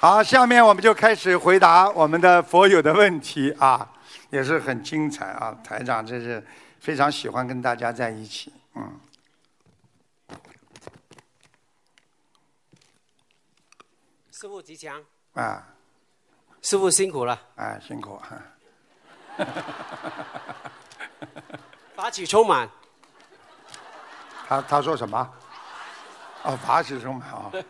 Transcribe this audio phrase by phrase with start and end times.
[0.00, 3.86] 好，下面我们就开始回答我们的佛友的问题啊，
[4.30, 5.54] 也是很精彩啊。
[5.62, 6.42] 台长真是
[6.78, 8.98] 非常喜欢跟大家在一起，嗯。
[14.32, 15.66] 师傅吉祥，啊，
[16.62, 18.18] 师傅辛苦了，哎，辛苦。
[21.94, 22.66] 法喜充满。
[24.48, 25.30] 他他说什么？
[26.44, 27.52] 哦，法喜充满啊！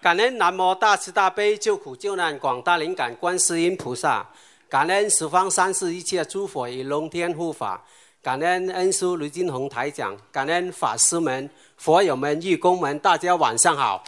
[0.00, 4.26] 感恩南无大慈大悲救苦救难广大灵感观世音菩萨，
[4.66, 7.84] 感恩十方三世一切诸佛与龙天护法，
[8.22, 14.02] 感恩恩师卢金红台长，感恩法师们、佛友们、义工们，大家晚上好。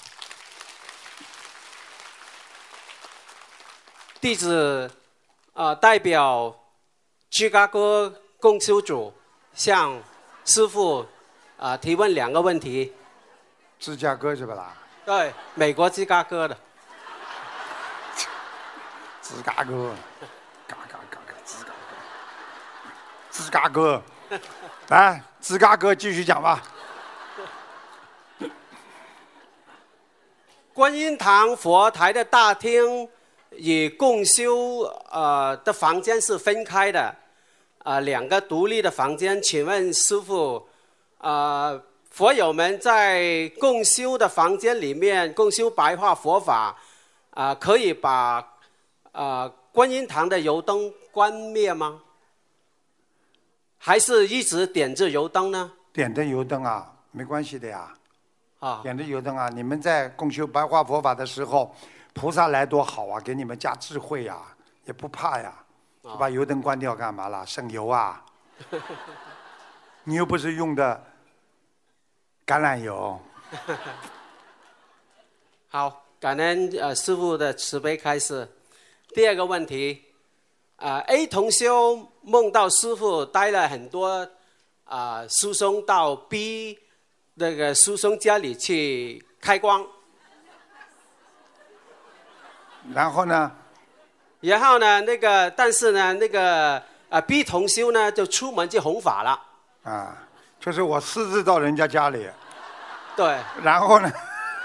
[4.19, 4.91] 弟子
[5.52, 6.57] 啊，代表
[7.29, 9.13] 芝加哥共修组
[9.52, 10.02] 向
[10.47, 11.05] 师傅
[11.59, 12.95] 啊提问两个问题。
[13.79, 14.74] 芝加哥是不啦？
[15.05, 16.56] 对，美国芝加哥的。
[19.20, 19.95] 芝加哥，
[20.66, 21.82] 嘎嘎嘎嘎，芝加哥，
[23.30, 24.02] 芝加哥，
[24.88, 26.62] 来，芝加哥继续讲吧。
[30.73, 33.09] 观音堂佛台的大厅。
[33.55, 34.79] 与共修
[35.10, 37.15] 呃的房间是分开的，
[37.84, 39.43] 啊，两个独立的房间。
[39.43, 40.66] 请问师傅，
[41.18, 41.79] 啊，
[42.13, 46.77] 佛友们在共修的房间里面共修白话佛法，
[47.30, 48.46] 啊，可以把
[49.13, 52.02] 啊观音堂的油灯关灭吗？
[53.79, 55.73] 还是一直点着油灯呢？
[55.90, 57.95] 点着油灯啊，没关系的呀。
[58.60, 61.74] 啊，点着油灯啊，你们在共修白话佛法的时候。
[62.15, 64.37] 菩萨来多好啊，给你们加智慧呀，
[64.84, 65.55] 也不怕呀，
[66.19, 67.43] 把油灯关掉干嘛啦？
[67.47, 68.22] 省油啊！
[70.05, 71.03] 你又不是用的
[72.47, 73.19] 橄榄油。
[75.69, 78.49] 好，感恩呃师傅的慈悲开示。
[79.15, 80.03] 第二个问题，
[80.76, 84.28] 啊 A 同修梦到师傅带了很多
[84.84, 86.78] 啊师兄到 B
[87.34, 89.87] 那个师兄家里去开光。
[92.93, 93.53] 然后呢？
[94.41, 95.00] 然后呢？
[95.03, 99.41] 那个，但是呢，那个啊，B 同修呢，就出门去弘法了。
[99.84, 100.27] 啊，
[100.62, 102.27] 就是我私自到人家家里。
[103.17, 103.37] 对。
[103.62, 104.11] 然后呢？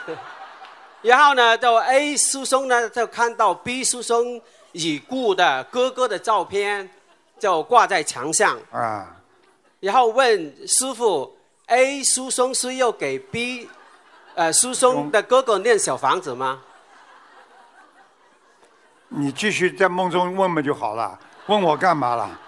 [1.01, 4.41] 然后呢，就 A 师兄呢，就看到 B 师兄
[4.71, 6.89] 已故的哥哥的照片，
[7.39, 8.57] 就挂在墙上。
[8.71, 9.15] 啊。
[9.79, 11.37] 然后问师傅
[11.67, 13.69] ：A 师兄是要给 B，
[14.35, 16.61] 呃，师兄的哥哥念小房子吗？
[19.09, 22.39] 你继续在梦中问问就好了，问我干嘛了？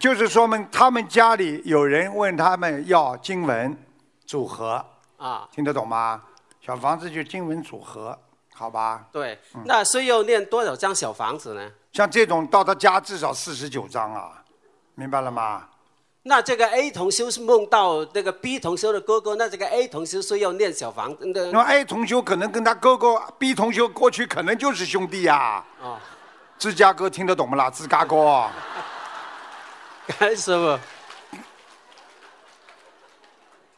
[0.00, 3.76] 就是说明他们家里有人问他们要经文
[4.26, 4.84] 组合
[5.16, 6.22] 啊，听得懂吗？
[6.60, 8.18] 小房子就经文组合，
[8.52, 9.06] 好吧？
[9.12, 11.70] 对，那需要念多少张小房子呢？
[11.92, 14.42] 像这种到他家至少四十九张啊，
[14.96, 15.68] 明白了吗？
[16.24, 25.64] 那这个 A 同修是梦到那个 B 同修的哥哥，那这个 A 同修是要念小房子，那 A 同修可能跟他哥哥 B 同修过去可能就是兄弟呀。
[25.80, 25.96] 哦，
[26.58, 27.70] 芝加哥听得懂不啦？
[27.70, 28.50] 芝加哥。
[30.06, 30.78] 干师傅。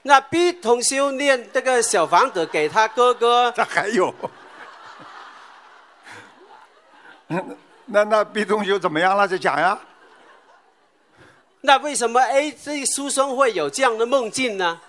[0.03, 3.53] 那 B 同修念这个小房子给他哥哥。
[3.57, 4.15] 这还有。
[7.87, 9.27] 那那 B 同学怎么样了？
[9.27, 9.79] 再讲呀。
[11.61, 14.81] 那为什么 A 这书生会有这样的梦境呢？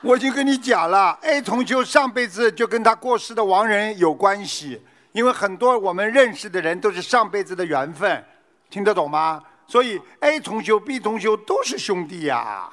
[0.00, 4.80] 我已经跟你讲了，A 同学上辈子就跟他过世的亡人有关系，
[5.12, 8.24] 因为很多我们认识的人都是上辈子的缘分，
[8.70, 9.42] 听得懂吗？
[9.68, 12.70] 所以 A 同修、B 同修都是兄弟呀，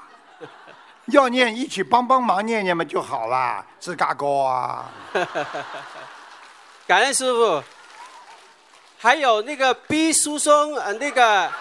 [1.08, 4.92] 要念一起帮帮忙念念嘛就好了，是嘎哥啊！
[6.86, 7.64] 感恩师傅。
[9.00, 11.52] 还有那个 B 书生，呃，那个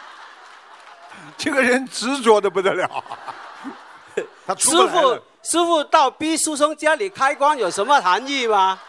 [1.38, 3.04] 这个人执着的不得 了。
[4.58, 8.80] 师傅，师傅到 B 书生家里开光有什么含义吗？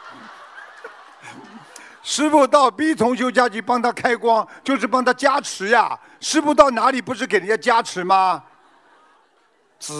[2.03, 5.97] 师傅到 B 同修家去帮他开光，就是帮他加持呀。
[6.19, 8.43] 师傅到哪里不是给人家加持吗？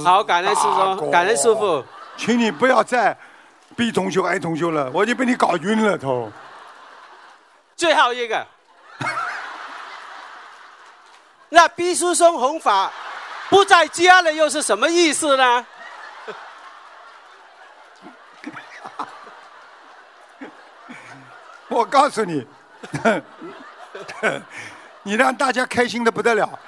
[0.03, 1.83] 好，感恩师傅，感恩师傅，
[2.17, 3.17] 请你不要再
[3.75, 6.31] B 同修、A 同修了，我已经被你搞晕了头。
[7.75, 8.45] 最后一个，
[11.49, 12.91] 那 B 师兄弘法
[13.49, 15.65] 不在家了，又是什么意思呢？
[21.71, 22.45] 我告诉你，
[25.03, 26.59] 你让大家开心的不得了，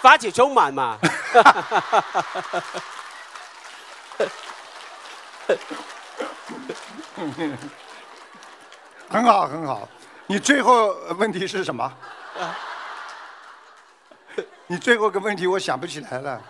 [0.00, 0.96] 发起充满嘛。
[9.08, 9.86] 很好，很好。
[10.26, 10.88] 你最后
[11.18, 11.92] 问题是什么？
[14.66, 16.40] 你最后个问题我想不起来了。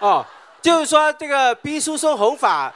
[0.00, 0.26] 哦，
[0.60, 2.72] 就是说这个毕叔松弘法，呃，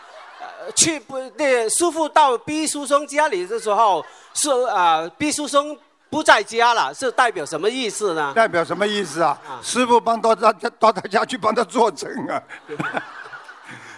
[0.75, 4.05] 去不那师傅到毕叔松家里的时候，
[4.35, 5.79] 是啊，毕叔松
[6.11, 8.33] 不在家了，是代表什么意思呢？
[8.35, 9.39] 代表什么意思啊？
[9.63, 12.43] 师傅帮到他到他家去帮他作证啊，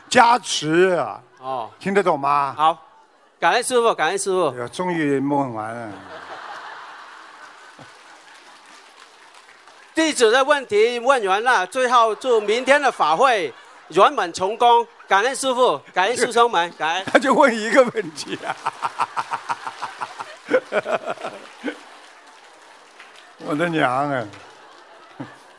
[0.08, 1.20] 加持啊。
[1.38, 2.54] 哦，听得懂吗？
[2.56, 2.76] 好，
[3.38, 4.48] 感恩师傅，感恩师傅。
[4.48, 5.92] 哎呀，终于问完了。
[9.94, 13.52] 弟子的问题问完了，最后祝明天的法会
[13.88, 14.86] 圆满成功。
[15.08, 17.04] 感恩师傅，感恩师兄们，感恩。
[17.06, 18.54] 他就问一个问题啊！
[23.38, 24.28] 我的娘啊！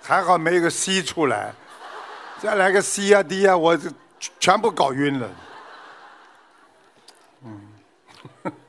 [0.04, 1.52] 还好没有个 C 出来，
[2.40, 3.92] 再来个 C 啊 D 啊，我这
[4.40, 5.28] 全部搞晕了。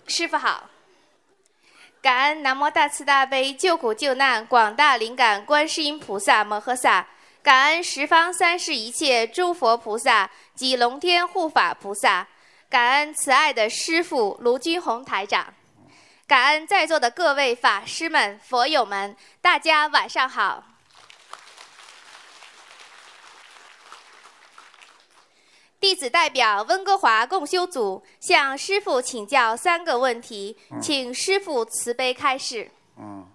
[0.06, 0.70] 师傅好，
[2.00, 7.06] 感恩南无大慈大悲救苦救难广大灵感观世音菩萨摩诃萨，
[7.42, 12.28] 感恩十方三世一切诸佛菩萨及龙天护法菩萨，
[12.68, 15.54] 感恩慈爱的师父卢军宏台长，
[16.26, 20.64] 感恩在座的各位法师们、佛友们，大家晚上好。
[25.80, 32.70] 弟子代表温哥华共修组向师傅请教三个问题，请师傅慈悲开示。
[32.98, 33.26] 嗯，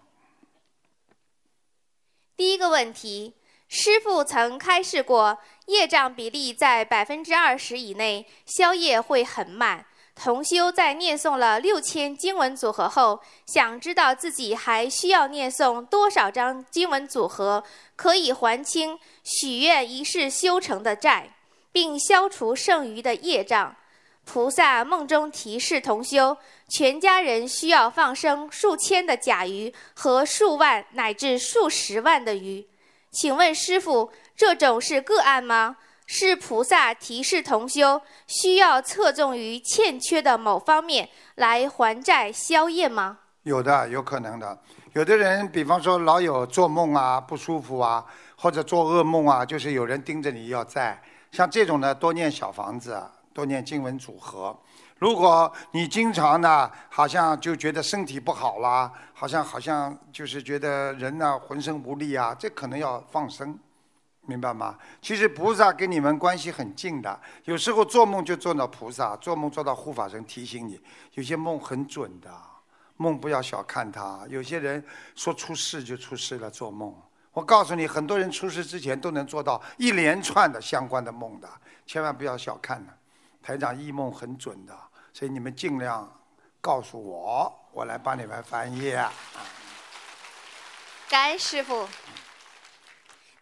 [2.38, 3.34] 第一个问题，
[3.78, 9.86] 师傅曾开示过，业障比例在百分之二十以内，消业会很慢。
[10.16, 17.66] 同修在念诵了六千经文组合后，想知道自己还需要念诵多少张经文组合，
[17.98, 21.34] 可以还清许愿一世修成的债。
[21.76, 23.76] 并消除剩余的业障。
[24.24, 26.38] 菩萨梦中提示同修，
[26.70, 32.66] 全家人需要放生数千的甲鱼和数万乃至数十万的鱼。
[33.16, 35.78] 请问师傅，这种是个案吗？
[36.06, 43.20] 是菩萨提示同修需要侧重于欠缺的某方面来还债消业吗？
[43.44, 44.60] 有的，有可能的。
[44.92, 51.02] 有的人，比方说老有做梦啊，不舒服啊，或者做噩梦啊，就是有人盯着你要债。
[51.32, 53.02] 像这种呢，多念小房子，
[53.34, 54.54] 多念经文组合。
[54.98, 63.58] 如果你经常呢，好像就觉得身体不好啦，好像好像就是觉得人呢浑身无力啊，这可能要放生，
[64.24, 64.78] 明白吗？
[65.02, 70.82] 其实菩萨跟你们关系很近的，有时候做梦就做到菩萨，做梦做到护法神提醒你，
[71.14, 72.30] 有些梦很准的，
[72.98, 74.26] 梦不要小看它。
[74.28, 74.84] 有些人
[75.16, 76.94] 说出事就出事了，做梦。
[77.32, 81.50] 我告诉你，很多人出事之前都能做到一连串的相关的梦的，
[81.86, 82.94] 千万不要小看了。
[83.42, 84.78] 台长异梦很准的，
[85.14, 86.14] 所以你们尽量
[86.60, 88.96] 告诉我，我来帮你们翻译。
[91.10, 91.86] 感恩师傅。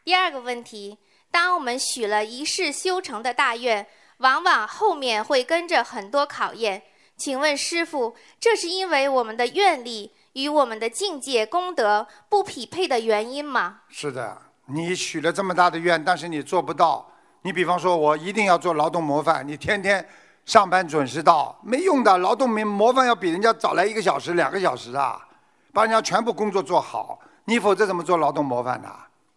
[0.03, 0.97] 第二个问题：
[1.29, 3.85] 当我们许了一世修成的大愿，
[4.17, 6.81] 往往后面会跟着很多考验。
[7.15, 10.15] 请问师傅，这是因为我们的愿力？
[10.33, 13.81] 与我们的境界功德不匹配的原因吗？
[13.89, 17.07] 是的，你许了这么大的愿，但是你做不到。
[17.43, 20.03] 你比方说，我一定要做劳动模范，你天天
[20.45, 22.17] 上班准时到，没用的。
[22.17, 25.19] 劳动模模范要比人家早来一个小时、两个小时啊，
[25.71, 27.19] 把人家全部工作做好。
[27.45, 28.89] 你否则怎么做劳动模范呢？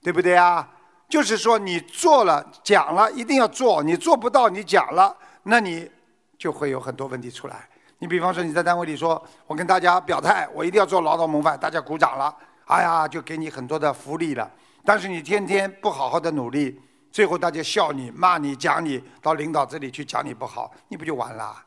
[0.02, 0.69] 对不对啊？
[1.09, 3.83] 就是说，你做了讲了，一定要做。
[3.83, 5.88] 你做不到，你讲了，那你
[6.37, 7.69] 就会有很多问题出来。
[7.99, 12.35] 你比方说你在单位里说，我跟大家表态，我一定要做劳动模范，大家鼓掌了，
[12.66, 14.50] 哎呀，就给你很多的福利了。
[14.85, 21.65] 但是你天天不好好的努力，最后大家笑你、骂你、讲你，到领导这里去讲你不好，你不就完了？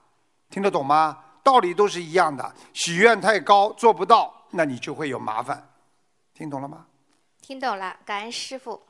[0.50, 1.24] 听得懂吗？
[1.44, 2.54] 道理都是一样的。
[2.74, 5.72] 许愿太高做不到，那你就会有麻烦。
[6.34, 6.86] 听懂了吗？
[7.42, 8.84] 听懂了，感恩师傅。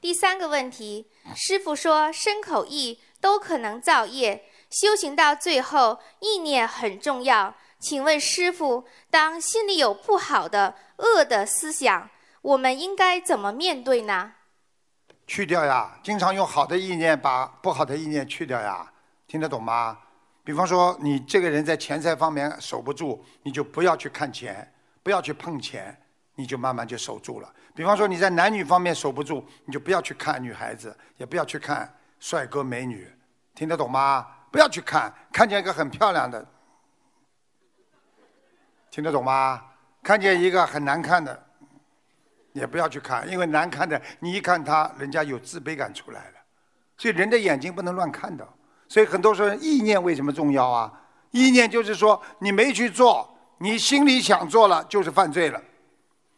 [0.00, 7.54] 第三个问题，师傅说身口意都可能造业，修行到最后意念很重要。
[7.80, 12.08] 请问师傅，当心里有不好的恶的思想，
[12.42, 14.34] 我们应该怎么面对呢？
[15.26, 18.92] 去掉呀，经常用好的意念把不好的意念去掉呀，
[19.26, 19.98] 听得懂吗？
[20.44, 24.70] 比方说你这个人在钱财方面守不住，你就不要去看钱，
[25.02, 25.98] 不要去碰钱，
[26.34, 27.50] 你就慢慢就守住了。
[27.74, 33.10] 比方说你在男女方面守不住，你就不要去看女孩子，也不要去看帅哥美女，
[33.54, 34.26] 听得懂吗？
[34.52, 36.46] 不要去看，看见一个很漂亮的，
[38.90, 39.64] 听得懂吗？
[40.04, 41.46] 看见一个很难看的，
[42.52, 46.34] 也不要去看，因为难看的，你一看他，人家有自卑感出来了。
[46.96, 48.46] 所以人的眼睛不能乱看的。
[48.86, 50.92] 所以很多时候意念为什么重要啊？
[51.30, 55.60] 意念就是说你没去做，你心里想做了就是犯罪了。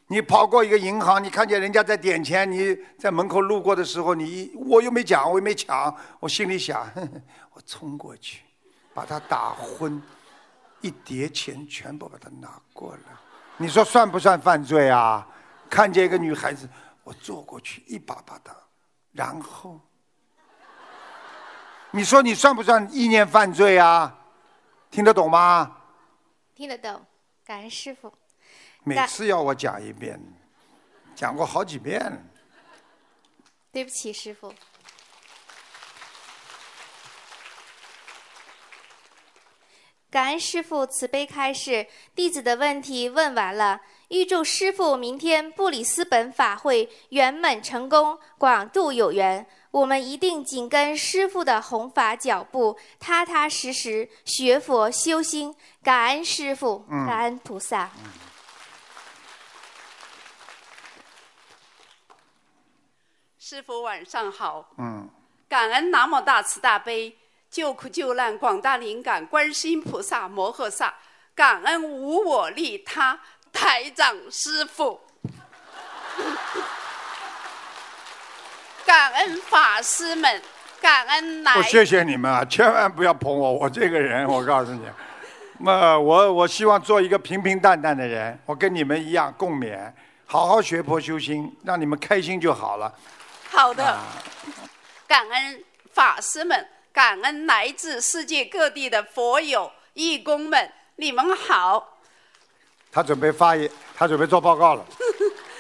[0.06, 7.08] 你跑过一个银行，你看见人家在点钱，你在门口路过的时候，你我又没讲，我又没抢，我心里想，呵 呵
[7.52, 8.42] 我冲过去，
[8.94, 10.00] 把他打昏，
[10.80, 13.12] 一叠钱全部把他拿过来，
[13.58, 15.26] 你说算不算犯罪啊？
[15.68, 16.68] 看见一个女孩子，
[17.02, 18.54] 我坐过去一把把她，
[19.12, 19.80] 然后，
[21.90, 24.16] 你说你算不算意念犯罪啊？
[24.90, 25.76] 听得懂吗？
[26.54, 27.04] 听得懂，
[27.44, 28.12] 感恩师傅。
[28.84, 30.20] 每次要我讲一遍，
[31.16, 32.00] 讲过好几遍。
[33.72, 34.54] 对不起，师傅。
[40.10, 43.80] 感恩师傅慈悲开示，弟子的问题问完了。
[44.08, 49.44] 预祝师傅明天布里斯本法会圆满成功，广度有缘。
[49.72, 55.54] 我们一定紧跟师傅的弘法脚步，踏踏实实学佛修心。
[55.82, 57.90] 感恩师傅，感恩菩萨。
[63.38, 64.70] 师傅晚上好。
[64.78, 65.10] 嗯，
[65.48, 67.18] 感恩南无大慈大悲
[67.56, 70.92] 救苦救难广大灵感观世音菩萨摩诃萨，
[71.34, 73.18] 感恩无我利他
[73.50, 75.00] 台长师傅，
[78.84, 80.42] 感恩法师们，
[80.82, 81.56] 感恩来。
[81.56, 82.44] 我谢谢你们啊！
[82.44, 84.82] 千万不要捧我，我这个人，我告诉你，
[85.60, 89.90] 那我我希望做一个平平淡淡的人，我跟你们一样共勉，
[90.26, 92.94] 好好学佛修心，让你们开心就好了。
[93.50, 93.98] 好的，
[95.08, 101.98] 感恩法师们，感恩来自世界各地的佛友、义工们，你们好。
[102.90, 104.82] 他准备发言，他准备做报告了。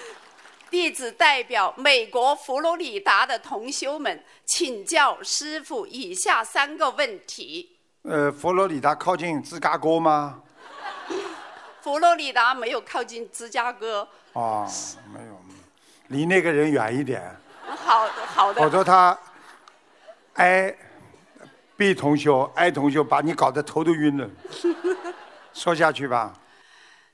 [0.70, 7.76] 弟子代表美国佛罗里达的同修们，请教师傅以下三个问题。
[8.04, 10.40] 呃，佛罗里达靠近芝加哥吗？
[11.84, 14.08] 佛罗里达没有靠近芝加哥。
[14.32, 14.66] 哦，
[15.12, 15.38] 没有，
[16.06, 17.22] 离那个人远一点。
[17.66, 18.62] 好的，好的。
[18.62, 19.18] 否则他
[20.36, 20.74] ，A
[21.76, 24.28] B 同学，A 同学把你搞得头都晕了。
[25.52, 26.32] 说下去吧。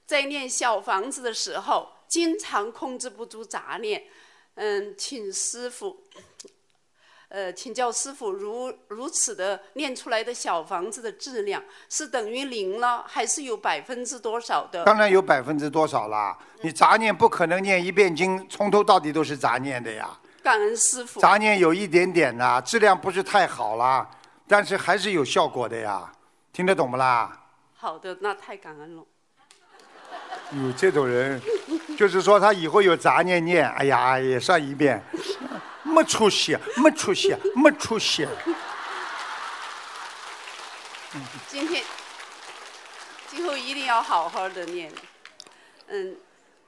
[0.06, 4.04] 在念小房子的时候，经常控制不住杂念。
[4.54, 6.02] 嗯，请师傅，
[7.28, 14.84] 呃，请教师傅，如如此的念出来的小房子的质量是等于零了，还是有百分之多少的？
[14.84, 16.36] 当然有百分之多少啦！
[16.60, 20.18] 你杂念不可能念一遍经，从头到底都是杂念的呀。
[20.42, 21.18] 感恩师傅。
[21.18, 24.06] 杂念有一点点呐，质量不是太好啦，
[24.52, 26.12] 但是还是有效果的呀。
[26.52, 27.40] 听得懂不啦？
[27.74, 29.02] 好的，那太感恩了。
[30.50, 31.40] 有这种人，
[31.96, 35.02] 就是说他以后有杂念念，哎呀，也算一遍，
[35.82, 38.28] 没出息，没出息，没出息。
[41.48, 41.82] 今天，
[43.28, 44.92] 今后一定要好好的念。
[45.86, 46.14] 嗯，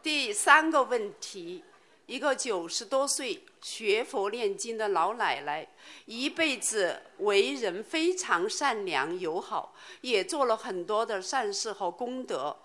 [0.02, 1.62] 第三个问题，
[2.06, 5.66] 一个九十多岁学佛念经的老奶奶，
[6.06, 12.56] 一辈子为人非常善良友好，也做了很多的善事和功德。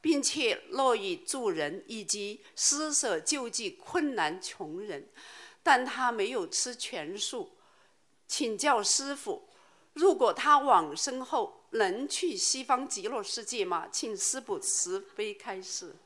[0.00, 5.08] 并且乐于助人以及施舍救济困难穷人，
[5.60, 7.56] 但她没有吃全素。
[8.28, 9.48] 请教师傅，
[9.94, 13.88] 如果她往生后能去西方极乐世界吗？
[13.90, 15.96] 请师傅慈悲开示。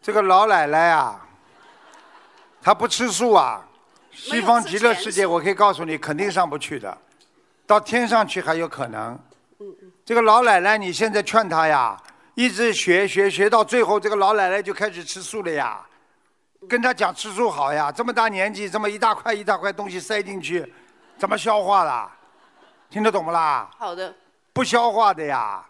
[0.00, 1.28] 这个老奶奶啊，
[2.64, 3.62] 她不吃素啊，
[4.10, 6.96] 西方极乐世界我可以告诉你，肯定上不去的，
[7.66, 9.18] 到天上去还有可能。
[10.02, 11.94] 这个老奶奶，你现在劝她呀。
[12.34, 15.86] 一直学学学到最后，这个老奶奶就开始吃素了呀。
[16.66, 20.74] 跟他讲吃素好呀，这么大年纪，这么一大块一大块东西塞进去，
[21.18, 22.10] 怎么消化啦？
[22.88, 23.70] 听得懂不啦？
[23.76, 24.12] 好的。
[24.54, 25.62] 不消化的呀，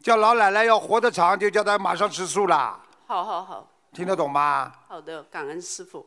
[0.00, 2.78] 叫老奶奶要活得长，就叫她马上吃素啦。
[3.08, 3.68] 好好好。
[3.92, 4.72] 听得懂吗？
[4.86, 6.06] 好的，感恩师傅。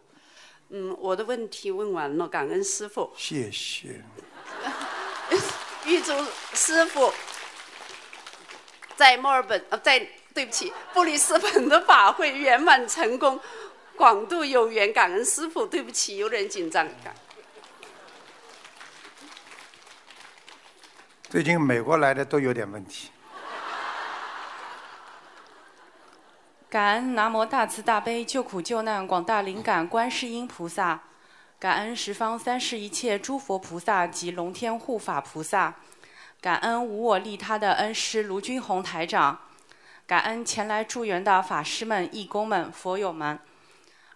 [0.73, 3.11] 嗯，我的问题问完了，感恩师傅。
[3.17, 4.01] 谢谢。
[5.85, 6.13] 预祝
[6.53, 7.11] 师傅。
[8.95, 9.99] 在墨尔本，呃，在
[10.33, 13.37] 对不起，布里斯本的法会圆满成功，
[13.97, 15.65] 广度有缘，感恩师傅。
[15.65, 16.87] 对不起，有点紧张。
[21.29, 23.09] 最近美国来的都有点问题。
[26.71, 31.01] 感恩南无大慈大悲救苦救难广大灵感观世音菩萨，
[31.59, 35.75] 感恩十方三世一切诸佛菩萨及龙天护法菩萨。
[36.39, 39.37] 感恩无我利他的恩师卢军宏台长，
[40.07, 43.37] 感恩前来助缘的法师们、义工们、佛友们。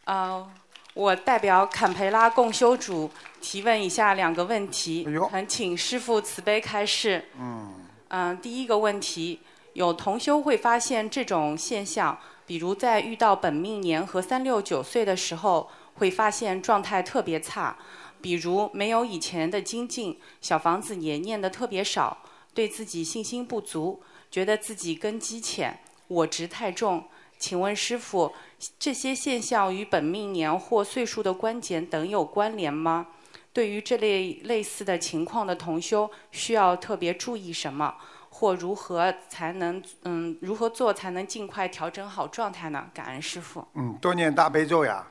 [0.06, 0.50] 呃，
[0.94, 7.26] 我代表坎培拉共修组提问以下两个问题恳请师父慈悲开示。
[7.38, 7.86] 嗯。
[8.08, 9.42] 嗯，第一个问题，
[9.74, 17.78] 有同修会发现这种现象，比如在遇到本命年和三六九岁的时候，会发现状态特别差，
[18.22, 22.18] 比如没有以前的精进，小房子也念得特别少，
[22.54, 27.06] 对自己信心不足，觉得自己根基浅，我执太重。
[27.38, 28.34] 请问师傅，
[28.80, 33.08] 这些现象与本命年或岁数的关节等有关联吗？
[33.52, 37.96] 对于这类类似的情况的同修，需要特别注意什么，
[38.38, 42.86] 或如何才能嗯如何做才能尽快调整好状态呢？
[42.94, 43.66] 感恩师傅。
[43.76, 45.08] 嗯，多念大悲咒呀，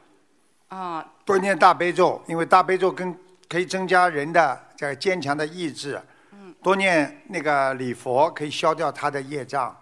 [0.69, 5.99] 啊，多念大悲咒，因为大悲咒跟可以增加人的这个坚强的意志。
[6.33, 6.54] 嗯。
[6.62, 9.75] 多念那个礼佛可以消掉他的业障，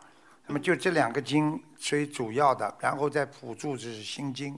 [0.47, 4.57] 那么就这两个经最主要的，然后再辅助就是心经，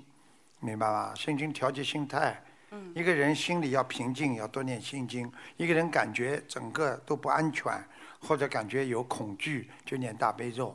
[0.60, 1.14] 明白吗？
[1.16, 2.38] 心经调节心态。
[2.70, 2.92] 嗯。
[2.94, 5.32] 一个人心里要平静，要多念心经。
[5.56, 7.72] 一个人感觉整个都不安全，
[8.26, 10.74] 或者感觉有恐惧，就念大悲咒，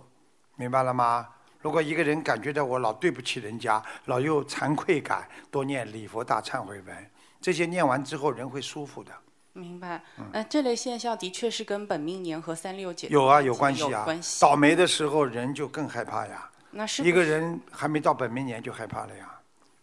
[0.56, 1.28] 明白了吗？
[1.62, 9.12] 如果一个人感觉到我老对不起人家，老有惭愧感，多念礼佛大忏悔文，这些念完之后人会舒服的。
[9.52, 10.02] 明白。
[10.18, 14.06] 嗯、这类现象的确是跟本命年和三六九有啊，有关系啊。
[14.40, 16.50] 倒霉的时候人就更害怕呀。
[16.72, 19.39] 那是一个人还没到本命年就害怕了呀。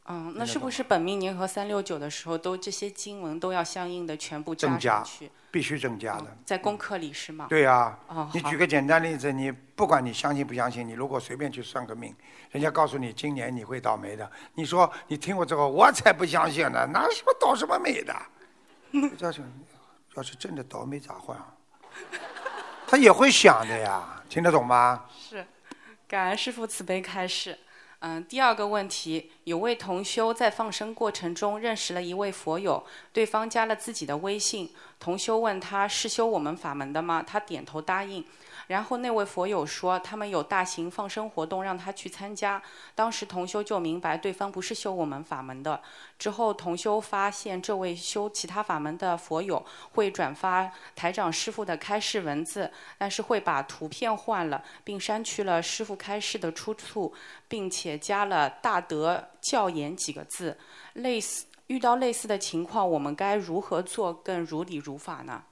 [0.09, 5.31] 嗯，那是不是本命年和三六九的时候，都这些经文都要相应的全部增加去？
[5.51, 6.37] 必须增加的。
[6.45, 7.47] 在功课里是吗？
[7.49, 12.15] 对呀、哦你举个简单例子，你不管你相信不相信，你如果随便去算个命，
[12.53, 18.15] 人家告诉你今年你会倒霉的，你说你听过之后，我才不相信呢，哪什么倒什么霉的？
[19.19, 19.43] 要是
[20.15, 21.53] 要是真的倒霉咋换啊？
[22.87, 25.05] 他也会想的呀，听得懂吗？
[25.19, 25.45] 是，
[26.07, 27.59] 感恩师父慈悲开示。
[28.01, 34.71] 嗯，第二个问题，有位同修在放生过程中认识了一位佛友，对方加了自己的微信。
[35.01, 37.23] 同修问他是修我们法门的吗？
[37.27, 38.25] 他点头答应。
[38.67, 42.61] 然后那位佛友说他们有大型放生活动，让他去参加。
[42.95, 45.81] 当时同修就明白对方不是修我们法门的。
[46.19, 57.15] 之后同修发现这位修其他法门的佛友会转发台长师傅的开示文字，但是会把图片换了，并删去了师傅开示的出处，
[57.49, 60.59] 并且加了“大德教言”几个字。
[60.95, 65.43] 类似遇到类似的情况，我们该如何做更如理如法呢？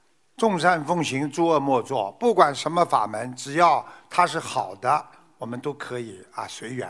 [0.45, 2.13] 众善奉行，诸恶莫作。
[2.21, 5.03] 不管什么法门，只要它是好的，
[5.39, 6.87] 我们都可以啊随缘，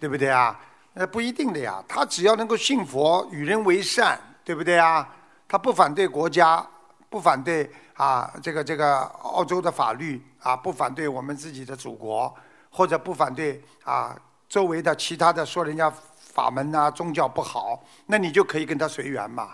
[0.00, 0.58] 对不对啊？
[0.94, 1.84] 那不一定的呀。
[1.86, 5.06] 他只要能够信佛，与人为善，对不对啊？
[5.46, 6.66] 他不反对国家，
[7.10, 12.34] 不反对啊这个这个澳洲的法律啊，不反对我们自己的祖国，
[12.70, 14.16] 或者不反对啊
[14.48, 19.50] 周围的其他的说人家法门啊宗教不好，那你就可以跟他随缘嘛。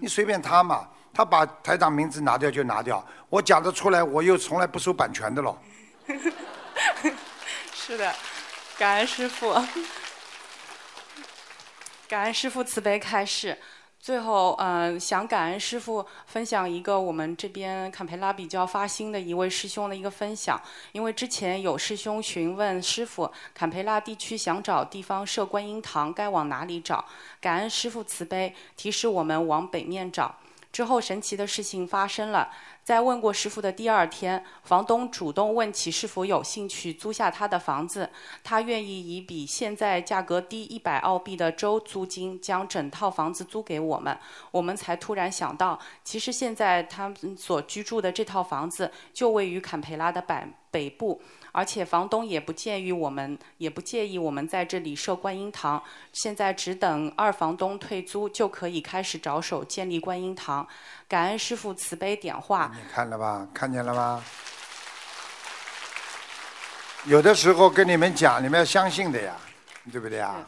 [0.00, 5.56] 你随便他嘛，他把台长名字拿掉就拿掉，我讲得出来，我又从来不收版权的喽。
[7.72, 8.12] 是的，
[8.76, 9.54] 感恩师傅，
[12.08, 13.56] 感恩师傅慈悲开示。
[14.00, 20.60] 最后，嗯、想感恩师傅分享一个我们这边坎培拉比较发心的一位师兄的一个分享。
[20.92, 27.02] 因为之前有师兄询问师傅，坎培拉地区想找地方设观音堂，该往哪里找？
[27.40, 30.34] 感恩师傅慈悲，提示我们往北面找。
[30.74, 32.50] 之后，神奇的事情发生了。
[32.82, 38.10] 在问过师傅的第二天，房东主动问起是否有兴趣租下他的房子，
[38.42, 44.18] 他愿意以比现在价格低一百澳币的周租金将整套房子租给我们。
[44.50, 51.22] 我们才突然想到，其实现在他所居住的这套房子就位于坎培拉的北北部，
[51.56, 55.80] 而且房东也不介意我们，也不介意我们在这里设观音堂。
[56.12, 60.66] 现在只等二房东退租，就可以开始着手建立观音堂。
[61.06, 63.46] 感恩师父慈悲点化，你看了吧？
[63.54, 64.20] 看见了吧？
[67.04, 69.36] 有的时候跟你们讲，你们要相信的呀，
[69.92, 70.44] 对不对啊？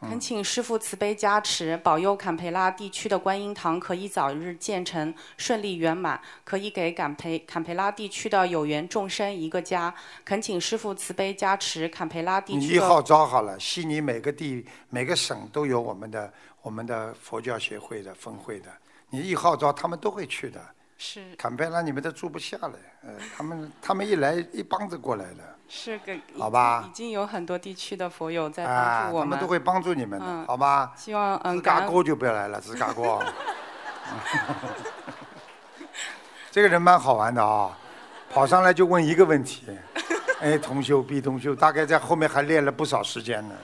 [0.00, 9.94] 恳请师父慈悲加持，保佑坎培拉地区的观音堂可以早日建成，顺利圆满，可以给坎培坎培拉地区的有缘众生一个家。
[10.24, 16.32] 恳请师父慈悲加持，坎培拉地区你一号召好了，悉尼每个地每个省都有我们的
[16.62, 18.70] 我们的佛教协会的分会的，
[19.10, 20.60] 你一号召他们都会去的。
[20.96, 30.92] 是坎培拉你们都住不下了，呃，他们他们一来一帮子过来的，是个好吧已经有很多地区的佛友在帮啊，助我们，他们都会帮助你们的，嗯好吧？
[30.96, 33.20] 希望嗯自嘎哥就不要来了， 自嘎哥。
[36.50, 37.70] 这个人蛮好玩的啊、
[38.28, 39.64] 跑上来就问一个问题，
[40.40, 43.54] 哎，同修 B 同修，大概在后面还练了不少时间呢。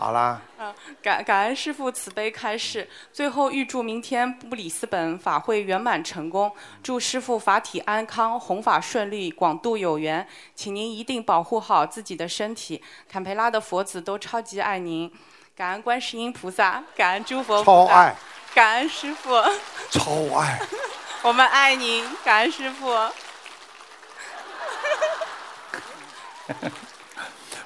[0.00, 6.50] 嗯好啦，嗯，感感恩师父慈悲开示，最后预祝明天布里斯本法会圆满成功，
[6.82, 12.82] 祝师父法体安康，弘法顺利，广度有缘，请您一定保护好自己的身体。
[13.10, 15.12] 坎培拉的佛子都超级爱您，
[15.54, 18.16] 感恩观世音菩萨，感恩诸佛菩萨，超爱，
[18.54, 19.34] 感恩师父，
[19.90, 20.58] 超爱。
[21.20, 22.96] 我们爱您，感恩师父。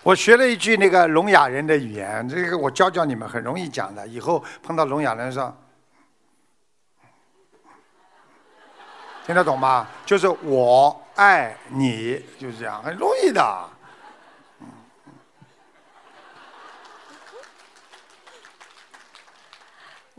[0.05, 4.07] 我学了一句那个聋哑人的语言，这个我教教你们，很容易讲的。
[4.07, 5.57] 以后碰到聋哑人说，
[9.25, 9.89] 听得懂吗？
[10.05, 13.71] 就是我爱你，就是这样，很容易的。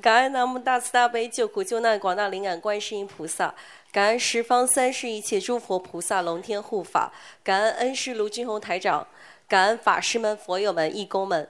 [0.01, 3.53] 感恩南无大慈大悲救苦救难广大灵感观世音菩萨，
[3.91, 7.11] 感恩十方三世一切诸佛菩萨龙天护法，
[7.43, 9.07] 感恩恩师卢俊宏台长，
[9.47, 11.49] 感恩法师们、佛友们、义工们。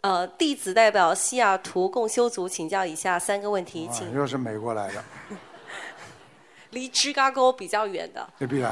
[0.00, 4.12] 呃，弟子代表西雅图共修组请教以下三个问题，请。
[4.14, 5.02] 又是美国来的。
[6.70, 8.28] 离芝加哥比较远的。
[8.38, 8.68] 对不对？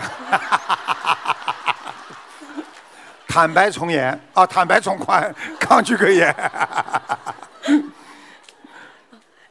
[3.26, 6.34] 坦白从严啊，坦白从宽，抗拒可言。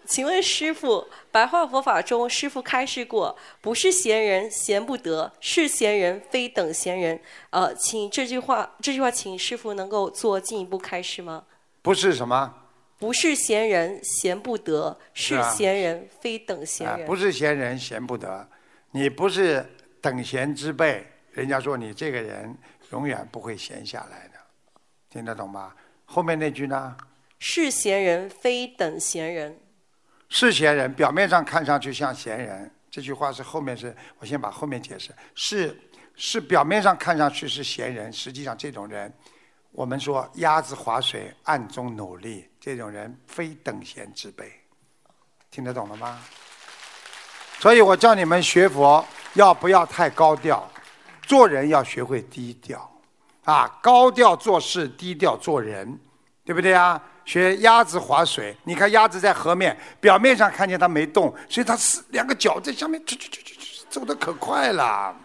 [0.05, 1.00] 请问师傅，
[1.31, 7.19] 白话佛法中师傅开示过，不是闲人闲不得，是闲人非等闲人。
[7.51, 11.45] 呃，请这句话，这句话，请师傅能够做进一步开示吗？
[11.81, 12.53] 不是什么？
[12.99, 17.01] 不是闲人闲不得，是啊闲人非等闲人。
[17.01, 18.47] 啊不是闲人闲不得，
[18.91, 19.65] 你不是
[20.01, 22.55] 等闲之辈，人家说你这个人
[22.91, 24.33] 永远不会闲下来的，
[25.09, 25.73] 听得懂吗？
[26.05, 26.95] 后面那句呢？
[27.39, 29.57] 是闲人非等闲人。
[30.33, 35.77] 是闲人，表面上看上去像闲人，这句话是后面是，我先把后面解释，是
[36.15, 39.13] 是表面上看上去是闲人，实际上这种人，
[39.73, 44.49] 我们说鸭子划水，暗中努力，这种人非等闲之辈，
[45.51, 46.17] 听得懂了吗？
[47.59, 50.65] 所以我叫你们学佛要不要太高调，
[51.23, 52.89] 做人要学会低调，
[53.43, 55.99] 啊，高调做事，低调做人，
[56.45, 57.03] 对不对啊？
[57.31, 65.15] 学鸭子划水，你看鸭子在河面，表面上看见它没动，所以它是两个脚在下面，去去去去去，走得可快了，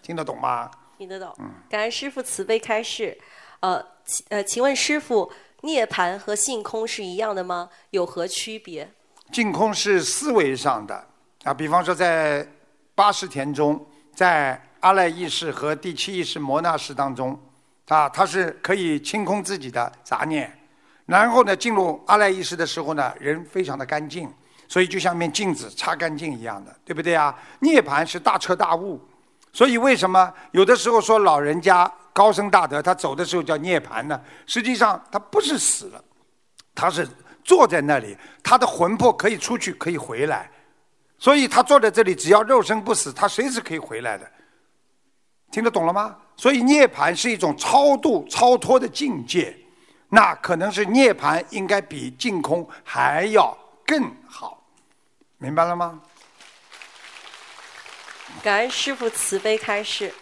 [0.00, 0.70] 听得懂吗？
[0.96, 1.34] 听得懂。
[1.68, 3.18] 感恩师傅慈悲开示。
[3.58, 7.68] 呃，请呃，请问师傅，涅槃和性空是一样的吗？
[7.90, 8.88] 有何区别？
[9.32, 11.04] 净空是思维上的
[11.42, 12.46] 啊，比方说在
[12.94, 17.36] 八识田中，在阿赖意识和第七意识摩那识当中，
[17.88, 20.56] 啊，它是可以清空自己的杂念，
[21.12, 24.32] 然后呢，进入阿赖意识的时候呢，人非常的干净，
[24.66, 27.38] 所以就像面镜子擦干净一样的，对不对啊？
[27.60, 28.98] 涅槃是大彻大悟，
[29.52, 34.18] 所以为什么有的时候说老人家高僧大德他走的时候叫涅槃呢？
[34.46, 36.02] 实际上他不是死了，
[36.74, 37.06] 他是
[37.44, 40.50] 坐在那里，他的魂魄可以出去，可以回来，
[41.18, 44.26] 所以他坐在这里，只要肉身不死，他随时可以回来的。
[45.50, 46.16] 听得懂了吗？
[46.38, 49.54] 所以涅槃是一种超度、超脱的境界，
[50.14, 54.62] 那可能是涅槃应该比净空还要更好，
[55.38, 56.02] 明白了吗？
[58.42, 60.12] 感恩师傅慈悲开示。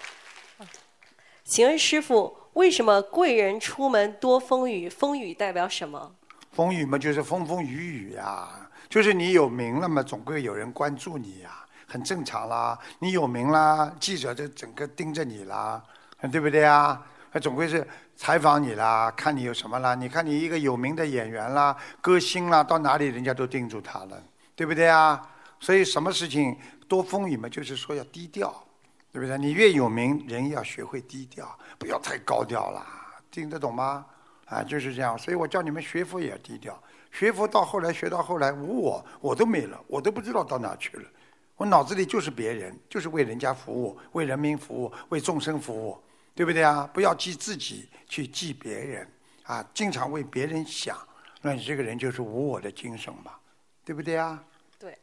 [1.42, 4.88] 请问师傅，为什么贵人出门多风雨？
[4.88, 6.14] 风雨代表什么？
[6.52, 8.48] 风雨嘛，就是风风雨雨呀、
[8.88, 12.78] 就是你有名了嘛，总归有人关注你呀、很正常啦。
[13.00, 15.82] 你有名啦，记者就整个盯着你啦，
[16.30, 17.04] 对不对啊？
[17.32, 17.86] 他总归是
[18.20, 19.94] 采访你啦，看你有什么啦。
[19.94, 24.22] 你看你一个有名的演员啦、歌星啦，到哪里人家都盯住他了，
[24.54, 25.26] 对不对啊？
[25.58, 26.54] 所以什么事情
[26.86, 28.62] 多风雨嘛，就是说要低调，
[29.10, 29.38] 对不对？
[29.38, 32.86] 你越有名，人要学会低调，不要太高调啦，
[33.30, 34.04] 听得懂吗？
[34.44, 35.16] 啊，就是这样。
[35.16, 36.78] 所以我叫你们学佛也要低调。
[37.10, 41.04] 学佛到后来，学到后来无我，我都没了，我都不知道到哪去了。
[41.56, 45.98] 我脑子里就是别人，就是为人家服务，为人民服务，为众生服务，
[46.34, 46.86] 对不对啊？
[46.92, 49.08] 不要记自己，去记别人
[49.44, 49.64] 啊！
[49.72, 50.98] 经常为别人想，
[51.40, 53.36] 那你这个人就是无我的精神嘛，
[53.84, 54.42] 对不对啊？
[54.80, 54.98] 对，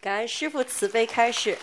[0.00, 1.58] 感恩师傅慈悲开示。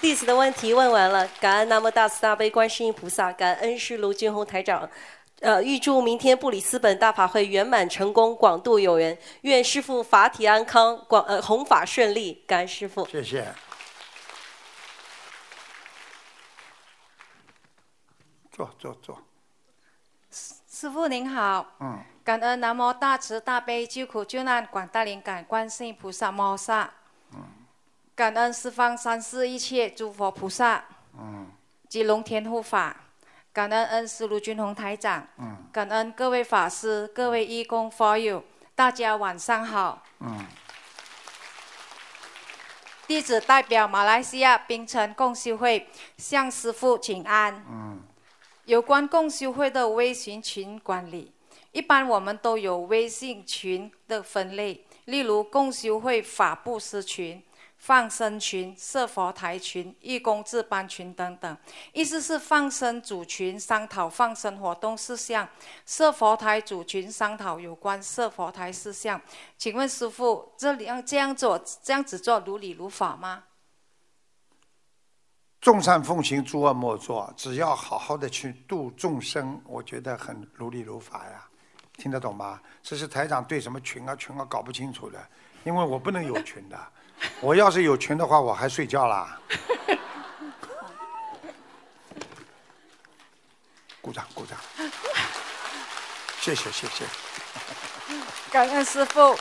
[0.00, 4.90] 弟子的问题问完了，感恩南无大慈大悲观世音菩萨，感恩师卢俊宏台长。
[5.40, 9.16] 呃，预祝明天布里斯本大法会圆满成功，广度有缘。
[9.42, 12.42] 愿师傅法体安康，广呃弘法顺利。
[12.46, 13.06] 感恩师傅。
[13.06, 13.54] 谢谢。
[18.50, 19.22] 坐坐坐，
[20.78, 26.90] 师傅您好，嗯，感恩南无大慈大悲救苦救难广大灵感观世音菩萨摩诃萨，
[28.14, 30.84] 感恩十方三世一切诸佛菩萨，
[31.18, 31.50] 嗯，
[31.88, 32.94] 及龙天护法，
[33.54, 35.64] 感恩恩师卢军宏台长，嗯。
[35.72, 40.02] 感恩各位法师、各位义工 for you，大家晚上好。
[40.20, 40.44] 嗯，
[43.06, 47.64] 弟子代表马来西亚槟城共修会向师父请安。
[47.66, 48.02] 嗯，
[48.66, 51.30] 有关共修会的微信群管理，
[51.70, 57.40] 一般我们都有微信群的分类，例如共修会法布施群、
[57.78, 61.56] 放生群、设佛台群、义工自班群等等。
[61.92, 65.48] 意思是放生组群商讨放生活动事项，
[65.86, 69.20] 设佛台组群商讨有关设佛台事项。
[69.56, 73.44] 请问师父，这里要这样做，这样子做如理如法吗？
[75.66, 77.28] 众善奉行，诸恶莫作。
[77.36, 81.44] 只要好好的去度众生，我觉得很如理如法呀。
[81.96, 82.60] 听得懂吗？
[82.84, 85.18] 这是台长对什么群啊群啊搞不清楚的，
[85.64, 86.78] 因为我不能有群的。
[87.40, 89.40] 我要是有群的话，我还睡觉啦。
[94.00, 94.56] 鼓掌鼓掌，
[96.38, 97.04] 谢谢谢谢。
[98.52, 99.36] 感恩师傅，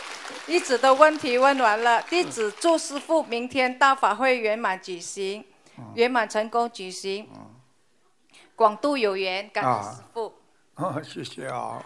[0.47, 2.01] 弟子的问题问完了。
[2.01, 5.45] 弟子祝师傅明天大法会圆满举行，
[5.93, 7.29] 圆满成功举行，
[8.55, 9.49] 广度有缘。
[9.49, 10.33] 感恩师傅。
[10.75, 11.83] 哦，谢谢啊。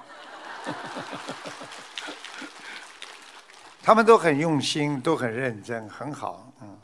[3.82, 6.78] 他们都很用心，都很认真，很好，嗯。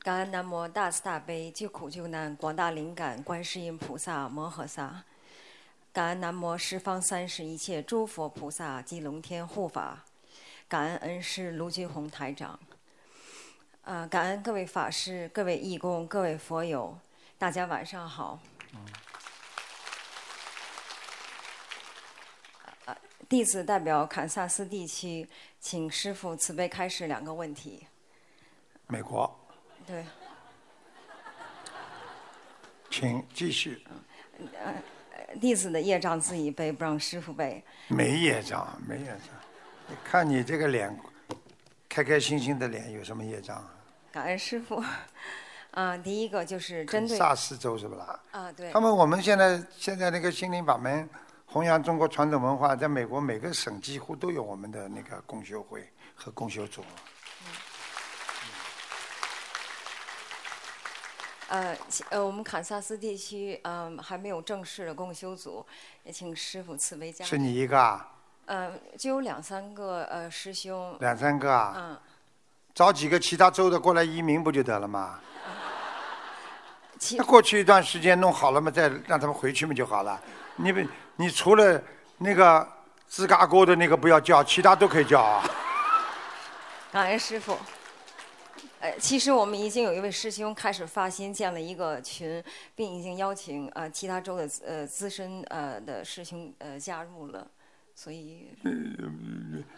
[0.00, 5.04] 感恩南无大慈大悲救苦救难广大灵感观世音菩萨摩诃萨，
[5.92, 10.04] 感恩南无十方三世一切诸佛菩萨及龙天护法，
[10.66, 12.58] 感恩恩师卢军宏台长，
[13.88, 16.94] 呃，感恩各位法师、各位义工、各位佛友，
[17.38, 18.38] 大家晚上好。
[22.84, 22.94] 呃
[23.30, 25.26] 弟子代表堪萨斯地区，
[25.58, 27.86] 请师父慈悲开示两个问题。
[28.88, 29.34] 美国，
[29.86, 30.04] 对，
[32.90, 33.82] 请继续。
[35.40, 37.64] 弟子的业障自己背，不让师傅背。
[37.88, 39.20] 没业障，没业障。
[39.86, 40.94] 你看你这个脸，
[41.88, 43.76] 开开心心的脸，有什么业障啊？
[44.18, 44.82] 感恩师傅。
[45.70, 48.18] 啊，第一个就是针对萨斯州是不啦？
[48.32, 48.80] 啊，对他。
[48.80, 51.08] 们我们现在现在那个心灵法门
[51.46, 56.82] 弘扬中国传统文化，在美国每个省几乎都有我们的那个共修会和共修组。
[61.48, 61.76] 呃
[62.10, 65.64] 呃，我们堪萨斯地区嗯、还没有正式的共修组，
[66.02, 67.24] 也请师傅慈悲加。
[67.24, 68.08] 是你一个啊？
[68.46, 70.96] 呃，就有两三个呃师兄。
[70.98, 71.74] 两三个啊？
[71.76, 72.00] 嗯，
[72.78, 75.18] 找几个其他州的过来移民不就得了吗？
[77.16, 80.20] 那过去一段时间弄好了嘛，再让他们回去嘛就好了。
[80.54, 80.80] 你不，
[81.16, 81.82] 你除了
[82.18, 82.64] 那个
[83.08, 85.42] 芝加哥的那个不要叫，其他都可以叫啊。
[86.92, 87.58] 感恩师傅。
[88.78, 92.40] 呃，其实我们已经有一位师兄开始发心建了一个群，
[92.76, 97.44] 并已经邀请呃其他州的呃资深呃的师兄呃加入了，
[98.00, 98.46] 所以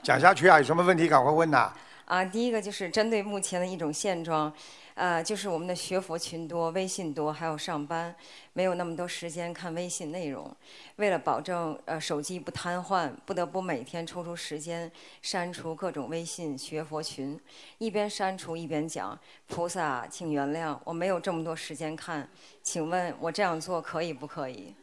[0.02, 1.72] 讲下去啊，有什么问题赶快问呐、
[2.04, 4.52] 啊，第一个就是针对目前的一种现状，
[4.92, 8.14] 呃，就是我们的学佛群多，微信多，还有上班，
[8.52, 10.54] 没有那么多时间看微信内容。
[10.96, 17.40] 为了保证呃手机不瘫痪，不得不每天抽出时间删除各种微信学佛群，
[17.78, 22.28] 一边删除一边讲：“菩萨，请原谅，我没有这么多时间看，
[22.62, 24.74] 请问我这样做可以不可以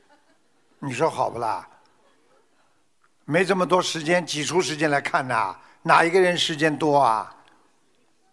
[0.80, 1.70] 你说好不啦？
[3.30, 7.30] 没这么多时间挤出时间来看呐、哪一个人时间多啊？？”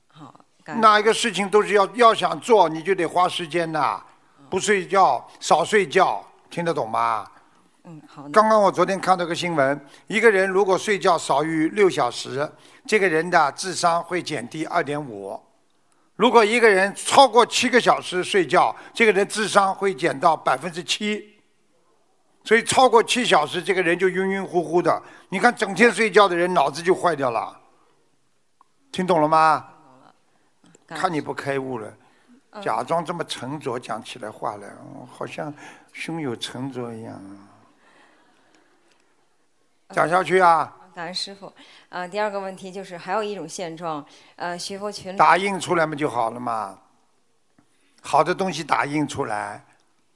[0.07, 0.33] 好，
[0.77, 4.01] 哪一个事情都是要要想做，你就得花时间呐、
[4.49, 7.27] 不睡觉，少睡觉，听得懂吗？
[7.83, 8.23] 嗯，好。
[8.33, 12.49] 刚刚我昨天看到个新闻，一个人如果睡觉少于六小时，
[12.87, 15.37] 这个人的智商会减低二点五；
[16.15, 21.34] 如果一个人超过七个小时睡觉，这个人智商会减到百分之七。
[22.45, 25.03] 所以超过七小时，这个人就晕晕乎乎的。
[25.31, 27.59] 你看，整天睡觉的人脑子就坏掉了。
[28.93, 29.71] 听懂了吗？
[30.87, 31.93] 看你不开悟了，
[32.63, 35.53] 假装这么沉着讲起来话来，嗯好像
[35.93, 37.21] 胸有成竹一样。
[39.89, 41.51] 讲下去啊，感恩师傅。
[41.89, 44.05] 啊，第二个问题就是还有一种现状，
[44.37, 46.79] 呃，学佛群打印出来嘛就好了嘛。
[48.03, 49.65] 好的东西打印出来，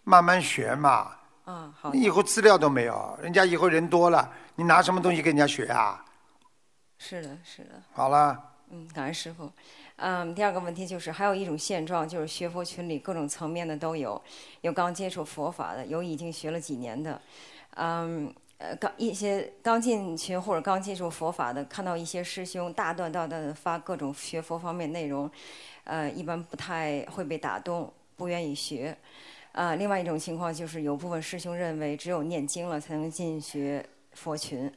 [0.04, 1.17] 慢慢学嘛。
[1.48, 6.04] 啊，好你以后资料都没有，人家以后人多了，你拿什么东西跟人家学啊？
[6.98, 9.50] 是的，是的，好了，嗯，感恩师傅。
[9.96, 14.22] 嗯，第二个问题就是还有一种现状，就是学佛群里各种层面的都有，
[14.60, 17.18] 有刚接触佛法的，有已经学了几年的，
[17.76, 25.30] 嗯，呃，刚一些刚进群或者刚接触佛法的，看到一些师兄大段大段的发各种学佛方面内容，
[25.84, 28.94] 呃，一般不太会被打动，不愿意学。
[29.52, 34.72] 啊，另外一种情况就是有部分师兄认为只有念经了才能进学佛群，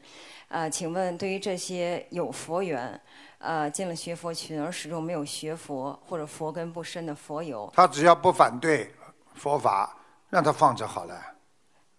[0.48, 3.00] 啊，请问对于这些有佛缘，
[3.38, 8.92] 呃，进了学佛群而始终没有学佛或者佛根不深的佛友，他只要不反对
[9.36, 9.96] 佛法，
[10.30, 11.22] 让他放着好了。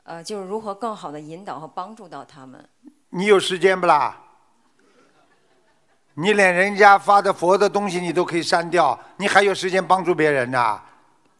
[0.05, 2.69] 呃，就是如何更好的引导和帮助到他们？
[3.11, 4.21] 你有时间不啦？
[6.15, 10.83] 你连人家发的佛的东西你都可以删掉，你还有时间帮助别人呐？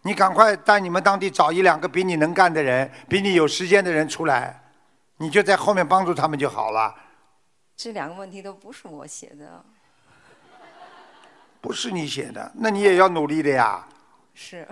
[0.03, 4.61] 你赶快在你们当地找一两个比你能干的人、比你有时间的人出来，
[5.17, 6.95] 你就在后面帮助他们就好了。
[7.77, 9.65] 这两个问题都不是我写的。
[11.61, 13.87] 不是你写的，那你也要努力的呀。
[14.35, 14.67] 是。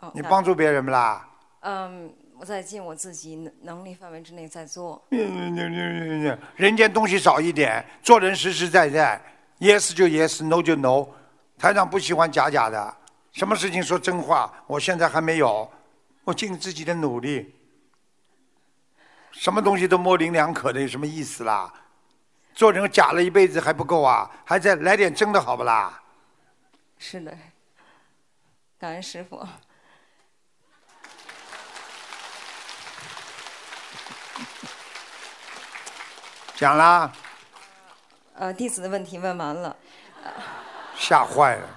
[0.00, 1.26] 哦你帮助别人不啦？
[1.60, 5.02] 嗯，我在尽我自己能能力范围之内在做。
[5.10, 9.20] 嗯，人间东西少一点，做人实实在在
[9.58, 11.08] ，yes 就 yes，no 就 no。
[11.58, 12.96] 台长不喜欢假假的，
[13.32, 14.52] 什么事情说真话。
[14.66, 15.68] 我现在还没有，
[16.22, 17.54] 我尽自己的努力。
[19.32, 21.72] 什么东西都模棱两可的，有什么意思啦？
[22.54, 26.00] 做人假了一辈子还不够啊，还再来点真的好不啦？
[26.98, 27.36] 是的，
[28.78, 29.46] 感恩师傅。
[36.54, 37.12] 讲啦。
[38.34, 39.76] 呃，弟子的问题问完了。
[40.98, 41.68] 吓坏了，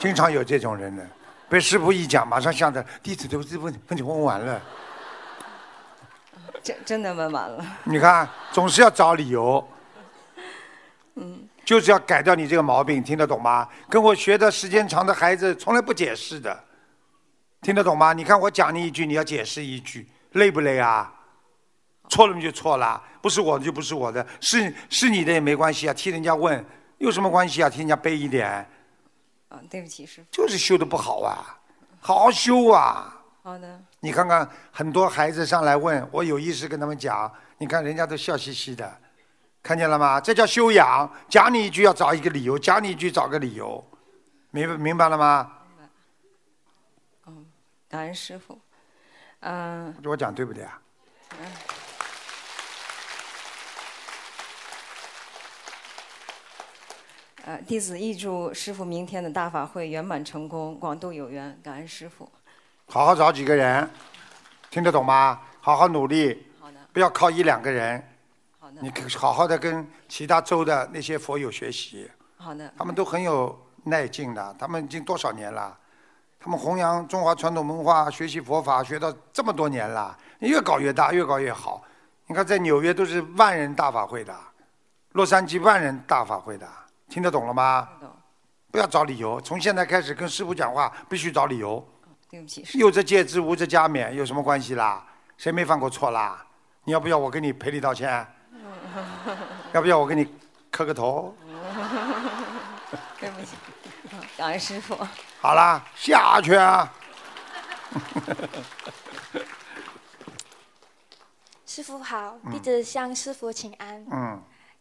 [0.00, 1.02] 经常有这种人呢，
[1.48, 4.60] 被师傅一讲，马上想着弟子都是问问题问完了。
[6.62, 7.64] 真真的问完了。
[7.84, 9.66] 你看，总是要找理由。
[11.16, 11.46] 嗯。
[11.62, 13.68] 就是要改掉你这个毛病，听得懂吗？
[13.88, 16.58] 跟我学的时间长的孩子从来不解释的，
[17.60, 18.12] 听得懂吗？
[18.12, 21.12] 你看我讲你一句，你要解释一句，累不累啊？
[22.08, 26.64] 错了就错了，不是我的就不是我的，是是你的也没关系啊，替人家问
[27.00, 27.68] 有什么关系啊？
[27.68, 28.46] 替人家背一点。
[29.48, 30.28] 啊，对不起，师傅。
[30.30, 31.58] 就是修的不好啊，
[31.98, 33.22] 好好修啊。
[33.42, 33.82] 好的。
[34.00, 39.00] 你看看很多孩子上来问我，有意识跟他们讲，你看人家都笑嘻嘻的，
[39.62, 40.20] 看见了吗？
[40.20, 41.10] 这叫修养。
[41.26, 43.82] 讲你一句要找一个理由，讲你一句找个理由，
[44.50, 45.50] 明白明白了吗？
[45.68, 45.90] 明白。
[47.28, 47.46] 嗯，
[47.88, 48.60] 感恩师傅。
[49.40, 49.96] 嗯。
[50.04, 50.80] 我讲对不对啊？
[51.40, 51.46] 嗯。
[57.46, 62.30] 呃，弟子预祝师傅明天的大法会圆满成功，广度有缘，感恩师傅。
[62.86, 63.88] 好好找几个人，
[64.70, 65.40] 听得懂吗？
[65.60, 66.46] 好好努力。
[66.60, 66.76] 好的。
[66.92, 68.02] 不要靠一两个人。
[68.58, 68.82] 好的。
[68.82, 72.10] 你好好的跟其他州的那些佛友学习。
[72.36, 72.70] 好的。
[72.76, 75.76] 他们都很有耐劲的，他们已经多少年了？
[76.38, 81.82] 他们弘扬中华传统文化，学习佛法，学到这么多年了，越搞越大，越搞越好。
[82.26, 84.36] 你看，在纽约都是万人大法会的，
[85.12, 86.68] 洛杉矶万人大法会的。
[87.10, 87.88] 听得懂了吗？
[88.70, 91.84] 不要找理由，从现在开始跟师傅讲话必须找理由。
[92.30, 95.04] 对不起，有则戒之，无则加勉，有什么关系啦？
[95.36, 96.46] 谁没犯过错啦？
[96.84, 98.24] 你要不要我给你赔礼道歉？
[99.74, 100.32] 要不要我给你
[100.70, 101.34] 磕个头？
[103.18, 103.56] 对不起，
[104.36, 104.96] 感恩师傅。
[105.40, 106.92] 好啦，下去啊！
[111.66, 114.06] 师傅好，弟子向师傅请安。
[114.12, 114.40] 嗯。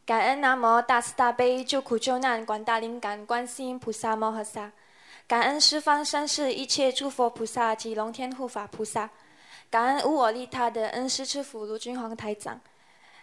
[0.10, 4.72] 感恩南无大慈大悲救苦救难广大灵感观世音菩萨摩诃萨，
[5.28, 9.08] 感恩十方三世一切诸佛菩萨及龙天护法菩萨，
[9.70, 12.60] 感恩无我利他的恩师师父卢军宏台长，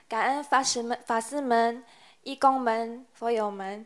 [0.07, 1.83] 感恩法师们、法师们、
[2.22, 3.85] 义工们、佛友们。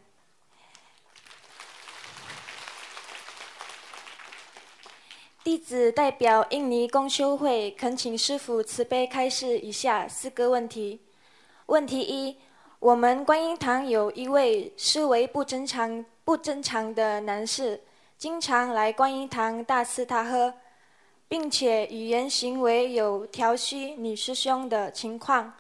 [5.43, 11.01] 弟子代表印尼公修会恳请师父慈悲开示以下四个问题。
[11.65, 12.37] 问题一。
[12.81, 17.79] 我们观音堂有一位思维不正常、不正常的男士，
[18.17, 20.55] 经常来观音堂大吃大喝，
[21.29, 25.53] 并且语言行为有调戏女师兄的情况。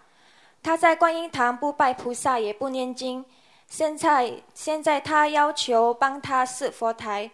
[0.62, 3.22] 他在观音堂不拜菩萨，也不念经。
[3.68, 7.30] 现在，现在他要求帮他设佛台，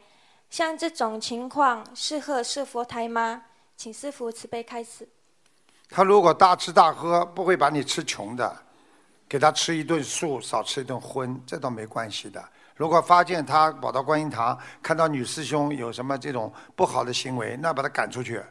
[0.51, 3.45] 像这种情况适合设佛台吗？
[3.77, 5.09] 请师傅慈悲开始。
[5.89, 8.66] 他如果大吃大喝，不会把你吃穷的。
[9.29, 12.43] 给他吃一顿素，少吃一顿荤，这倒没关系的。
[12.75, 18.43] 如果发现他跑到观音堂，看到女师兄有什么这种不好的行为，那把他赶出去，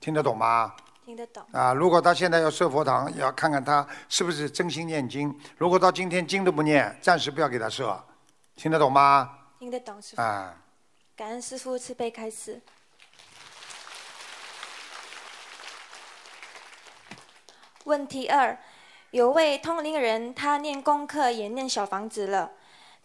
[0.00, 0.74] 听得懂吗？
[1.04, 1.44] 听得懂。
[1.52, 5.36] 啊，如果他现在要设佛堂，也要看看他是不是真心念经。
[5.58, 8.02] 如果到今天经都不念，暂时不要给他设，
[8.56, 9.30] 听得懂吗？
[9.58, 10.22] 听得懂，师傅。
[10.22, 10.54] 啊。
[11.16, 12.62] 感恩师傅慈悲开示。
[17.84, 18.56] 问题二。
[19.14, 22.50] 有位通灵人，他念功课也念小房子了。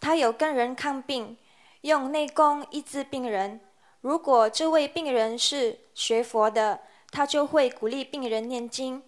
[0.00, 1.38] 他有跟人看病，
[1.82, 3.60] 用内功医治病人。
[4.00, 6.80] 如果这位病人是学佛的，
[7.12, 9.00] 他就会鼓励病人念经。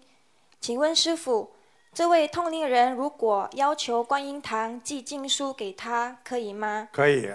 [0.61, 1.51] 请问师傅，
[1.91, 6.87] 这位通灵人如果要求观音堂寄经书给他，可以吗？
[6.93, 7.29] 可以，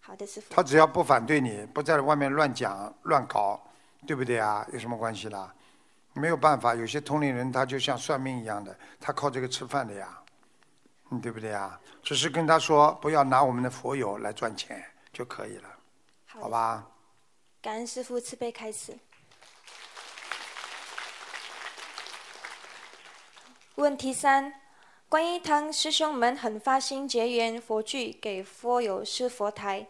[0.00, 0.54] 好的，师傅。
[0.54, 3.58] 他只要不反对你，不在外面乱讲乱搞，
[4.06, 4.66] 对不对啊？
[4.70, 5.50] 有什么关系啦？
[6.14, 10.22] 没有办法，有些同龄人他就像算命一样的，他靠这个吃饭的呀，
[11.10, 11.78] 嗯，对不对呀？
[12.02, 15.68] 只是跟他说不要拿我们的佛友来赚钱就可以了，
[16.26, 16.86] 好吧？
[17.60, 18.96] 感恩师傅慈悲开始。
[23.76, 24.60] 问题三：
[25.08, 29.88] 观音堂师兄们很发心结缘佛具给佛友施佛台，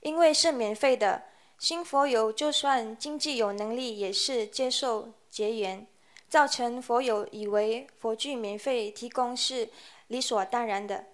[0.00, 1.24] 因为是免费的，
[1.58, 5.86] 新佛友就算经济有能力也是接受结缘，
[6.30, 9.68] 造成佛友以为佛具免费提供是
[10.06, 11.04] 理所当然的。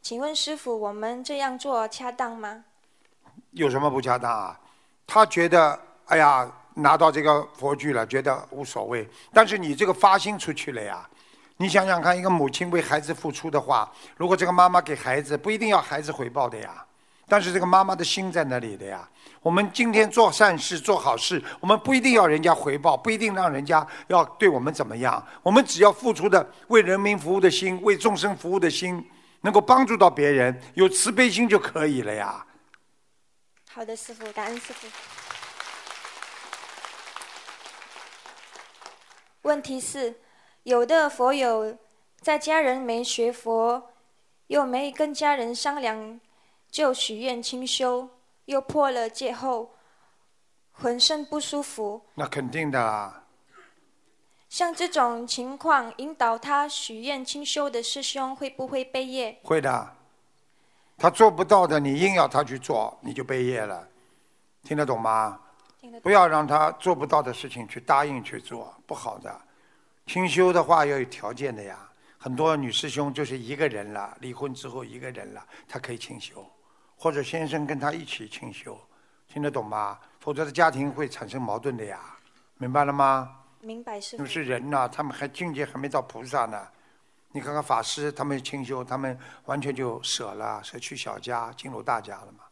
[0.00, 2.64] 请问师傅，我们这样做恰当吗？
[3.50, 4.58] 有什么不恰当啊？
[5.06, 9.06] 他觉得，哎呀，拿到这个佛具了，觉得无所谓。
[9.30, 11.06] 但是你这个发心出去了呀，
[11.58, 16.82] 你想想看，一个母亲为孩子付出的话，如果这个妈妈给孩子，不一定要孩子回报的呀。
[17.28, 19.06] 但是这个妈妈的心在那里的呀。
[19.46, 25.24] 我们今天做善事、做好事，我们不一定要人家回报，不一定让人家要对我们怎么样。
[25.40, 29.08] 我们只要付出的为人民服务的心，为众生服务的心，
[29.42, 32.44] 能够帮助到别人，有慈悲心就可以了呀。
[33.70, 34.88] 好的，师傅，感恩师傅。
[39.42, 40.16] 问题是，
[40.64, 41.78] 有的佛友
[42.20, 43.90] 在家人没学佛，
[44.48, 46.20] 又没跟家人商量，
[46.68, 48.10] 就许愿清修，
[48.46, 49.70] 又破了戒后，
[50.72, 52.02] 浑身不舒服。
[52.14, 53.22] 那肯定的啦。
[54.48, 59.38] 像这种情况，引导他许愿清修的师兄会不会背业？
[59.42, 59.94] 会的。
[60.96, 63.86] 他做不到的，你硬要他去做，你就背业了。
[64.62, 65.40] 听得懂吗？
[66.02, 69.40] 不要让他做不到的事情去答应去做，不好的。
[70.06, 71.78] 清修的话要有条件的呀。
[72.18, 76.44] 很多女师兄就是一个人了，离婚之后一个人了，她可以清修，
[76.96, 78.78] 或者先生跟他一起清修，
[79.28, 79.98] 听得懂吗？
[80.18, 82.00] 否则的家庭会产生矛盾的呀，
[82.58, 83.42] 明白了吗？
[83.60, 84.22] 明白师傅。
[84.22, 86.66] 就是人呐，他们还境界还没到菩萨呢。
[87.32, 92.44] 你看看法师，他们清修，他们完全就舍了，舍去小家，进入大家了嘛，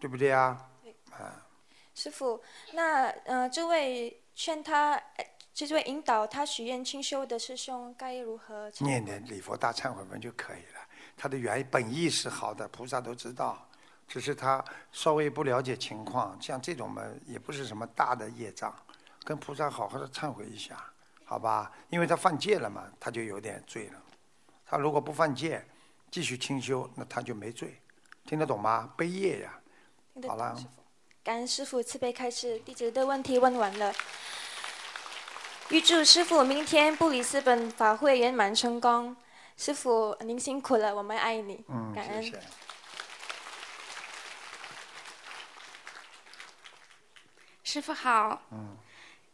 [0.00, 0.58] 对不对呀？
[0.82, 0.94] 对。
[1.12, 1.46] 啊。
[1.94, 2.42] 师傅，
[2.72, 5.00] 那呃，这位劝他，
[5.52, 8.68] 这位引导他许愿清修的师兄该如何？
[8.80, 10.80] 念念礼佛大忏悔文就可以了。
[11.16, 13.64] 他的原本意是好的，菩萨都知道，
[14.06, 16.36] 只是他稍微不了解情况。
[16.40, 18.74] 像这种嘛，也不是什么大的业障，
[19.24, 20.76] 跟菩萨好好的忏悔一下，
[21.24, 21.70] 好吧？
[21.90, 24.02] 因为他犯戒了嘛，他就有点罪了。
[24.66, 25.64] 他如果不犯戒，
[26.10, 27.80] 继续清修，那他就没罪。
[28.24, 28.92] 听得懂吗？
[28.96, 29.58] 背业呀。
[30.26, 30.56] 好了。
[31.22, 33.92] 感恩师傅慈悲开示，弟子的问题问完了。
[35.70, 39.16] 预祝师傅明天布里斯本法会圆满成功。
[39.56, 41.64] 师傅您辛苦了，我们爱你。
[41.68, 42.32] 嗯，感恩。
[47.64, 48.42] 师傅好。
[48.52, 48.76] 嗯。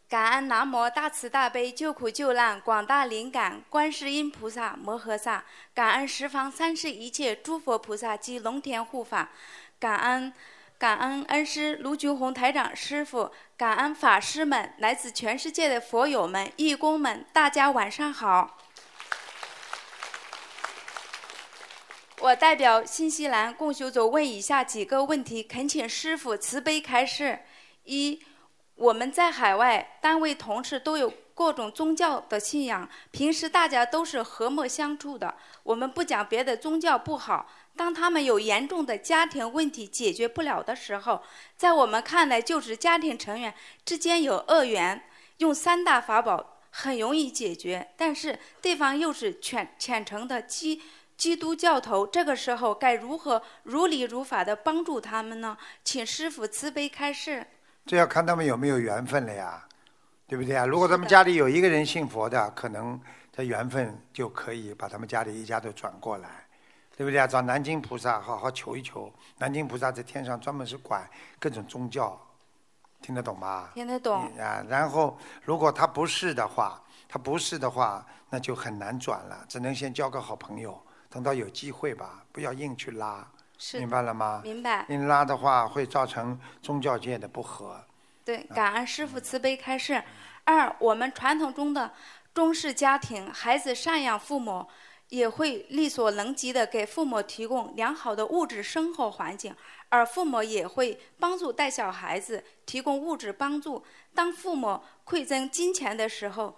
[0.09, 9.31] 感恩南无大慈大悲救苦救难广大灵感观世音菩萨摩诃萨，感恩十方三世一切诸佛菩萨及龙天护法，
[9.79, 10.33] 感恩。
[10.79, 18.57] 感恩恩师卢军红台长师傅，感恩法师们，来自全世界的佛友们、义工们，大家晚上好。
[22.21, 27.41] 我代表新西兰共修组问以下几个问题，恳请师傅慈悲开示：
[27.91, 28.23] 一，
[28.77, 35.35] 我们在海外单位同事都有各种宗教的信仰，平时大家都是和睦相处的，
[35.65, 37.51] 我们不讲别的宗教不好。
[37.77, 41.21] 当他们有严重的家庭问题解决不了的时候，
[41.57, 43.53] 在我们看来就是家庭成员
[43.85, 45.03] 之间有恶缘，
[45.39, 47.91] 用三大法宝很容易解决。
[47.97, 50.81] 但是对方又是虔虔诚的基
[51.17, 55.57] 基督教徒，这个时候该如何如理如法的帮助他们呢？
[55.83, 57.47] 请师傅慈悲开示。
[57.91, 59.67] 这要看他们有没有缘分了呀，
[60.29, 60.65] 对不对啊？
[60.65, 63.01] 如果他们家里有一个人信佛的，可能
[63.33, 66.29] 他缘分就可以把他们家里一家都转过来。
[66.97, 67.27] 对不对啊？
[67.27, 69.13] 找南京菩萨好好求一求。
[69.39, 71.05] 南京菩萨在天上专门是管
[71.41, 72.17] 各种宗教，
[73.03, 73.71] 听得懂吗？
[73.75, 74.23] 听得懂。
[74.39, 83.29] 啊，然后如果他不是的话，他不是的话，那就很难转了，只能先交个好朋友，等到有机会吧，不要硬去拉。
[83.61, 83.79] 是。
[83.79, 84.41] 明白了吗？
[84.43, 84.85] 明白。
[84.89, 87.85] 硬拉的话会造成宗教界的不和。
[88.25, 90.03] 对，感恩师父慈悲开示。
[90.45, 91.93] 二，我们传统中的
[92.35, 94.67] 中式家庭，孩子赡养父母。
[95.11, 99.53] 也会力所能及的给父母提供良好的物质生活环境，
[99.89, 103.85] 而父母也会帮助带小孩子，提供物质帮助。
[104.15, 106.55] 当父母馈赠金钱的时候，是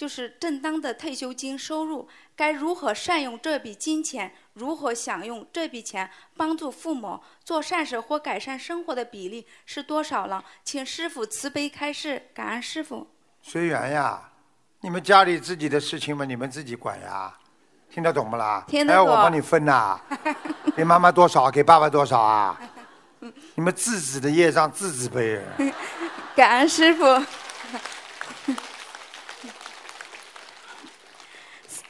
[0.00, 4.32] 就是正当的退休金收入，该如何善用这笔金钱？
[4.54, 10.42] 如何享用这笔钱帮助父母做善事或改善生活的比例是多少呢？
[10.64, 13.06] 请师傅慈悲开示，感恩师傅。
[13.42, 14.30] 随缘呀，
[14.80, 17.34] 你们家里自己的事情嘛，你们自己管呀，
[17.90, 18.64] 听得懂不啦？
[18.66, 20.00] 听得懂哎，我帮你分呐、
[20.74, 22.58] 给妈妈多少，给爸爸多少啊？
[23.54, 25.38] 你们自己的业障自己背。
[26.34, 27.04] 感恩师傅。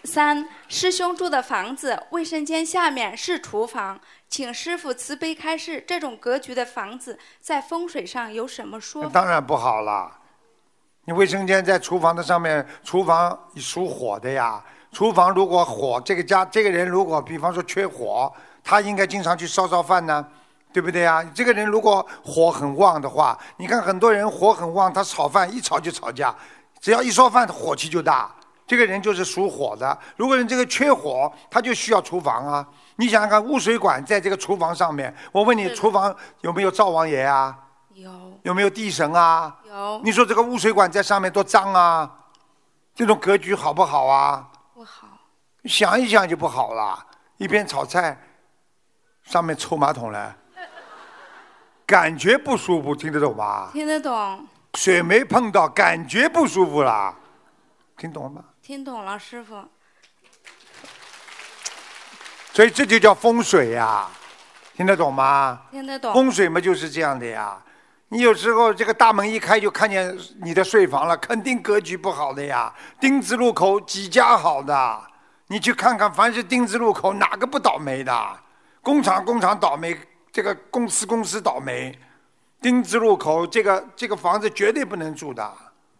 [0.04, 9.06] 三师兄住的房子卫生间下面是厨房，请师傅慈悲开示，这种格局的房子在风水上有什么说？
[9.10, 10.10] 当然不好了。
[11.04, 14.62] 你卫生间在厨房的上面，厨房属火的呀。
[14.90, 18.32] 厨房如果火，这个家这个人如果比方说缺火，
[18.64, 20.26] 他应该经常去烧烧饭呢，
[20.72, 21.22] 对不对呀？
[21.34, 26.34] 这个人如果火很旺的话，你看很多人火很旺，他炒饭一炒就吵架，
[26.80, 28.34] 只要一烧饭火气就大。
[28.70, 29.98] 这个人就是属火的。
[30.16, 32.64] 如果你这个缺火，他就需要厨房啊。
[32.94, 37.58] 你想想看，污水管在这个厨房上面，我问你，厨房有没有灶王爷啊？
[37.94, 38.08] 有
[38.44, 39.56] 有没有地神啊？
[39.66, 42.08] 有你说这个污水管在上面多脏啊！
[42.94, 44.48] 这种格局好不好啊？
[44.72, 45.08] 不好，
[45.64, 46.96] 想一想就不好了。
[47.38, 48.16] 一边炒菜，
[49.24, 50.32] 上面抽马桶了，
[51.84, 53.70] 感觉不舒服，听得懂吧？
[53.72, 57.12] 听得懂，水没碰到，感觉不舒服啦，
[57.96, 58.44] 听懂了吗？
[58.70, 59.64] 听懂了，师傅。
[62.52, 64.08] 所以这就叫风水呀、
[64.76, 65.62] 听得懂吗？
[65.72, 67.60] 听得懂风水嘛就是这样的呀。
[68.10, 72.72] 你有时候这个大门一开就看见你的睡房了，肯定格局不好的呀。
[73.00, 75.02] 丁字路口几家好的，
[75.48, 78.38] 你去看看，凡是丁字路口哪个不倒霉的？
[78.82, 79.98] 工厂工厂倒霉，
[80.30, 81.98] 这个公司公司倒霉。
[82.62, 85.52] 丁字路口这个这个房子绝对不能住的，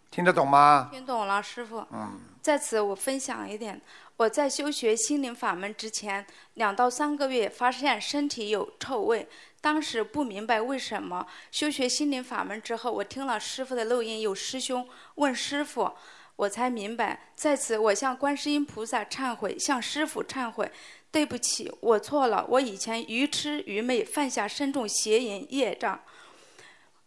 [0.09, 0.87] 听得懂吗？
[0.89, 1.85] 听懂了，师傅。
[1.91, 2.30] 嗯。
[2.41, 3.79] 在此，我分享一点：
[4.17, 6.25] 我在修学心灵法门之前，
[6.55, 9.27] 两到三个月发现身体有臭味，
[9.61, 11.25] 当时不明白为什么。
[11.51, 15.91] 修学心灵法门之后，我听了师傅的录音，有师兄问师傅，
[16.35, 17.31] 我才明白。
[17.35, 20.71] 在此，我向观世音菩萨忏悔，向师傅忏悔，
[21.11, 26.01] 对不起，我错了，我以前愚痴愚昧，犯下深重邪淫业障。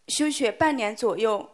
[0.07, 1.51] 修学半年左右，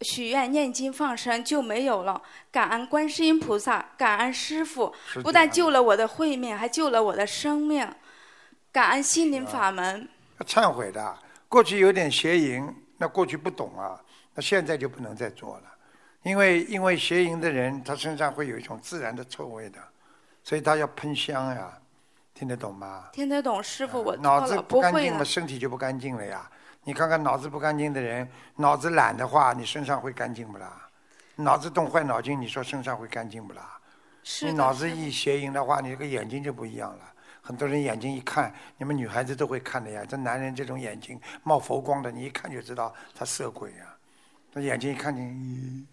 [0.00, 2.20] 许愿念经放生就没有了。
[2.50, 7.88] 感恩观世音菩萨，感恩师傅，不但救了我的慧命，还救了我的生命。
[8.72, 11.18] 感恩心灵法门，要忏悔的。
[11.48, 12.68] 过去有点邪淫，
[12.98, 14.00] 那过去不懂啊，
[14.34, 15.64] 那现在就不能再做了，
[16.24, 19.78] 因为因为邪淫的人，他身上会有一种自然的臭味的，
[20.42, 21.72] 所以他要喷香呀，
[22.34, 23.10] 听得懂吗？
[23.12, 25.22] 听得懂师傅，我脑子，不干净嘛，。
[25.22, 26.50] 身体就不干净了呀。
[26.84, 30.88] 你看看脑子不干净的人，脑子懒的话，你身上会干净不啦？
[31.36, 33.78] 脑子动坏脑筋，你说身上会干净不啦？
[34.22, 37.00] 是你脑子一邪淫的话，你这个眼睛就不一样了。
[37.42, 40.02] 很多人眼睛一看，你们女孩子都会看的呀。
[40.08, 43.96] 这男人这种眼睛冒佛光的，你一看就知道他色鬼啊。
[44.52, 45.86] 他眼睛一看见，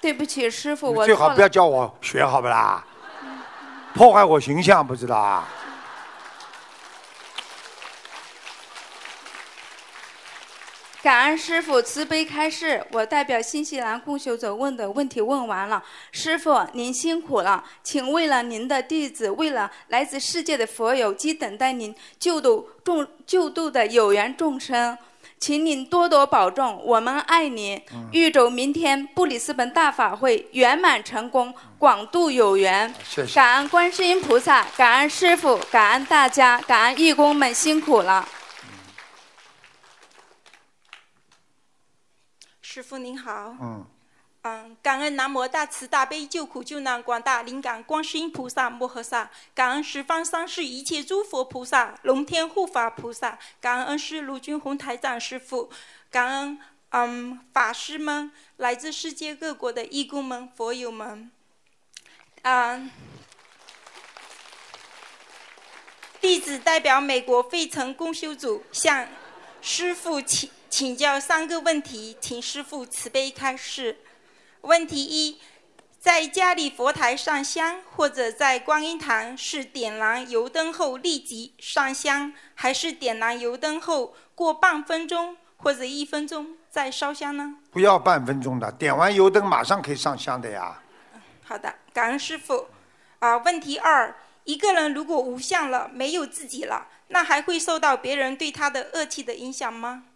[0.00, 1.04] 对不起，师傅，我。
[1.04, 2.84] 最好不要叫我学，好不啦？
[3.94, 5.46] 破坏我形象，不知道啊？
[11.04, 15.84] 感恩师傅慈悲开示，我代表新西兰共修者问的问题问完了。
[16.10, 24.96] 师傅您辛苦了，请为了您的弟子，为了来自世界的佛友及等待您救度众救度的有缘众生，
[25.38, 27.78] 请您多多保重，我们爱您。
[28.10, 32.94] 预祝明天布里斯本大法会圆满成功，广度有缘。
[33.06, 38.26] 谢谢感恩观世音菩萨，感恩师傅，感恩大家，感恩义工们辛苦了。
[42.74, 43.86] 师傅您好，嗯，
[44.42, 55.70] 嗯，感恩南无大慈大悲救苦救难广大灵感观世音菩萨摩诃萨，感恩十方三世一切诸佛菩萨、龙天护法菩萨，感恩恩师卢军宏台长师傅，
[56.10, 56.58] 感恩
[56.88, 61.30] 嗯法师们，来自世界各国的义工们、佛友们，
[62.42, 62.90] 嗯。
[66.20, 69.06] 弟子代表美国费城公修组向
[69.60, 73.98] 师傅请请教三个问题，请师傅慈悲开示。
[74.62, 75.38] 问题一：
[76.00, 87.54] 在家里佛台上香，或者在观音堂是点燃油灯后立即上香，还是点燃油灯后过半分钟或者一分钟再烧香呢？
[87.70, 90.82] 不要半分钟的，点完油灯马上可以上香的呀。
[91.44, 92.66] 好的，感恩师傅。
[93.20, 94.12] 啊，问题二：
[94.42, 100.06] 一个人如果无相了，没有自己了，那还会受到别人对他的恶气的影响吗？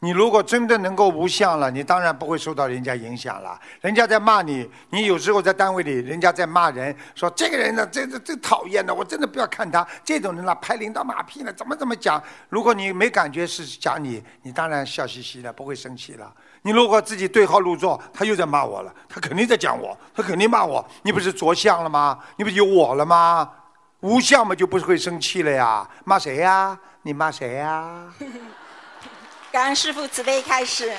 [0.00, 3.58] 你如果真的能够无相了，你当然不会受到人家影响了。
[3.80, 12.22] 人家在骂你，你有时候在单位里，人家在骂人，说这个人呢，这这这讨厌的，我真的不要看他这种人了，拍领导马屁呢，怎么怎么讲？
[12.50, 16.30] 如果你没感觉是讲你，你当然笑嘻嘻的，不会生气了。
[16.60, 22.18] 你如果自己对号入座，他又在骂我了，他肯定在讲我，他肯定骂我，你不是着相了吗？
[22.36, 23.50] 你不是有我了吗？
[24.00, 25.88] 无相嘛，就不会生气了呀。
[26.04, 26.78] 骂谁呀？
[27.00, 28.04] 你骂谁呀？
[29.56, 30.92] 感恩师傅慈悲开始。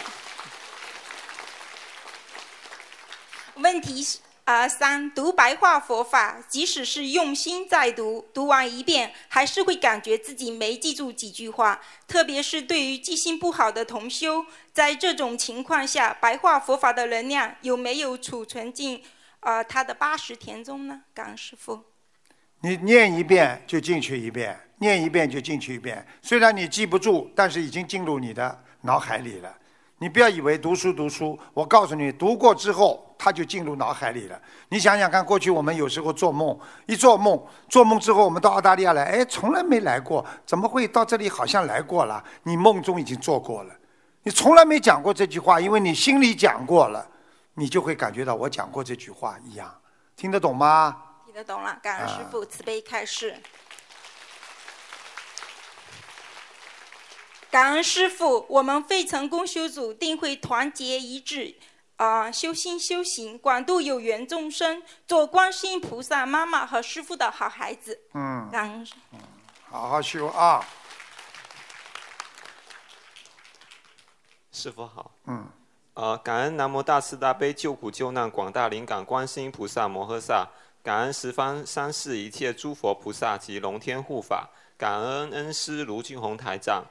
[3.57, 14.43] 问题是啊、三读白话佛法，即使是用心在读，读完一遍还是会感觉自己没记住几句话，特别是对于记性不好的同修，
[14.73, 19.03] 在这种情况下，白话佛法的能量有没有储存进
[19.41, 21.03] 呃他的八十田中呢？
[21.13, 21.83] 感恩师傅。
[22.61, 26.05] 你念一遍就进去一遍，念一遍就进去一遍。
[26.21, 29.53] 虽然你记不住，但是已经进入你的脑海里了。
[29.99, 34.39] 你不要以为读书读书，我告诉你，读过之后它就进入脑海里了。
[34.69, 36.55] 你想想看，过去我们有时候做梦，
[36.85, 42.23] 一做梦，做梦之后我们到澳大利亚来，哎，从来没来过，怎么会到这里好像来过了？
[42.43, 43.73] 你梦中已经做过了，
[44.21, 47.03] 你从来没讲过这句话，因为你心里讲过了，
[47.55, 49.73] 你就会感觉到我讲过这句话一样，
[50.15, 50.95] 听得懂吗？
[51.25, 53.35] 听得懂了，感恩师傅慈悲开示。
[57.49, 61.55] 感恩师傅，我们费城公修组定会团结一致，
[61.95, 67.99] 啊、修心修行，广度有缘众生，做观世音菩萨妈妈和师傅的好孩子。
[68.13, 68.87] 嗯，感恩。
[69.69, 70.63] 好好修啊。
[74.51, 75.11] 师傅好。
[75.25, 75.47] 嗯。
[75.93, 80.47] 呃，感恩南无大慈大悲救苦救难广大灵感观世音菩萨摩诃萨，
[80.83, 86.85] 感恩十方三世一切诸佛菩萨及龙天护法，感恩恩师卢俊宏台长，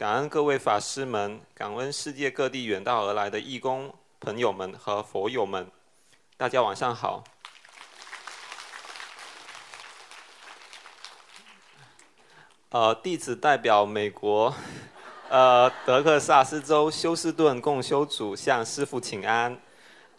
[0.00, 5.70] 感恩各位法师们，感恩世界各地远道而来的义工朋友们和佛友们，
[6.38, 7.22] 大家晚上好。
[12.70, 14.54] 呃，弟子代表美国，
[15.28, 19.60] 呃，德克萨斯州休斯顿共修组向师父请安。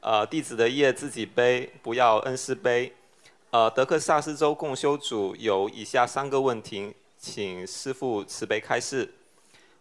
[0.01, 2.95] 呃，弟子的业自己背，不要恩师背。
[3.49, 9.15] 呃，德克萨斯州共修组有以下三个问题，请师父慈悲开示。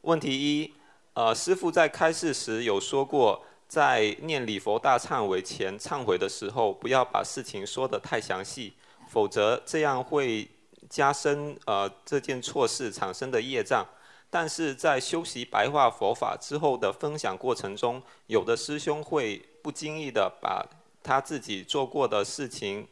[0.03, 0.73] 问题一，
[1.15, 8.73] 呃，师父在开示时有说过，在念礼佛大忏悔前忏悔的时候，不要把事情说得太详细，
[9.09, 10.49] 否则这样会
[10.89, 13.87] 加深呃这件错事产生的业障。
[14.33, 20.65] 但是在修习白话佛法之后的分享过程中，有的师兄会不经意的把
[21.03, 22.87] 他自己做过的事情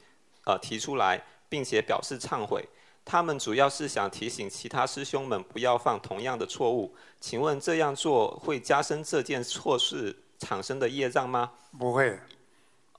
[0.45, 2.69] 呃提出来，并且表示忏悔。
[3.11, 6.95] 他们主要是想提醒其他师兄们不要犯同样的错误。
[7.19, 11.51] 请问这样做会加深这件错事产生的业障吗？
[11.79, 12.21] 不会。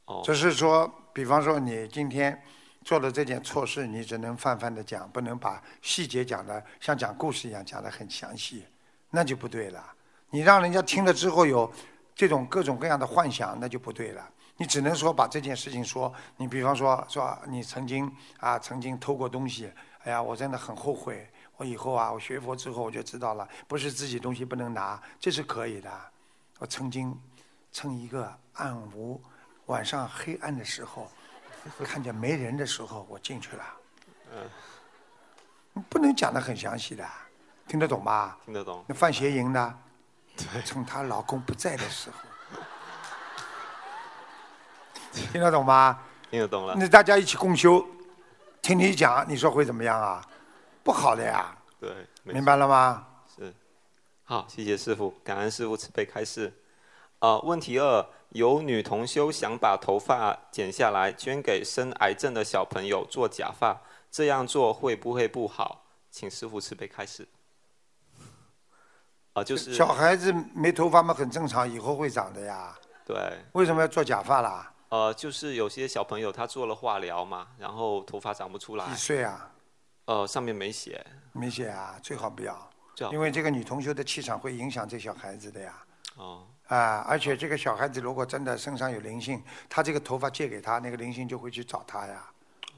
[0.06, 0.24] 哦。
[0.26, 2.42] 只是说，比方说你今天
[2.84, 8.66] 做了这件错事，你只能泛泛的讲，不能把细节讲的像讲故事一样讲的很详细，
[9.12, 9.94] 那就不对了。
[10.32, 11.72] 你让人家听了之后有
[12.16, 14.28] 这种各种各样的幻想，那就不对了。
[14.58, 19.72] 你只能说把这件事情说，你比方说说你曾经啊曾经偷过东西，
[20.10, 21.30] 哎呀，我真的很后悔。
[21.56, 25.92] 我以后啊，我学佛之后我就知道了，不是自己东西不能拿，这是可以的。
[26.58, 27.16] 我曾经
[27.72, 29.22] 趁一个暗无
[29.68, 31.12] 晚上黑暗的时候，
[31.84, 33.64] 看见没人的时候，我进去了。
[34.34, 37.08] 嗯，不能讲的很详细的，
[37.68, 38.36] 听得懂吧？
[38.46, 38.84] 听得懂。
[38.88, 39.80] 那范邪淫呢？
[40.66, 42.18] 趁她老公不在的时候，
[45.12, 46.00] 听得懂吗？
[46.32, 46.74] 听得懂了。
[46.76, 47.86] 那大家一起共修，
[48.62, 50.24] 听你讲，你说会怎么样啊？
[50.84, 51.56] 不好的呀。
[51.80, 51.92] 对，
[52.24, 53.08] 明白了吗？
[53.36, 53.54] 是，
[54.24, 56.54] 好，谢谢师傅，感恩师傅慈悲开示。
[57.20, 63.82] 呃，问题二，有女同修想把头发剪下来捐给生癌症的小朋友做假发，
[64.12, 65.84] 这样做会不会不好？
[66.12, 67.28] 请师傅慈悲开示。
[69.34, 72.78] 啊、就是小孩子没头发嘛，很正常，以后会长的呀。
[73.06, 73.16] 对，
[73.54, 74.72] 为什么要做假发啦？
[74.90, 78.86] 呃，就是有些小朋友他做了化疗嘛，然后头发长不出来。
[78.90, 79.52] 几岁啊？
[80.06, 81.06] 呃，上面没写。
[81.32, 82.70] 没写啊，最好不要
[83.12, 85.86] 因为这个女同学的气场会影响这小孩子的呀。
[86.18, 92.30] 哦，啊，而且这个小孩子如果真的身上有灵性，他这个头发借给他，那个灵性就会去找他呀。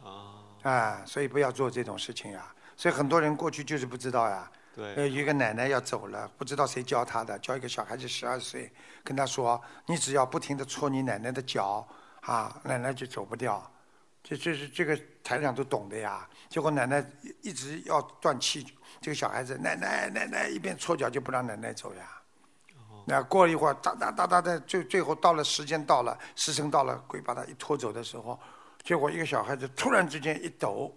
[0.04, 2.54] 哦，啊，所以不要做这种事情呀。
[2.76, 4.52] 所以很多人过去就是不知道呀。
[4.76, 8.72] 对呃，一个奶奶要走了，不知道谁教她的，教一个小孩子十二岁，
[9.04, 11.86] 跟他说：“你只要不停的搓你奶奶的脚，
[12.22, 13.62] 啊，奶奶就走不掉。
[14.24, 16.28] 这这是这个台长都懂的呀。
[16.48, 18.66] 结果奶奶一一直要断气，
[19.00, 22.04] 这个小孩子奶奶奶奶一边搓脚就不让奶奶走呀。
[23.04, 28.40] 那过了一会儿，哒哒哒哒的，最最后到了时间到了，时辰到了，鬼把他一拖走的时候，
[28.84, 30.94] 结果一个小孩子突然之间一抖，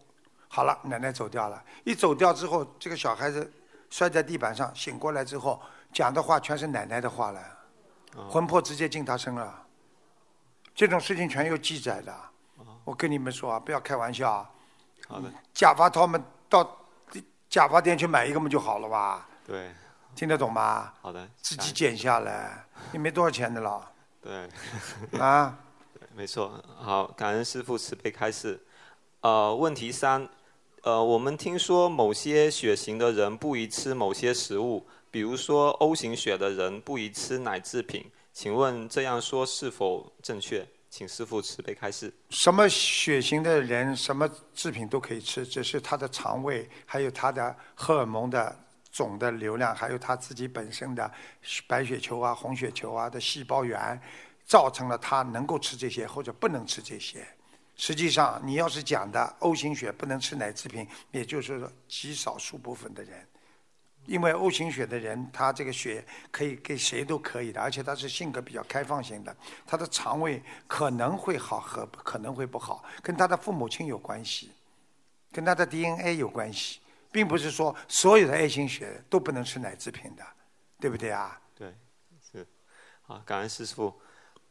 [0.47, 1.65] 好了，奶奶走掉了。
[1.83, 3.51] 一走掉之后，这个小孩子
[3.89, 5.63] 摔在地板上，醒过来之后
[5.95, 7.41] 讲的话全是奶奶的话了，
[8.29, 9.64] 魂魄直接进他身了。
[10.75, 12.15] 这种事情全有记载的。
[12.85, 14.51] 我跟你们说啊，不要开玩笑啊。
[15.07, 16.79] 好的，假发他们到
[17.49, 19.29] 假发店去买一个嘛就好了吧？
[19.47, 19.71] 对，
[20.15, 20.93] 听得懂吗？
[21.01, 23.91] 好的，自己剪下来，也没多少钱的了。
[24.21, 24.49] 对，
[25.21, 25.59] 啊，
[25.93, 26.63] 对，没错。
[26.79, 28.61] 好，感恩师父慈悲开示。
[29.21, 30.29] 呃，问题三，
[30.83, 40.67] 呃，我们听说某些血型的人不宜吃某些食物，比如说 O 型血的人不宜吃奶制品，请问这样说是否正确？
[40.91, 42.13] 请师傅慈悲开示。
[42.31, 48.55] 什么血型的人，什么制品都可以吃，只是他的肠胃，还有他的荷尔蒙的
[48.91, 51.11] 总的流量，还有他自己本身的
[51.69, 54.01] 白血球啊、红血球啊的细胞源，
[54.45, 57.25] 造成了他能够吃这些或者不能吃这些。
[57.77, 63.25] 实际上，你要是讲的 O 型血不能吃奶制品，也就是说极少数部分的人。
[64.07, 69.35] 因为 O 型血的人，他这个血可以给谁都可以的，而且他是性格比较开放型的，
[69.67, 74.51] 他的肠胃可能会好和可能会不好，跟他的父母亲有关系，
[75.33, 76.81] 跟他的 DNA 有关系，
[77.11, 80.23] 并不是说所有的 A 型血都不能吃奶制品的，
[80.79, 81.41] 对不对啊？
[81.57, 81.75] 对，
[82.31, 82.47] 是，
[83.03, 83.95] 好，感恩师傅。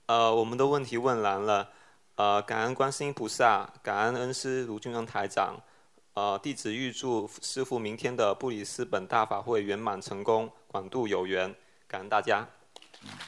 [0.08, 1.70] 呃，我们的问题问完了，
[2.16, 5.56] 呃，感恩观世音菩萨，感恩恩师卢俊恩台长。
[6.16, 11.53] 呃，弟子预祝师傅明天的布里斯本大法会圆满成功，广度有缘，
[11.88, 12.47] 感恩大家。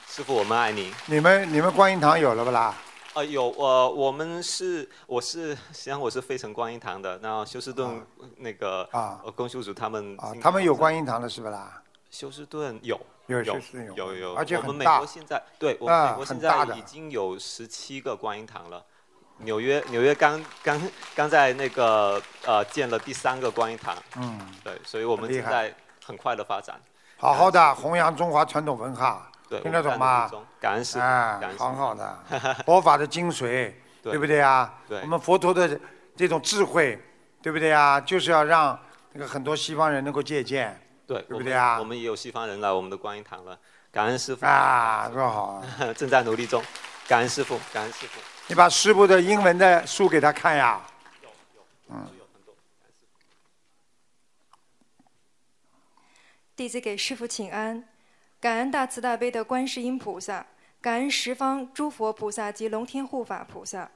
[0.07, 0.93] 师傅，我们爱你。
[1.07, 2.75] 你们你们观音堂有了不啦？
[3.15, 8.05] 呃，有，呃，我们是，我是，实际上我是费城观音堂的，那休斯顿
[8.38, 11.81] 那个啊，公修组他们啊，他们有观音堂的是不啦？
[12.11, 18.86] 休斯顿有有有有有有，而且我们美国现在对，我啊们美国现在已经有十七个观音堂了。
[19.39, 20.81] 纽约纽约刚 刚
[21.15, 25.73] 刚在那个呃建了第三个观音堂，嗯，对，所以我们正在
[26.05, 26.79] 很快的发展。
[27.17, 30.29] 好好的弘扬中华传统文化，对听得懂吗？
[30.59, 32.17] 感恩师父哎感恩，师好好的
[32.65, 33.71] 佛法的精髓，
[34.03, 34.73] 对对不对啊？
[34.88, 35.79] 对我们佛陀的
[36.15, 37.01] 这种智慧，
[37.41, 37.99] 对不对啊？
[38.01, 38.77] 就是要让
[39.13, 43.57] 那个很多西方人能够借鉴，对，对不对啊我们我们也有西方人来我们的观音堂了，
[43.91, 45.63] 感恩师傅啊，多好！
[45.95, 46.61] 正在努力中，
[47.07, 48.19] 感恩师傅，感恩师傅。
[48.47, 50.79] 你把师傅的英文的书给他看呀。
[51.89, 52.07] 嗯，
[56.55, 57.83] 弟子给师父请安，
[58.39, 60.45] 感恩大慈大悲的观世音菩萨，
[60.79, 63.89] 感恩十方诸佛菩萨及龙天护法菩萨，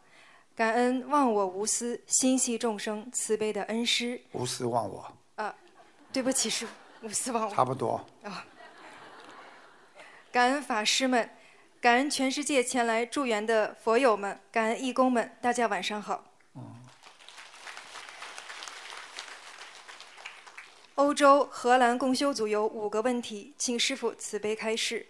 [0.55, 4.19] 感恩忘我无私、心系众生、慈悲的恩师。
[4.31, 5.53] 无私忘我，啊，
[6.11, 6.73] 对不起，师父，
[7.03, 7.53] 无私忘我。
[7.53, 8.03] 差不多。
[8.23, 8.43] 啊，
[10.31, 11.29] 感恩法师们，
[11.81, 16.25] 感恩全世界前来助缘的佛友们，感恩义工们，大家晚上好。
[20.95, 25.07] 欧洲、荷兰共修组有五个问题，请师傅慈悲开示。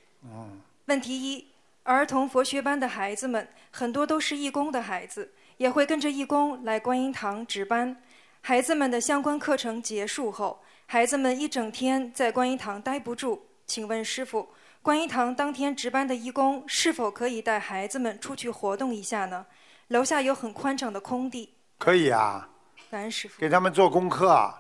[0.86, 1.48] 问题一：
[1.82, 8.00] 儿童佛学班的孩子们很多都是义工的孩子，也会跟着义工来观音堂值班。
[8.42, 13.48] 孩子们的相关课程结束后，孩子们一整天在观音堂待不住。
[13.66, 14.50] 请问师傅，
[14.82, 19.46] 观音堂当天值班的义工是否可以带孩子们出去活动一下呢？
[19.90, 21.54] 楼下有很宽敞的空地。
[21.78, 22.48] 可以啊，
[22.90, 23.40] 感恩师傅。
[23.40, 24.54] 给他们做功课，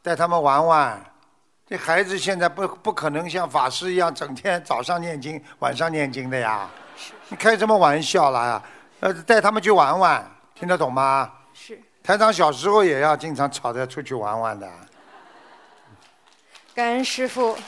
[0.00, 1.04] 带他们玩玩。
[1.66, 6.70] 这孩子现在不不可能像法师一样整天早上念经，晚上念经的呀。
[7.28, 8.62] 你开什么玩笑啦呀？
[9.00, 11.32] 呃，带他们去玩玩，听得懂吗？
[11.52, 11.80] 是。
[12.02, 14.70] 台长小时候也要经常吵着出去玩玩的。
[16.74, 17.58] 感恩师傅。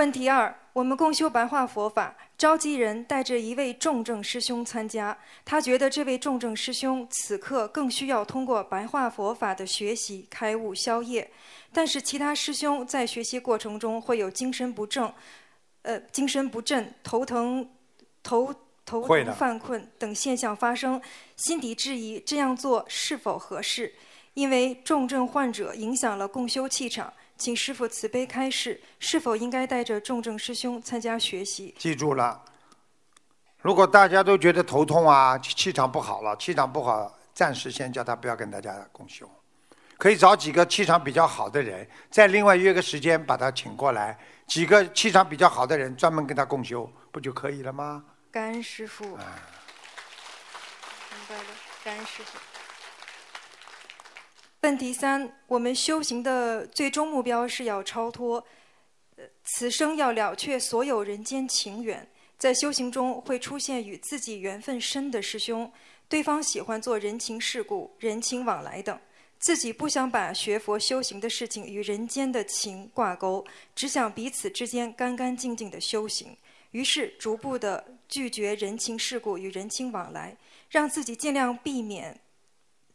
[0.00, 11.30] 问题二：我们共修白话佛法，召集人带着一位重症师兄参加，他觉得这位重症师兄此刻更需要通过白话佛法的学习开悟消业，
[11.70, 15.12] 但是其他师兄在学习过程中会有精神不正，
[15.82, 17.68] 呃，精神不振、头疼、
[18.22, 18.54] 头
[18.86, 20.98] 头疼犯困等现象发生，
[21.36, 23.92] 心底质疑这样做是否合适，
[24.32, 27.12] 因为重症患者影响了共修气场。
[27.40, 31.74] 请师傅慈悲开示，是否应该带着重症师兄参加学习？
[31.78, 32.44] 记住了，
[33.62, 39.26] 如果大家都觉得头痛啊，气场不好了，气场不好，暂时先叫他不要跟大家共修。
[39.96, 48.04] 可以找几个气场比较好的人，再另外约个时间把他请过来，几个气场比较好的人专门跟他共修，不就可以了吗？
[48.30, 49.06] 感恩师傅。
[49.06, 49.16] 明
[51.26, 51.44] 白了，
[51.82, 52.38] 感恩师傅。
[54.62, 58.44] 问题三：我们修行的最终目标是要超脱，
[59.42, 62.06] 此生要了却所有人间情缘。
[62.36, 65.70] 在修行中会出现与自己缘分深的师兄，
[66.10, 68.98] 对方喜欢做人情世故、人情往来等，
[69.38, 73.42] 自己不想把学佛修行的事情与人间的情挂钩，
[73.74, 76.36] 只想彼此之间干干净净的修行。
[76.72, 80.36] 于是逐步的拒绝人情世故与人情往来，
[80.68, 82.20] 让自己尽量避免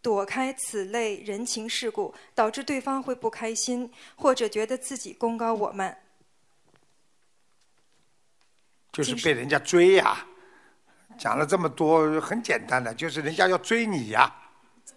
[0.06, 5.98] 躲开此类人情世故，导致对方会不开心，或者觉得自己功高我慢。
[8.92, 10.24] 就是被人家追呀，
[11.18, 14.32] 讲了这么多，很简单的，就是人家要追你呀。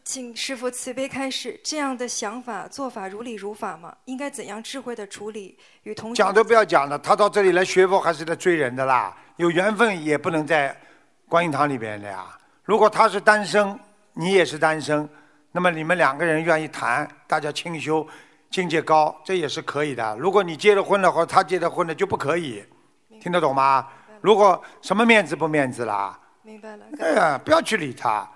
[0.04, 3.96] 请师傅慈悲开示，这样的想法做法如理如法吗？
[4.04, 9.16] 应该怎样智慧的处理与同讲都不要讲了，他到这里来学佛还是来追人的啦。
[9.36, 10.78] 有缘分也不能在
[11.26, 12.38] 观音堂里边的呀。
[12.62, 13.80] 如果他是单身，
[14.20, 15.08] 你也是单身，
[15.52, 18.04] 那么你们两个人愿意谈，大家清修，
[18.50, 20.16] 境界高，这也是可以的。
[20.18, 22.64] 如果你结了婚了，或者他结了婚了，就不可以。
[23.20, 23.88] 听得懂吗？
[24.20, 26.18] 如果什么面子不面子啦？
[26.42, 26.84] 明白了。
[26.98, 28.28] 哎呀，不要去理他，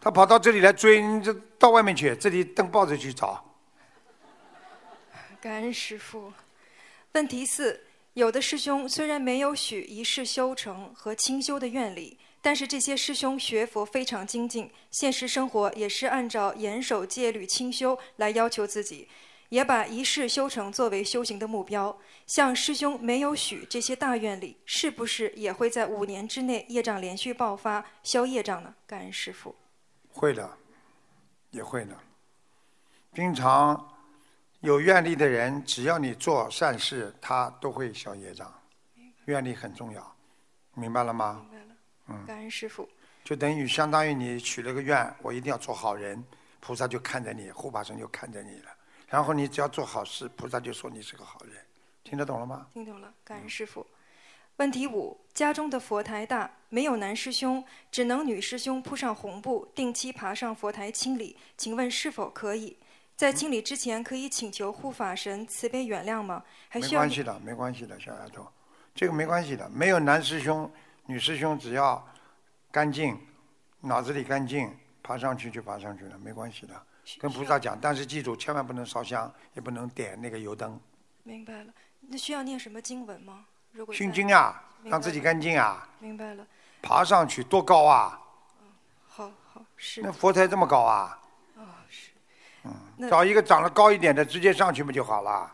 [0.00, 3.44] 他跑到这里来追，你就到外面去，这里登报纸去找。
[5.40, 6.32] 感恩师父。
[7.12, 7.80] 问题四：
[8.14, 12.18] 有的师兄虽然没有许一世修成和清修的愿力，
[12.48, 19.06] 但是这些师兄学佛非常精进，现实生活也是按照严守戒律、清修来要求自己。
[19.50, 21.94] 也把一世修成作为修行的目标。
[22.26, 28.74] 像师兄没有许这些大愿力，是不是也会在五年之内业障连续爆发消业障呢？
[28.86, 29.54] 感恩师父。
[30.10, 30.50] 会的，
[31.50, 31.94] 也会的。
[33.12, 33.92] 经常
[34.60, 38.50] 有愿力的人，只要你做善事，他都会消业障。
[39.26, 40.16] 愿力很重要，
[40.72, 41.46] 明白了吗？
[41.50, 41.67] 明白了。
[42.08, 42.24] 嗯。
[42.26, 42.88] 感恩师傅。
[43.24, 46.22] 就等于相当于你许了个愿，我一定要做好人，
[46.60, 48.70] 菩萨就看着你，护法神就看着你了。
[49.06, 51.54] 然后你只要做好事，菩萨就说你是个好人，
[52.04, 52.66] 听得懂了吗？
[52.72, 53.86] 听懂了，感恩师傅。
[54.56, 61.36] 问题五：家中的佛台大，没有男师兄，只能女师兄铺上红布，定期爬上佛台清理。
[61.56, 62.76] 请问是否可以？
[63.14, 66.42] 在清理之前，可以请求护法神慈悲原谅吗？
[66.68, 67.02] 还需要？
[67.02, 68.46] 没关系的，没关系的，小丫头，
[68.94, 69.68] 这个没关系的。
[69.70, 70.70] 没有男师兄、
[71.10, 72.06] 女师兄，只要
[72.70, 73.18] 干净，
[73.80, 74.70] 脑子里干净，
[75.02, 76.74] 爬上去就爬上去了，没关系的。
[77.18, 80.78] 跟菩萨讲，但是记住，千万不能烧香，也不能点那个油灯。
[81.22, 83.46] 明白了，那需要念什么经文吗？
[83.72, 85.88] 如果熏经啊，让自己干净啊。
[85.98, 86.46] 明白了。
[86.82, 88.20] 爬上去多高啊？
[89.06, 90.02] 好好是。
[90.02, 91.18] 那佛台这么高啊？
[91.56, 92.10] 哦是。
[92.64, 95.50] 嗯，找一个长得高一点的，直接上去不就好了？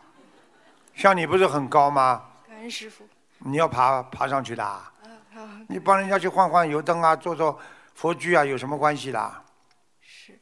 [0.93, 2.25] 像你不是很高吗？
[2.45, 3.07] 感恩师傅。
[3.37, 4.81] 你要爬爬上去的？
[5.67, 7.59] 你帮人家去换换油灯啊，做做
[7.93, 9.43] 佛具啊，有什么关系啦？
[9.99, 10.39] 是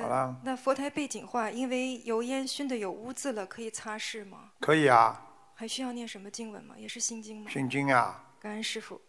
[0.00, 0.40] 好了。
[0.44, 4.50] 那佛台背景画，因为油烟熏的有污渍了，可以擦拭吗？
[4.60, 5.24] 可以啊。
[5.54, 6.74] 还需要念什么经文吗？
[6.78, 7.50] 也是心经吗？
[7.50, 8.24] 心经啊。
[8.38, 9.00] 感恩师傅。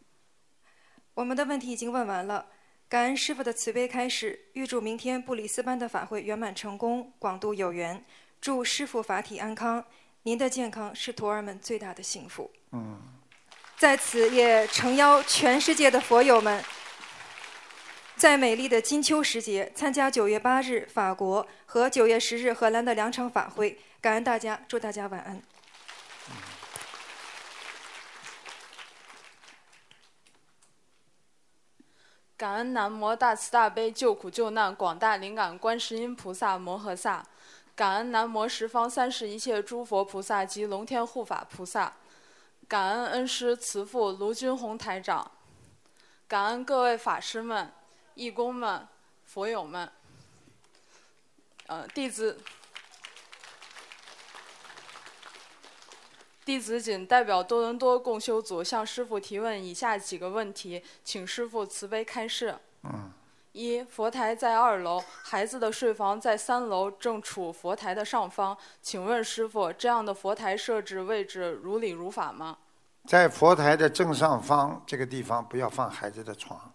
[1.13, 2.47] 我们的问题已经问完了，
[2.87, 8.03] 感恩师傅的慈悲开始，预祝明天布里斯班的法会圆满成功，广度有缘。
[8.41, 9.83] 祝师傅法体安康，
[10.23, 12.49] 您的健康是徒儿们最大的幸福。
[12.71, 12.99] 嗯。
[13.79, 16.61] 在此也诚邀全世界的佛友们。
[18.17, 25.41] 在美丽的金秋时节，参加九月八日法国和九月十日荷兰的两场法会，感恩大家，祝大家晚安。
[32.35, 37.25] 感恩南无大慈大悲救苦救难广大灵感观世音菩萨摩诃萨，
[37.77, 41.93] 感恩南无十方三世一切诸佛菩萨及龙天护法菩萨，
[42.69, 45.31] 感恩恩师慈父卢军宏台长，
[46.27, 47.73] 感恩各位法师们。
[48.13, 48.85] 义工们、
[49.23, 49.89] 佛友们，
[51.67, 52.37] 呃，弟子，
[56.43, 62.59] 弟子仅代表多伦多共修组向师傅提问以下几个问题，请师傅慈悲开示。
[62.83, 63.13] 嗯。
[63.51, 72.57] 一，佛台在二楼，孩子的睡房在三楼，正处佛台的上方，请问师傅，这样的佛台设置位置如理如法吗？
[73.07, 76.71] 在佛台的正上方这个地方，不要放孩子的床。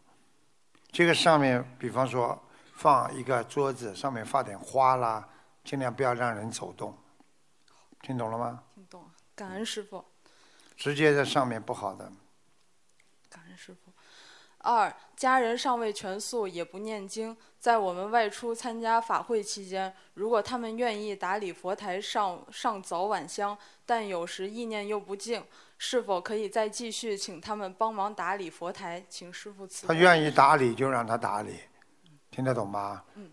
[0.91, 2.37] 这个上面，比方说
[2.75, 5.29] 放一个桌子，上面放点花啦，
[5.63, 6.97] 尽量不要让人走动。
[8.03, 8.63] 听懂了吗？
[8.75, 10.05] 听懂了，感恩师傅。
[10.77, 12.11] 直接在上面不好的。
[13.31, 13.84] 感恩师傅。
[14.65, 25.45] 二，家人尚未全素，也不念经，在我们外出参加法会期间，如果他们愿意打理佛台上上早晚香，但有时意念又不静，
[25.77, 29.05] 是否可以再继续请他们帮忙打理佛台？
[29.09, 29.95] 请师傅慈悲。
[29.95, 31.61] 他愿意打理就让他打理，
[32.31, 33.05] 听得懂吗？
[33.17, 33.31] 嗯，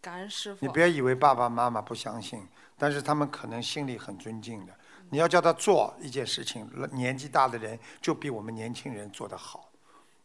[0.00, 0.64] 感恩师傅。
[0.64, 2.46] 你别以为爸爸妈妈不相信，
[2.78, 4.72] 但是他们可能心里很尊敬的。
[5.10, 9.63] 你要叫他做一件事情，年纪大的人就比我们年轻人做得好，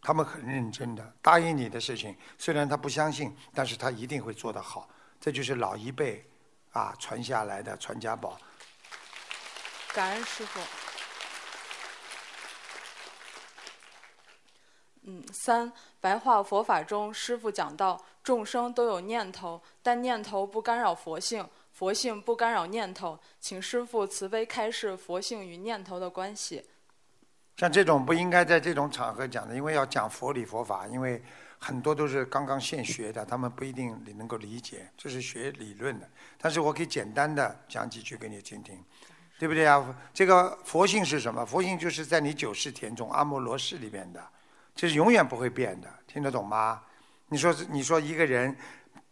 [0.02, 4.90] 他们很认真的答应你的事情，虽然他不相信，但是他一定会做得好。
[5.20, 6.26] 这就是老一辈
[6.72, 8.40] 啊传下来的传家宝。
[9.94, 10.60] 感恩师傅。
[15.04, 23.20] 嗯，三白话佛法中，师傅讲到众生都有念头，但念头不干扰佛性，佛性不干扰念头。
[23.40, 26.70] 请师傅慈悲开示佛性与念头的关系。
[27.60, 31.22] 像这种不应该在这种场合讲的，因为要讲佛理佛法，因为
[31.58, 36.10] 很多都是刚刚现学的，他们不一定你能够理解，这是学理论的。
[36.38, 38.82] 但是我可以简单的讲几句给你听听，
[39.38, 39.94] 对不对啊？
[40.14, 41.46] 这个佛性是什么？
[41.46, 44.26] 佛性就是在你九世田中阿摩罗氏里面的。
[44.74, 46.82] 这是永远不会变的，听得懂吗？
[47.28, 48.56] 你说，你说一个人，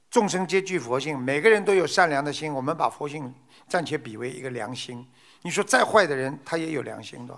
[0.09, 2.53] 众生皆具佛性，每个人都有善良的心。
[2.53, 3.35] 我们把佛性
[3.67, 5.05] 暂且比为一个良心。
[5.41, 7.37] 你说再坏的人，他也有良心的。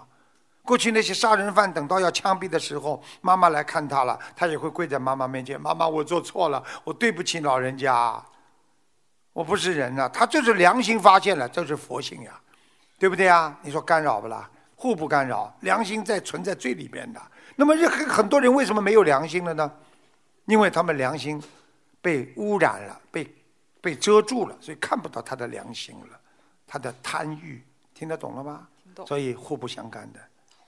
[0.69, 8.23] 过去那些杀人犯，等到要枪毙的时候，妈妈来看他了，他也会跪在妈妈面前：“妈妈，我做错了，我对不起老人家，
[9.33, 12.39] 我不是人啊。”他就是良心发现了，这是佛性呀，
[12.99, 13.57] 对不对啊？
[13.63, 14.47] 你说干扰不啦？
[14.75, 17.19] 互不干扰，良心在存在最里边的。
[17.55, 19.71] 那么，很很多人为什么没有良心了呢？
[20.45, 21.41] 因为他们良心
[21.99, 23.35] 被污染了，被
[23.81, 26.19] 被遮住了，所以看不到他的良心了，
[26.67, 27.59] 他的贪欲，
[27.95, 28.67] 听得懂了吗？
[29.07, 30.19] 所以互不相干的，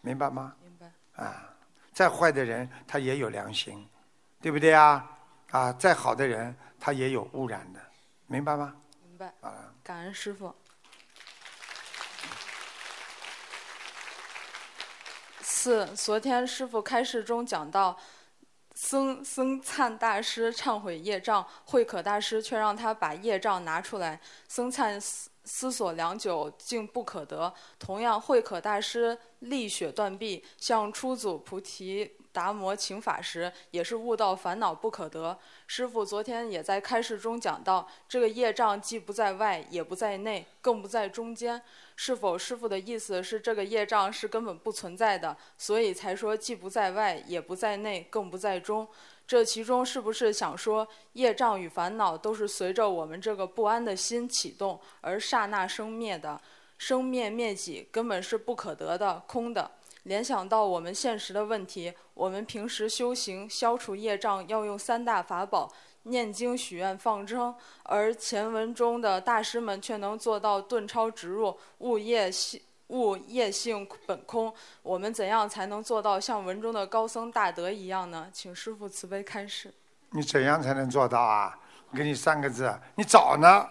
[0.02, 0.56] 明白吗？
[0.62, 0.92] 明白。
[1.24, 1.54] 啊，
[1.94, 3.88] 再坏的人他也有良心，
[4.42, 5.08] 对不对啊？
[5.52, 7.80] 啊，再好的人他也有污染的，
[8.28, 8.76] 明白吗？
[9.04, 9.34] 明白。
[9.42, 10.54] 啊，感恩师傅。
[15.42, 17.96] 四，昨天师傅开示中讲到，
[18.74, 24.20] 僧僧璨大师忏悔业障，慧可大师却让他把业障拿出来。
[24.48, 25.00] 僧璨
[25.54, 27.54] 思索良久，竟不可得。
[27.78, 32.16] 同样，慧可大师力血断臂，向初祖菩提。
[32.34, 35.38] 达摩请法时，也是悟到烦恼不可得。
[35.68, 41.62] 师傅昨天也在开示中讲到，这个业障既不在外，也不在内，更不在中间。
[41.98, 48.88] 是否师傅的意思是这个业障是根本不存在的，所以才说既不在外，也不在内，更不在中？
[49.32, 56.38] 这其中是不是想说，业障与烦恼都是随着我们这个不安的心启动而刹那生灭的？
[56.78, 59.72] 生灭灭己根本是不可得的，空的。
[60.04, 65.72] 联想到我们现实的问题，我们平时修行消除业障要用三大法宝：
[66.04, 67.56] 念经、许愿、放生。
[67.84, 72.60] 而前文中的大师们却能做到顿超直入，悟业性
[72.92, 74.54] 悟业性本空。
[74.84, 78.28] 我们怎样才能做到像文中的高僧大德一样呢？
[78.32, 79.74] 请师父慈悲开示。
[80.12, 81.58] 你怎样才能做到啊？
[81.90, 83.66] 我给你三个字：你早呢。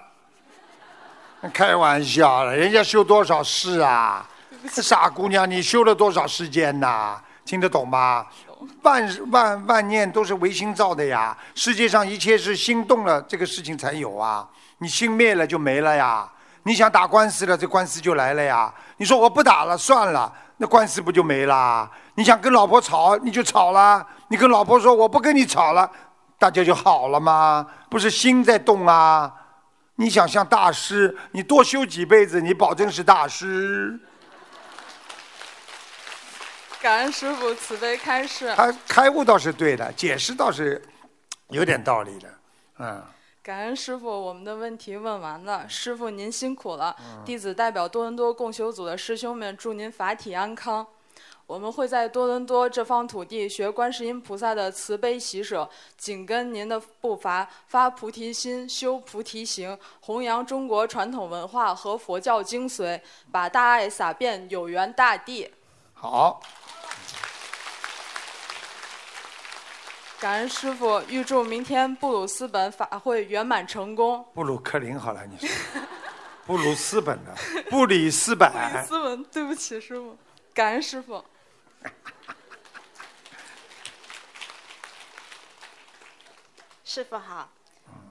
[1.53, 4.29] 开玩笑了，人家修多少世啊？
[4.68, 7.23] 傻姑娘，你修了多少时间呐？
[7.45, 8.27] 听得懂吗？
[8.83, 11.37] 万万万念都是唯心造的呀！
[11.55, 14.47] 世界上一切是心动了，这个事情才有啊！
[14.79, 16.31] 你心灭了就没了呀！
[16.62, 18.72] 你想打官司了，这官司就来了呀！
[18.98, 21.90] 你说我不打了，算了，那官司不就没啦？
[22.14, 24.06] 你想跟老婆吵，你就吵了。
[24.28, 25.90] 你跟老婆说我不跟你吵了，
[26.38, 27.66] 大家就好了吗？
[27.88, 29.32] 不是心在动啊！
[29.96, 33.98] 你想像大师，你多修几辈子，你保证是大师。
[36.80, 38.54] 感恩师傅慈悲开示。
[38.54, 40.82] 他开悟倒是对的，解释倒是
[41.48, 42.28] 有点道理的，
[42.78, 43.02] 嗯。
[43.51, 45.68] 感恩师傅，我们的问题问完了。
[45.68, 46.94] 师傅您辛苦了，
[47.24, 50.86] 弟子代表多伦多共修组的师兄们祝您法体安康。
[51.48, 63.01] 我们会在多伦多这方土地学观世音菩萨的慈悲喜舍，紧跟您的步伐，发菩提心，修菩提行，弘扬中国传统文化和佛教精髓，
[63.32, 65.51] 把大爱洒遍有缘大地。
[65.94, 66.40] 好。
[70.21, 74.23] 感恩师傅，预祝明天布鲁斯本法会圆满成功。
[74.35, 75.49] 布鲁克林好了，你说。
[76.45, 77.35] 布鲁斯本的，
[77.71, 78.53] 布里斯本。
[78.53, 80.18] 布里斯本，对不起，师傅。
[80.53, 81.25] 感恩师傅。
[86.85, 87.49] 师傅好，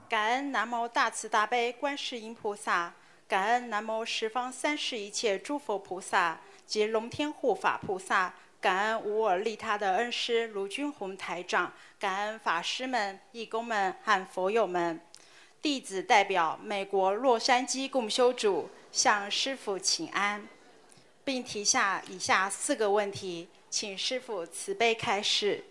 [0.10, 2.91] 感恩南无大慈大悲观世音菩萨，
[3.28, 8.34] 感恩南无十方三世一切诸佛菩萨及龙天护法菩萨。
[8.62, 14.99] 感恩无我利他的恩师卢军宏台长，感恩法师们、义工们和佛友们。
[15.62, 20.47] 弟子代表美国洛杉矶共修组向师父请安，
[21.24, 25.64] 并提下以下四个问题，请师父慈悲开示。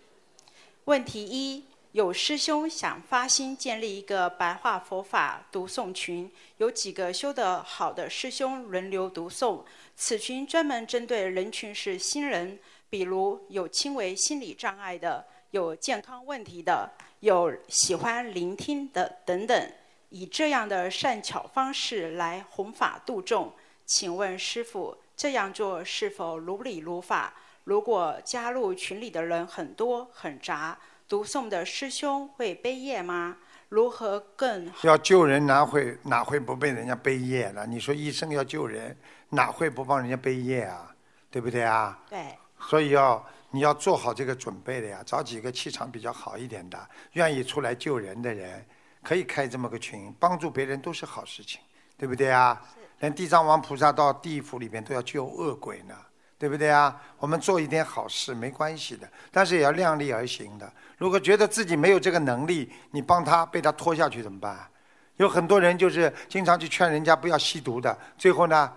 [0.85, 9.63] 问题一：有师兄想发心建立一个白话佛法读诵群，有几个修得好的师兄轮流读诵。
[9.95, 12.59] 此群专门针对人群是新人，
[12.89, 19.71] 比如有轻微心理障碍的，有健康问题的，有喜欢聆听的等等。
[20.09, 23.53] 以这样的善巧方式来弘法度众，
[23.85, 27.31] 请问师傅，这样做是否如理如法？
[27.65, 30.75] 如果加入群里的人很多很杂，
[31.07, 33.37] 读诵的师兄会背业吗？
[33.67, 37.67] 如何更要救人，哪会哪会不被人家背业呢？
[37.67, 38.97] 你说医生要救人，
[39.29, 40.91] 哪会不帮人家背业啊？
[41.29, 42.03] 对不对啊？
[42.09, 42.38] 对。
[42.67, 48.65] 所以要你要做好这个准备的呀，找几个气场比较好一点的，愿意出来救人的人。
[49.01, 51.61] 可以开这么个群，帮助别人都是好事情，
[51.97, 52.61] 对不对啊？
[52.99, 55.95] 连地藏王菩萨到地府里面都要救恶鬼呢，
[56.37, 57.01] 对不对啊？
[57.17, 60.69] 我们做一点好事没关系的，但是也要量力而行的。
[60.97, 64.69] 如果觉得自己没有这个能力，你帮他被他拖下去怎么办？
[65.15, 68.73] 有很多人就是经常去劝人家不要吸毒的，最后呢，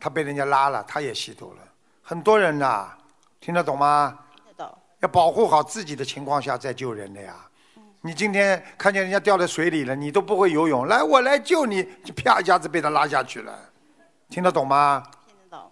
[0.00, 1.58] 他被人家拉了，他也吸毒了。
[2.02, 2.92] 很多人呐，
[3.40, 4.18] 听得懂吗？
[4.36, 4.78] 听得懂。
[5.00, 7.34] 要保护好自己的情况下再救人的呀。
[8.02, 13.70] 你今天看见人家掉在水里了，你都不会游泳，来我来救你，就啪一下子被他拉下去了，
[14.28, 15.02] 听得懂吗？
[15.26, 15.70] 听得懂。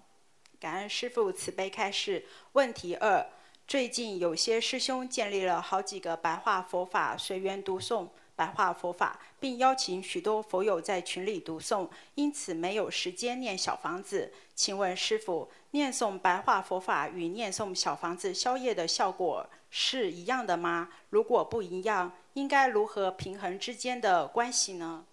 [0.61, 2.25] 感恩师父慈悲开示。
[2.53, 3.27] 问题二：
[3.67, 8.09] 最近有些师兄建立了好几个白话佛法随缘读诵
[8.39, 14.33] 白话佛法，并邀请许多佛友在群里读诵，因此没有时间念小房子。
[14.55, 19.45] 请问师父，念诵白话佛法与念诵小房子消业的效果？
[19.71, 20.89] 是一样的吗？
[21.11, 25.05] 如果不一样，应该如何平衡之间的关系呢？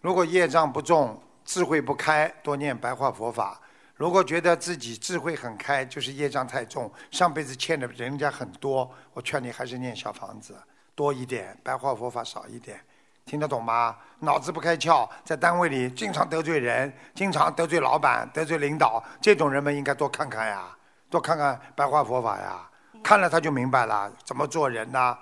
[0.00, 3.60] 如果业障不重，智慧不开，多念白话佛法；
[3.94, 10.56] 如果觉得自己智慧很开，就是业障太重，上辈子欠的人家很多，我劝你还是念小房子
[11.00, 12.78] 多一点，白话佛法少一点，
[13.24, 13.96] 听得懂吗？
[14.18, 20.76] 脑子不开窍，在单位里经常得罪人，经常得罪老板、得罪领导，这种人们应该多看看呀，
[21.08, 22.68] 多看看白话佛法呀。
[23.02, 25.16] 看了他就明白了怎么做人呐，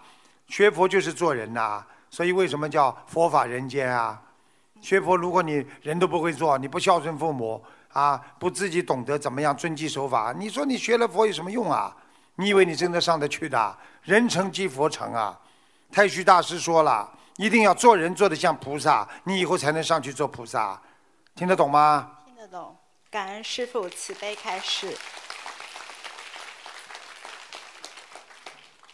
[0.49, 4.21] 学佛就是做人呐，所以为什么叫佛法人间啊？
[4.81, 11.97] 学佛如果你人都不会做，你不孝顺父母啊，不自己懂得怎么样遵纪守法，你说你学了佛有什么用啊？
[12.35, 13.79] 你以为你真的上得去的？
[14.03, 15.39] 人成即佛成啊！
[15.91, 20.81] 太虚大师说了，一定要做人做得像菩萨，你以后才能上去做菩萨，
[21.35, 22.19] 听得懂吗？
[22.27, 22.77] 听得懂，
[23.11, 24.97] 感恩师父慈悲开示。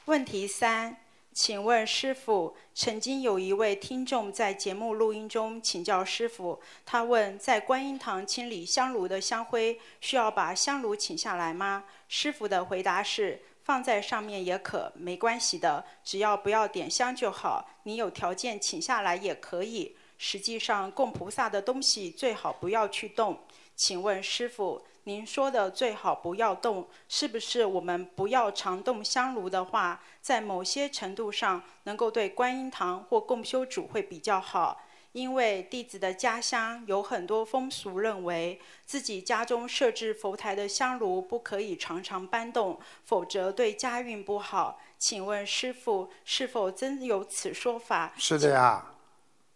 [0.07, 0.97] 问题三，
[1.33, 11.85] 请问师傅，曾经有一位听众在节目录音中请教师傅，他问在观音堂清理香炉的香灰，需要把香炉请下来吗？
[12.09, 17.69] 师傅的回答是，放在上面也可，没关系的，只要不要点香就好。
[17.83, 19.97] 你有条件请下来也可以。
[20.17, 23.41] 实际上供菩萨的东西最好不要去动。
[23.75, 24.87] 请问师傅。
[25.07, 34.81] 您说的最好不要动，是不是我们不要常动香炉的话，在某些程度上能够对观音堂或供修主会比较好？
[35.15, 44.81] 因为弟子的家乡有很多风俗，认为自己家中设置佛台的香炉不可以常常搬动，否则对家运不好。
[44.99, 48.13] 请问师父是否真有此说法？
[48.17, 48.85] 是的呀，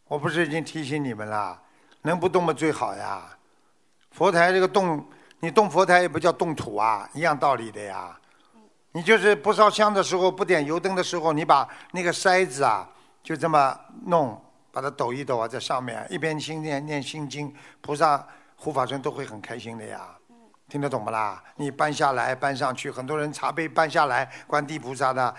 [0.07, 1.61] 我不是已经提醒你们了，
[2.03, 3.37] 能不动嘛最好呀。
[4.13, 5.05] 佛台这个动。
[5.41, 8.19] 你动佛台也不叫动土啊，一样道理的呀。
[8.91, 12.91] 你就是不烧香的时候，不点油灯的时候，你把那个筛子啊，
[13.23, 18.27] 就这么弄，把它抖一抖啊，在上面一边心念念心经，菩萨
[18.57, 20.01] 护法神都会很开心的呀。
[20.69, 21.43] 听得懂不啦？
[21.57, 25.35] 你搬下来搬上去，很多人茶杯搬下来，观地菩萨的，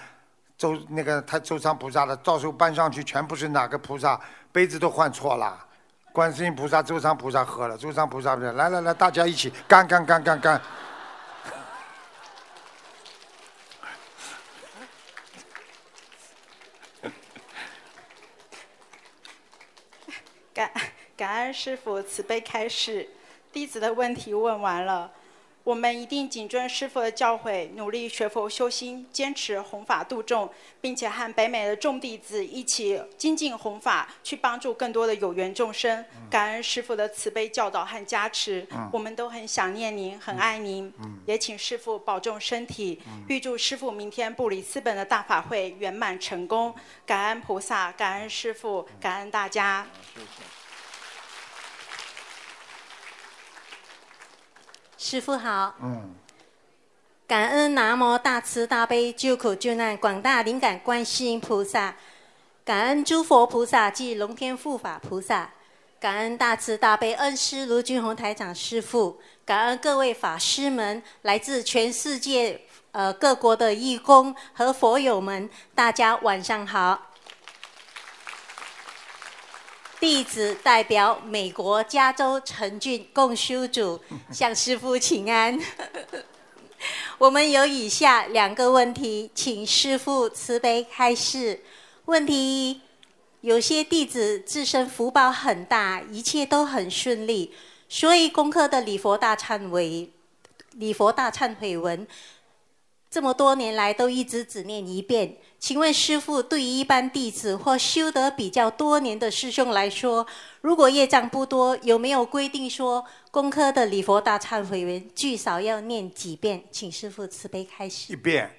[0.58, 4.20] 周那个他周仓菩萨的，到时候搬上去全部是哪个菩萨
[4.52, 5.66] 杯子都换错了。
[6.12, 10.60] 观世音菩萨、周仓菩萨喝了，周仓菩萨不是来来来，大家一起干干干干干。
[20.60, 20.70] 感
[21.16, 23.08] 感恩师傅慈悲开示，
[23.54, 25.10] 弟子的问题问完了。
[25.70, 30.50] 我们一定谨遵师傅的教诲，努力学佛修心，坚持弘法度众，
[30.82, 36.04] 并且和北美的众弟子一起精进弘法，去帮助更多的有缘众生。
[36.28, 40.92] 感恩师傅的慈悲教导和加持，嗯我们都很想念您，很爱您。
[41.28, 46.74] 也请师傅保重身体，预祝师傅明天布里斯本的大法会圆满成功。
[47.06, 49.86] 感恩菩萨，感恩师傅，感恩大家。
[55.02, 56.14] 师傅好，嗯，
[57.26, 61.96] 感恩南无大慈大悲救苦救难广大灵感观世音菩萨，
[62.66, 65.50] 感恩诸佛菩萨及龙天护法菩萨，
[66.02, 72.60] 感恩大慈大悲恩师卢军宏台长师傅，感恩各位法师们，来自全世界
[72.92, 77.09] 呃各国的义工和佛友们，大家晚上好。
[80.00, 84.00] 弟子代表美国加州陈俊共修组
[84.32, 85.60] 向师父请安。
[87.20, 91.60] 我们有以下两个问题，请师父慈悲开示。
[92.06, 92.82] 问题一：
[93.42, 97.54] 有些弟子自身福报很大，一切都很顺利，
[97.90, 100.10] 所以功课的礼佛大忏悔、
[100.76, 102.08] 礼佛大忏悔文，
[103.10, 105.38] 这么多年来都一直只念一遍。
[105.58, 110.26] 请问师父，对于一般弟子或修得比较多年的师兄来说，
[110.62, 116.64] 如果业障不多，有没有规定说功课的礼佛大忏悔文最少要念几遍？
[116.72, 118.14] 请师父慈悲开始。
[118.14, 118.50] 一遍，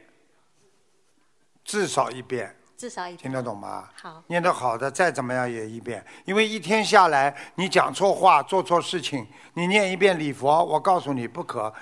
[1.64, 3.18] 至少一遍，至少一遍。
[3.22, 3.88] 听得懂吗？
[3.94, 4.22] 好。
[4.26, 11.72] 念得好的，再怎么样也一遍，因为一天下来，你讲错话、做错事情，你念一遍礼佛，我告诉你，不可、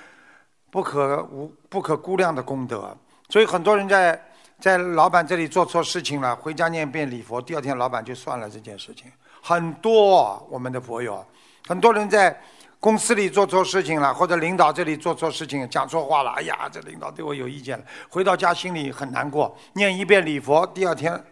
[0.70, 2.96] 不可无、不可估量的功德。
[3.28, 4.20] 所以很多人在
[4.60, 9.10] 在老板这里做错事情了，回家念遍礼佛，第二天老板就算了这件事情。
[9.40, 11.24] 很多我们的佛友，
[11.66, 12.36] 很多人在
[12.80, 19.56] 公司里做错事情了，或者领导这里做错事情，讲错话了，哎呀，这领导对我有意见了，回到家心里很难过。
[19.74, 21.22] 念一遍礼佛，第二天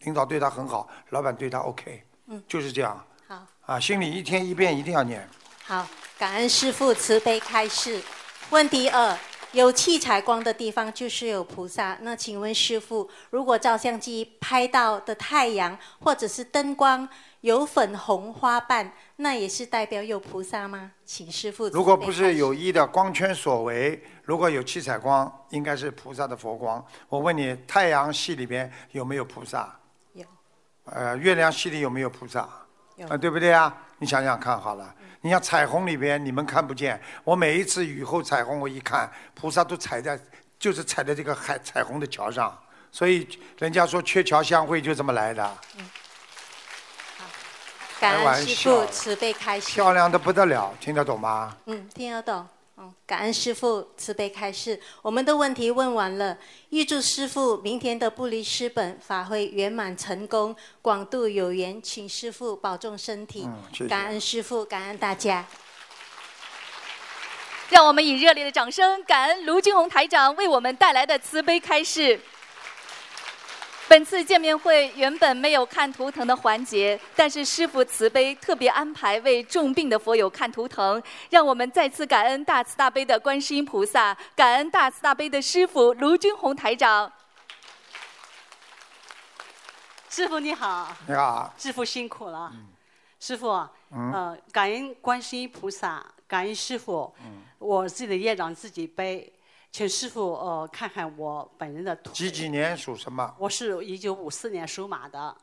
[0.00, 3.04] 领导对他很好，老板对他 OK，嗯，就是这样。
[3.26, 5.28] 好，啊，心里一天一遍一定要念。
[5.64, 5.86] 好，
[6.18, 8.00] 感恩师父慈悲开示。
[8.50, 9.14] 问题二：
[9.52, 11.98] 有七彩光的地方就是有菩萨。
[12.00, 17.06] 那请问师傅，如果照相机拍到的太阳或者是灯光
[17.42, 20.92] 有粉红花瓣，那也是代表有菩萨吗？
[21.04, 26.82] 请师傅如果不是有意的光圈所为，如果有七彩光，应该是菩萨的佛光。
[27.10, 29.78] 我问你，太阳系里边有没有菩萨？
[30.14, 30.24] 有。
[30.86, 32.48] 呃，月亮系里有没有菩萨？
[32.96, 33.76] 有啊，对不对啊？
[33.98, 34.94] 你想想看好了。
[35.28, 36.98] 你像彩虹里边，你们看不见。
[37.22, 40.18] 我每一次雨后彩虹，我一看，菩萨都踩在，
[40.58, 42.58] 就是踩在这个海彩虹的桥上。
[42.90, 43.28] 所以
[43.58, 45.58] 人家说鹊桥相会就这么来的，
[48.00, 49.74] 感开玩恩师笑父慈悲开示。
[49.74, 51.54] 漂亮的不得了，听得懂吗？
[51.66, 52.48] 嗯，听得懂。
[52.80, 54.80] 嗯，感恩师父慈悲开示。
[55.02, 56.38] 我们的问题问完了，
[56.70, 63.42] 预祝师父明天的布里斯本法会圆满成功，广度有缘，请师父保重身体。
[63.46, 65.44] 嗯谢谢感恩师父，感恩大家。
[67.68, 72.20] 让我们以热烈的掌声，感恩卢军红台长为我们带来的慈悲开示。
[73.88, 87.10] 本次见面会原本没有看图腾的环节，但是师父慈悲特别安排为重病的佛友看图腾，让我们再次感恩大慈大悲的观世音菩萨，感恩大慈大悲的师父卢军红台长。
[90.10, 92.52] 师傅你好，你好，师傅辛苦了。
[93.18, 97.10] 师傅，嗯呃，感恩观世音菩萨，感恩师傅，
[97.58, 99.32] 我自己的业障自己背，
[99.70, 102.12] 请师傅呃看看我本人的图。
[102.12, 103.34] 几几年属什么？
[103.38, 105.36] 我是一九五四年属马的，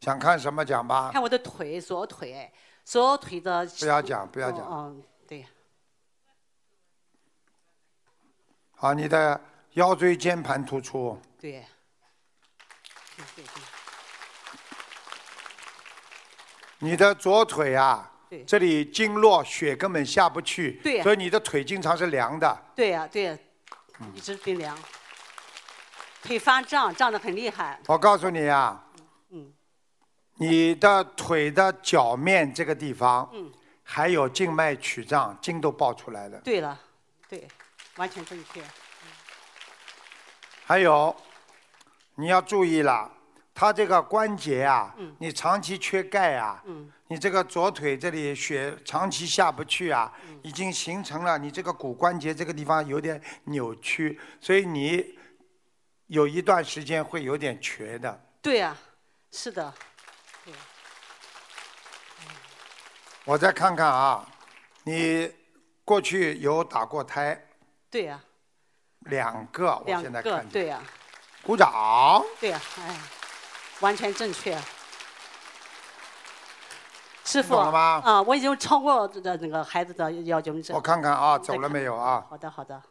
[0.00, 1.10] 想看什么讲吧？
[1.12, 2.52] 看我的腿，左腿，
[2.84, 3.66] 左腿的。
[3.66, 5.46] 不要讲不要讲嗯，嗯对，
[8.76, 9.40] 好，你的
[9.72, 11.64] 腰椎间盘突出，对。
[13.14, 13.62] 对对对
[16.78, 21.02] 你的左腿啊对，这里经络血根本下不去，对呀。
[21.02, 22.62] 所以你的腿经常是凉的。
[22.74, 23.38] 对呀、对呀、
[24.14, 24.74] 一直冰凉，
[26.22, 27.78] 腿发胀，胀得很厉害。
[27.88, 28.82] 我告诉你啊，
[29.32, 29.52] 嗯。
[30.36, 33.52] 你的腿的脚面这个地方，嗯，
[33.82, 36.40] 还有静脉曲张，筋都爆出来了。
[36.40, 36.80] 对了，
[37.28, 37.46] 对，
[37.96, 38.62] 完全正确。
[40.64, 41.14] 还有，
[42.14, 43.12] 你要注意了，
[43.52, 45.14] 他这个关节啊，嗯。
[45.18, 55.18] 你长期缺钙啊，嗯你这个左腿这里血长期下不去啊，嗯已经形成了你这个骨关节这个地方有点扭曲，所以你
[56.06, 58.18] 有一段时间会有点瘸的。
[58.40, 58.74] 对呀、
[59.30, 59.74] 是的，
[60.42, 60.54] 对
[63.26, 64.26] 我再看看啊，
[64.84, 65.30] 你
[65.84, 67.38] 过去有打过胎，
[67.90, 68.18] 对呀、
[69.00, 70.48] 两个，我现在看见。
[70.48, 70.82] 对呀、
[71.42, 72.24] 鼓掌。
[72.40, 72.96] 对呀、哎，
[73.80, 74.58] 完全正确。
[77.24, 80.76] 师傅懂了吗啊，我已经超过这个那个孩子的要求症。
[80.76, 82.26] 我看看啊，走了没有啊？
[82.28, 82.82] 好的，好的。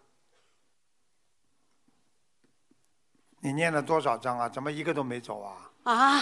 [3.42, 4.48] 你念了多少章啊？
[4.48, 5.54] 怎么一个都没走啊？
[5.84, 6.20] 啊，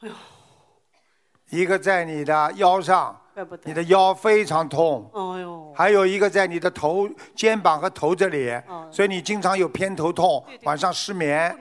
[0.00, 0.14] 哎呦
[1.50, 3.20] 一个在你的腰上
[3.64, 5.10] 你的腰非常痛。
[5.14, 11.56] 哎呦，还有一个在你的头、肩膀和头这里，哦所以你经常有偏头痛，晚上失眠。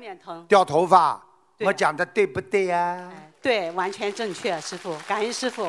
[0.48, 1.22] 掉头发。
[1.62, 3.10] 我讲的对不对呀、
[3.45, 5.67] 对，完全正确，师傅，感恩师傅。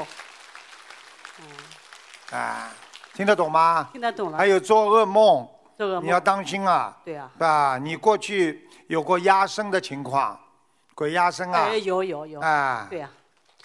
[2.30, 2.72] 啊？
[3.12, 3.90] 听得懂吗？
[3.92, 5.46] 听得懂了还有做噩梦，
[5.76, 6.96] 做噩梦你要当心啊。
[7.04, 7.30] 对啊。
[7.38, 10.40] 啊，你过去有过压身的情况，
[10.94, 11.64] 鬼压身啊。
[11.64, 12.40] 哎，有有有。
[12.40, 13.10] 啊对呀、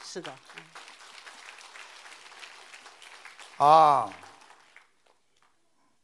[0.03, 0.29] 是的。
[3.59, 4.09] 啊。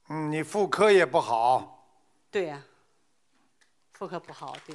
[0.08, 1.84] 嗯，你妇科也不好，
[2.32, 2.64] 对呀、
[3.92, 4.74] 妇科不好，对。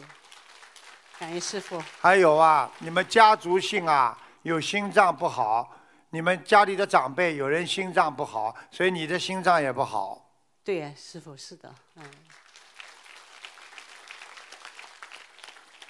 [1.22, 1.80] 感恩师傅。
[2.00, 5.70] 还有啊，你们家族性啊有心脏不好，
[6.10, 10.28] 你们家里的长辈有人心脏不好，所以你的心脏也不好。
[10.64, 12.02] 对呀、师傅是的，嗯。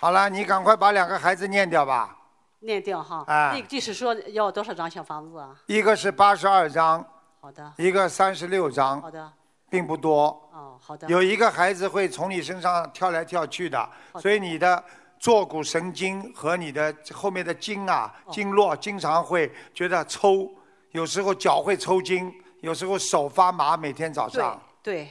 [0.01, 2.15] 好了，你赶快把两个孩子念掉吧。
[2.61, 3.25] 念掉哈。
[3.27, 5.57] 哎那就是说要多少张小房子啊？
[5.65, 7.03] 一个是八十二张，
[7.41, 7.73] 好的。
[7.79, 9.33] 一个三十六张，好的。
[9.71, 10.27] 并不多。
[10.53, 11.09] 哦，好的。
[11.09, 13.89] 有一个孩子会从你身上跳来跳去的，
[14.21, 14.85] 所以你的
[15.23, 20.53] 坐骨神经和你的后面的经啊、哦经络经常会觉得抽，
[20.90, 24.61] 有时候脚会抽筋，有时候手发麻，每天早上。
[24.82, 25.09] 对，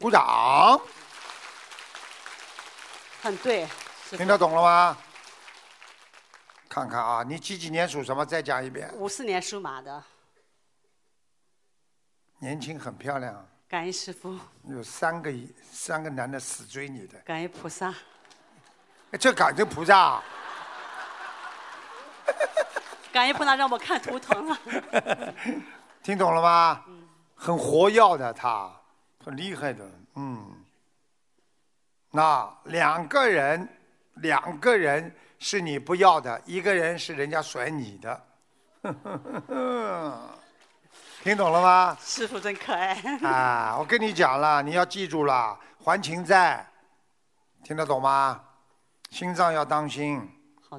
[0.00, 0.76] 鼓掌，
[3.22, 3.64] 很对。
[4.10, 4.98] 听得懂了吗？
[6.68, 8.26] 看看啊，你几几年属什么？
[8.26, 8.92] 再讲一遍。
[8.96, 10.02] 五四年属马的，
[12.40, 15.32] 年轻很漂亮，感恩师傅，有三个
[15.70, 17.94] 三个男的死追你的，感恩菩萨。
[19.14, 20.20] 哎这感恩菩萨。
[23.12, 24.58] 感应菩萨让我看图腾了。
[26.02, 26.82] 听懂了吗？
[27.36, 28.68] 很活跃的他，
[29.24, 30.64] 很厉害的，嗯。
[32.10, 33.68] 那两个人，
[34.14, 38.20] 两个人是你不要的，一个人是人家甩你的，
[41.22, 41.96] 听懂了吗？
[42.00, 42.94] 师傅真可爱。
[43.22, 46.66] 啊，我跟你讲了，你要记住了，还情债，
[47.62, 48.43] 听得懂吗？
[49.14, 50.28] 心脏要当心，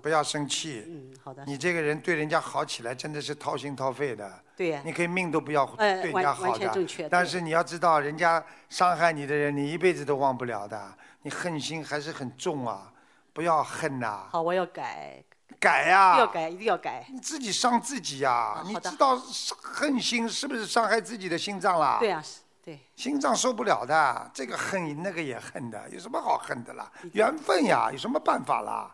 [0.04, 0.84] 不要生气。
[0.86, 1.46] 嗯，好的。
[1.46, 4.30] 你这个人对人家好起来，真的是掏心掏肺的。
[4.58, 10.98] 对呀你可以命都不要哎对人家好的，但是你要知道，人家伤害你的人，你一辈子都忘不了的。
[11.22, 12.92] 你恨心还是很重啊，
[13.32, 15.24] 不要恨呐、好，我要改。
[15.58, 17.06] 改呀、要改，一定要改。
[17.10, 21.98] 你自己伤自己呀、你知道伤恨心是不是伤害自己的心脏啦？
[22.02, 22.80] 对呀、是对。
[22.96, 26.92] 心脏受不了的，这个恨那个也恨的，有什么好恨的啦？
[27.14, 28.94] 缘分呀，有什么办法啦？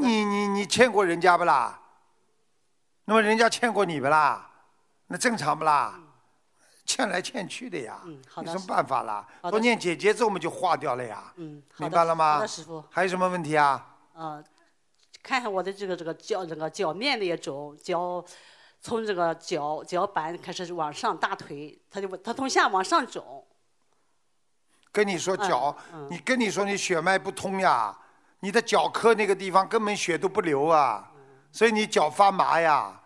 [0.00, 1.78] 你你你欠过人家不啦？
[3.04, 4.50] 那么人家欠过你不啦？
[5.08, 6.00] 那正常不啦？
[6.86, 9.26] 欠来欠去的呀，嗯有什么办法啦？
[9.42, 11.32] 多念姐姐咒，我们就化掉了呀。
[11.36, 12.46] 嗯，明白了吗？
[12.46, 12.84] 师傅。
[12.90, 13.96] 还有什么问题啊？
[14.12, 14.44] 呃，
[15.22, 18.22] 看看我的这个这个脚这个脚面的也肿，脚
[18.84, 23.42] 从这个脚脚板开始往上，大腿它就它从下往上肿。
[24.92, 27.96] 跟你说脚，嗯你跟你说你血脉不通呀，
[28.40, 33.00] 你的脚科那个地方根本血都不流啊，嗯所以你脚发麻呀，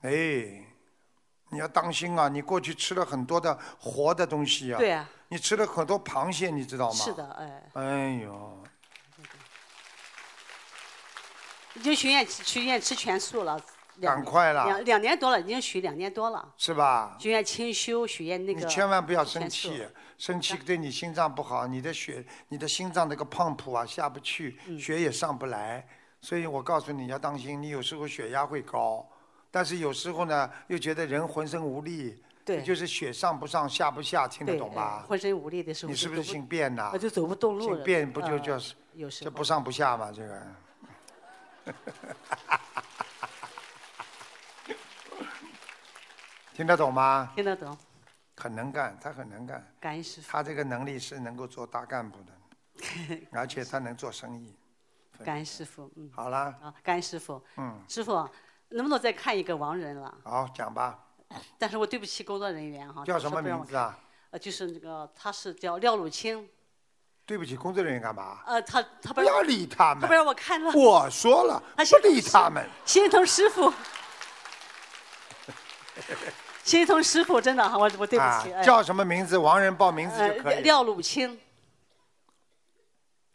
[0.00, 0.10] 哎，
[1.50, 2.26] 你要当心啊！
[2.26, 6.96] 你过去吃了很多的活的东西啊，对啊你吃了很多螃蟹，你知道吗？
[6.96, 8.64] 是的，哎，哎呦，
[11.74, 13.60] 已经许愿许愿吃全素了。
[14.00, 16.52] 两赶快了两两年多了，已经许两年多了。
[16.56, 17.16] 是吧？
[17.18, 18.60] 许愿清修，许愿那个。
[18.60, 19.86] 你千万不要生气，
[20.18, 25.86] 生气对你心脏不好，你的血、你的心脏那个胖谱啊下不去，嗯血也上不来。
[26.20, 29.08] 所以我告诉你要当心，你有时候血压会高，
[29.50, 35.06] 但是有时候呢又觉得人浑身无力，对就是血上不上下不下，听得懂吧哎？
[35.06, 35.90] 浑身无力的时候。
[35.90, 36.90] 你是不是姓卞呐？
[36.92, 37.76] 我就走不动路了。
[37.76, 38.52] 姓卞不就呃叫
[38.94, 40.10] 有时候这不上不下嘛？
[40.10, 40.42] 这个。
[46.60, 47.32] 听得懂吗？
[47.34, 47.74] 听得懂。
[48.36, 49.66] 很能干，他很能干。
[49.80, 50.30] 感恩师傅。
[50.30, 54.54] 他这个能力是能够做大干部的， 而且他能做生意。
[55.24, 56.10] 感恩师傅，嗯。
[56.14, 57.42] 好了，啊，感恩师傅。
[57.56, 58.28] 嗯，师傅，
[58.68, 60.14] 能不能再看一个亡人了？
[60.22, 60.98] 好讲吧。
[61.56, 63.06] 但是我对不起工作人员哈。
[63.06, 63.98] 叫什么名字啊？
[64.28, 66.46] 呃，就是那个，他是叫廖汝清。
[67.24, 68.42] 对不起，工作人员干嘛？
[68.44, 70.02] 呃，他他不要理他们。
[70.02, 70.70] 他不让我看了。
[70.74, 72.68] 我说了，不理他们。
[72.84, 73.72] 心疼师傅。
[76.64, 78.52] 心疼师傅，真的，我我对不起。
[78.52, 79.36] 啊、叫什么名字？
[79.36, 80.56] 王人报名字就可以。
[80.56, 81.38] 呃、廖鲁清。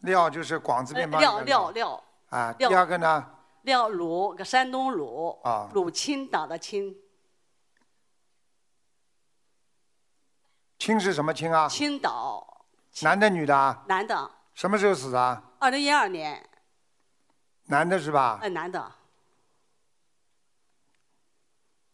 [0.01, 1.19] 廖就是广字边旁。
[1.19, 2.03] 廖廖廖。
[2.29, 3.31] 啊，第二个呢？
[3.63, 5.39] 廖鲁，个山东鲁。
[5.43, 5.69] 啊。
[5.73, 6.95] 鲁青党的青。
[10.77, 11.67] 青是什么青啊？
[11.67, 12.65] 青岛。
[13.01, 13.83] 男的女的啊？
[13.87, 14.31] 男的。
[14.53, 15.43] 什么时候死的？
[15.59, 16.47] 二零一二年。
[17.65, 18.39] 男的是吧？
[18.41, 18.91] 哎，男的。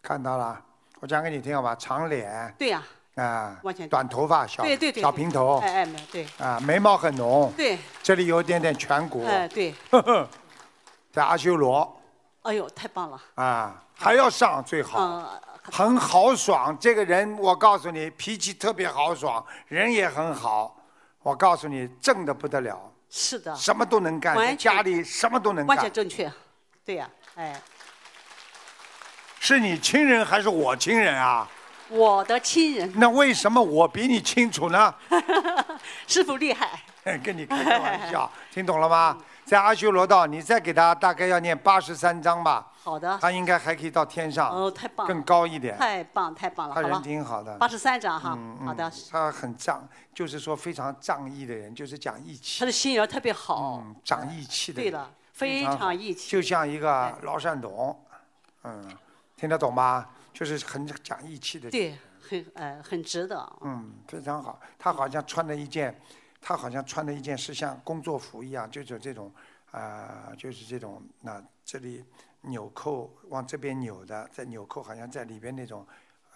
[0.02, 0.66] 看到了，
[1.02, 1.76] 我讲给你听好吧？
[1.76, 2.56] 长脸。
[2.60, 2.84] 对呀。
[3.16, 3.60] 啊。
[3.90, 5.58] 短头发，小对对对小平头。
[5.58, 6.28] 哎哎，对。
[6.38, 7.52] 啊，眉毛很浓。
[7.58, 7.80] 对。
[8.04, 9.26] 这里有一点点颧骨。
[9.26, 9.74] 哎，对。
[11.12, 12.00] 在阿修罗。
[12.44, 13.20] 哎呦，太棒了。
[13.34, 15.00] 啊，还要上最好。
[15.02, 15.28] 嗯。
[15.64, 20.76] 很豪爽，这个人我告诉你，脾气特别豪爽，人也很好。
[21.24, 22.80] 我告诉你，正的不得了。
[23.10, 23.56] 是的。
[23.56, 25.76] 什么都能干，在家里什么都能干。
[25.76, 26.32] 完全正确，
[26.86, 27.60] 对呀，哎。
[29.44, 31.50] 是你亲人还是我亲人啊？
[31.90, 32.94] 我的亲人。
[32.96, 34.94] 那为什么我比你清楚呢？
[36.06, 36.80] 师傅厉害。
[37.24, 39.18] 跟你开个玩笑， 听懂了吗？
[39.44, 42.72] 在阿修罗道，你再给他大概要念八十三章吧。
[42.84, 43.18] 好的。
[43.20, 44.48] 他应该还可以到天上。
[44.52, 45.12] 哦，太棒了。
[45.12, 45.76] 更高一点。
[45.76, 46.76] 太棒，太棒了。
[46.76, 47.58] 他人挺好的。
[47.58, 48.92] 八十三章哈，好的。
[49.10, 52.60] 他很仗，就是说非常仗义的人，就是讲义气。
[52.60, 53.82] 他的心眼特别好。
[53.84, 54.80] 嗯，讲义气的。
[54.80, 56.30] 对了，非常义气。
[56.30, 58.00] 就像一个老善董，
[58.64, 58.88] 嗯，
[59.42, 60.08] 听得懂吗？
[60.32, 61.68] 就是很讲义气的。
[61.72, 61.98] 对，
[62.30, 63.58] 很呃很值得。
[63.62, 64.62] 嗯，非常好。
[64.78, 66.00] 他好像穿了一件。
[66.40, 69.32] 他好像穿了一件是像工作服一样，就是这种，
[69.72, 72.04] 啊，就是这种，那这里
[72.42, 75.86] 纽扣往这边扭的，在纽扣好像在里边那种，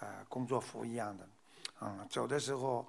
[0.00, 1.28] 呃，工作服一样的，
[1.80, 2.86] 嗯，走的时候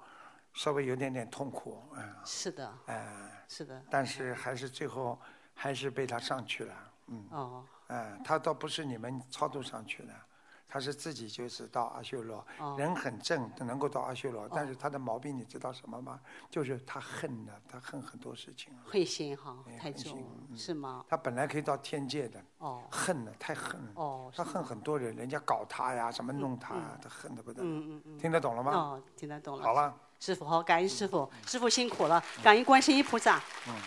[0.52, 2.14] 稍微有点点痛苦，嗯。
[2.24, 2.72] 是的。
[2.86, 3.44] 哎。
[3.48, 3.82] 是的。
[3.88, 5.18] 但是还是最后
[5.54, 6.74] 还是被他上去了，
[7.06, 7.26] 嗯。
[7.30, 7.64] 哦。
[7.88, 10.14] 哎，他倒不是你们超度上去的。
[10.70, 12.46] 他是自己就是到阿修罗，
[12.76, 16.20] 人很正，能够到阿修罗，但是他的毛病你知道什么吗？
[16.50, 18.70] 就是他恨的，他恨很多事情。
[18.84, 20.22] 恨心哈，太重，
[20.54, 21.02] 是吗？
[21.08, 27.62] 他本来可以到天界的，哦，恨的太恨了，哦，他恨很多人，人家搞他呀，什么弄他，他恨的不得。
[27.62, 28.72] 嗯嗯嗯，听得懂了吗？
[28.72, 29.64] 哦，听得懂了。
[29.64, 33.38] 好了，师傅好，感恩师傅，师傅辛苦了，感恩观世音菩萨。
[33.68, 33.72] 嗯。
[33.74, 33.82] 嗯。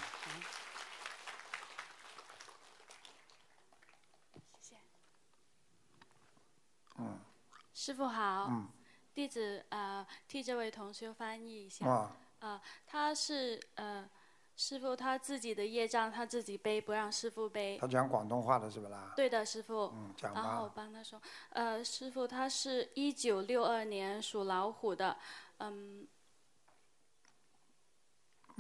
[7.82, 8.68] 师傅好，嗯、
[9.12, 11.88] 弟子呃替这位同学翻译一下。
[11.88, 12.16] 啊。
[12.38, 14.08] 呃，他是呃
[14.56, 17.80] 师傅他自己的业障他自己背，不让师傅背。
[17.82, 19.14] 他讲广东话的是不啦？
[19.16, 19.92] 对的，师傅。
[19.96, 20.42] 嗯，讲吧。
[20.44, 25.18] 然后我帮他说，呃，师傅他是一九六二年属老虎的，
[25.58, 26.08] 嗯。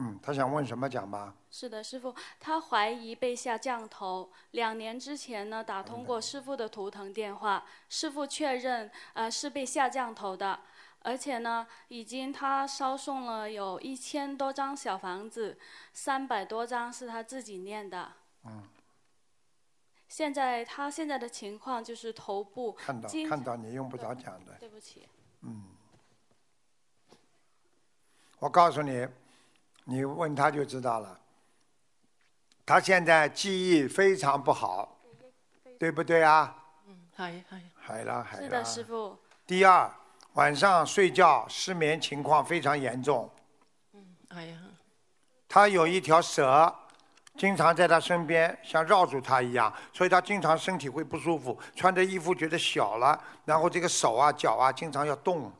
[0.03, 1.35] 嗯，他想问什么讲吧？
[1.51, 4.31] 是的，师傅，他怀疑被下降头。
[4.51, 10.59] 两年之前呢，打通过师傅的图腾电话，师傅确认呃是被下降头的，
[11.03, 15.59] 而且呢，已经他烧送了有一千多张小房子，
[15.93, 18.13] 三百多张是他自己念的。
[18.45, 18.63] 嗯。
[20.07, 24.55] 现在他现在的情况就是头部看到看到你用不着讲的。
[24.59, 25.07] 对不起。
[25.41, 25.63] 嗯。
[28.39, 29.07] 我告诉你。
[29.85, 31.19] 你问他就知道了。
[32.65, 34.97] 他现在记忆非常不好，
[35.77, 36.55] 对不对啊？
[36.87, 38.43] 嗯，还还还了还了。
[38.43, 39.17] 是的，师傅。
[39.45, 39.91] 第二，
[40.33, 43.29] 晚上睡觉失眠情况非常严重。
[43.93, 44.57] 嗯，哎呀。
[45.49, 46.73] 他有一条蛇，
[47.35, 55.51] 经常在他身边，像绕住他一样，所以他经常身体会不舒服，穿着衣服觉得小了，然后这个手啊、脚啊经常要动。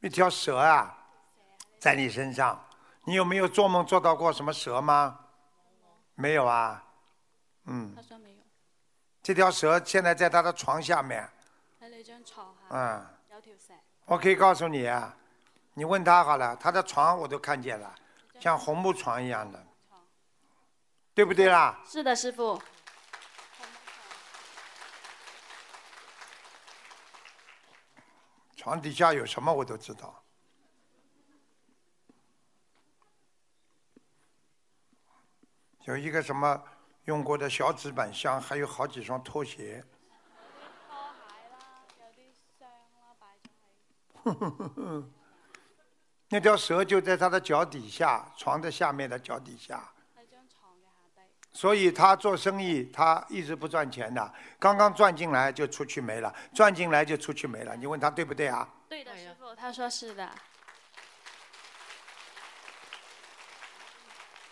[0.00, 0.96] 一条蛇啊，
[1.78, 2.58] 在你身上，
[3.04, 5.18] 你有没有做梦做到过什么蛇吗？
[6.14, 6.82] 没有啊，
[7.64, 7.94] 嗯。
[7.94, 8.36] 他说没有。
[9.22, 11.28] 这条蛇现在在他的床下面。
[12.70, 13.06] 嗯。
[14.06, 15.14] 我可以告诉你啊，
[15.74, 17.94] 你问他好了，他的床我都看见了，
[18.40, 19.64] 像红木床一样的，
[21.14, 21.78] 对不对啦？
[21.86, 22.60] 是的，师傅。
[28.60, 30.22] 床底下有什么我都知道，
[35.84, 36.62] 有一个什么
[37.06, 39.82] 用过的小纸板箱，还有好几双拖鞋。
[46.28, 49.90] 那条蛇就在他的脚底下，床的下面的脚底下。
[51.52, 54.32] 所以他做生意，他一直不赚钱的。
[54.58, 57.76] 刚刚赚进来就出去没了，赚进来就出去没了。
[57.76, 58.68] 你问他对不对啊？
[58.88, 60.30] 对的，师傅，他说是的。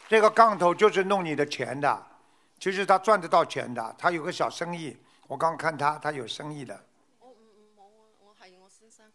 [0.09, 2.07] 这个杠头就是弄你的钱的，
[2.59, 3.95] 其实他赚得到钱的。
[3.99, 4.97] 他有个小生意，
[5.27, 6.85] 我刚看他，他有生意的。
[7.21, 7.29] 我
[7.77, 7.93] 我
[8.25, 9.07] 我係我先生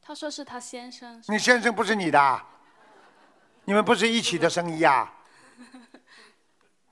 [0.00, 1.22] 他说是他先生。
[1.28, 2.42] 你先生不是你的？
[3.66, 5.14] 你们不是一起的生意啊？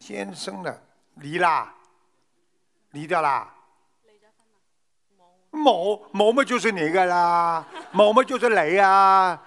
[0.09, 0.82] 先生的
[1.16, 1.70] 离啦，
[2.93, 3.47] 离掉啦。
[5.51, 7.62] 某某嘛就是你个啦，
[7.93, 9.39] 某某就是雷啊，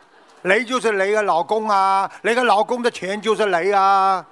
[0.43, 4.23] 雷就是雷个老公啊，雷个老公的钱就是雷啊，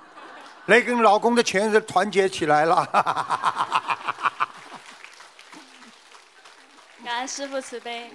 [0.68, 2.86] 雷跟老公的钱是团结起来了。
[7.04, 8.14] 感恩师傅慈悲。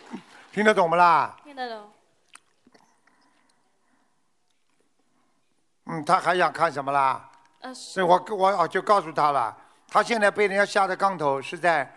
[0.53, 1.35] 听得懂不啦？
[1.43, 1.91] 听得懂。
[5.87, 7.29] 嗯，他还想看什么啦？
[7.65, 9.57] 呃，所以我我我就告诉他了，
[9.89, 11.91] 他现在被人家下的杠头是在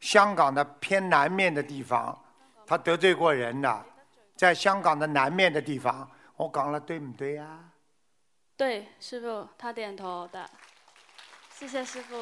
[0.00, 2.18] 香港的偏南面的地方，
[2.66, 3.84] 他得罪过人的，
[4.34, 7.58] 在香港的南面的地方，我讲了对不对呀、
[8.56, 10.48] 对，师傅，他点头的。
[11.54, 12.16] 谢谢师傅。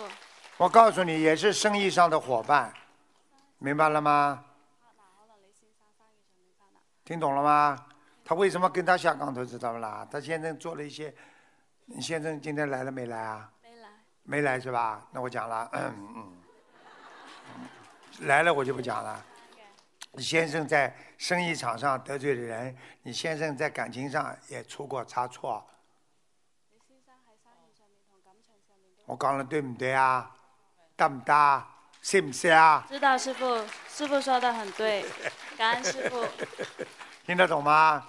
[0.57, 2.75] 我告诉你，也是生意上的伙伴，
[3.59, 4.45] 明白了吗？
[7.05, 7.87] 听懂了吗？
[8.25, 10.05] 他为什么跟他下杠头，知道不啦？
[10.11, 11.15] 他现在做了一些，
[11.87, 13.51] 你先生今天来了没来啊？
[13.63, 13.89] 没来。
[14.25, 15.07] 没来是吧？
[15.13, 17.67] 那我讲了，嗯嗯，
[18.27, 19.25] 来了我就不讲了。
[20.13, 25.65] 你先生在生意场上得罪了人，你先生在感情上也出过差错。
[29.05, 30.35] 我講得對唔對啊？
[30.97, 31.71] 得唔得啊？
[32.03, 32.85] 識唔識啊？
[32.89, 35.05] 知道师傅，师傅说的很对，
[35.57, 36.25] 感恩师傅。
[37.25, 38.05] 听得懂吗？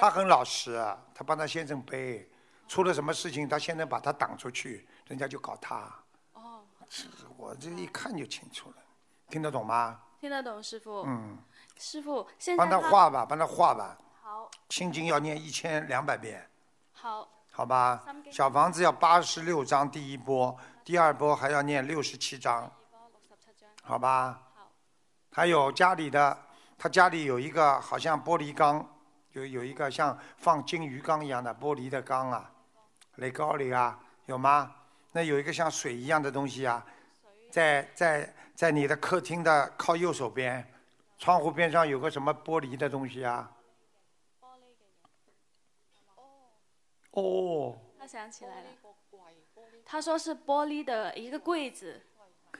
[0.00, 0.76] 他很老实，
[1.14, 2.30] 他帮他先生背，
[2.68, 5.90] 出了什么事情，他现在把他挡出去，人家就搞他。
[6.34, 6.62] 哦，
[7.36, 8.76] 我这一看就清楚了，
[9.30, 9.98] 听得懂吗？
[10.20, 11.02] 听得懂师傅。
[11.06, 11.38] 嗯，
[11.78, 13.96] 师傅，现在帮他画吧，帮他画吧。
[14.20, 16.46] 好，心经要念一千两百遍，
[16.92, 18.04] 好，好吧？
[18.30, 22.70] 小房子要八十六章第一波，第二波还要念六十七章，
[23.82, 24.42] 好吧？
[25.30, 26.36] 还有家里的，
[26.76, 28.86] 他家里有一个好像玻璃缸，
[29.32, 32.50] 有有一个像放金鱼缸一样的玻璃的缸啊，
[33.18, 34.74] 雷高里啊，有吗？
[35.12, 36.84] 那有一个像水一样的东西啊，
[37.50, 40.64] 在在在你的客厅的靠右手边，
[41.18, 43.50] 窗户边上有个什么玻璃的东西啊？
[47.12, 48.66] 哦，他想起来了。
[49.84, 52.00] 他说是玻璃的一个柜子，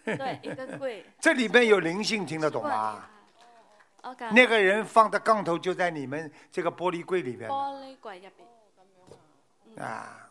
[0.02, 1.04] 对， 一个柜。
[1.20, 3.04] 这里面有灵性，听得懂吗？
[4.32, 9.86] 那个人放的杠头就在你们这个玻璃柜里边玻璃柜入边。
[9.86, 10.27] 啊！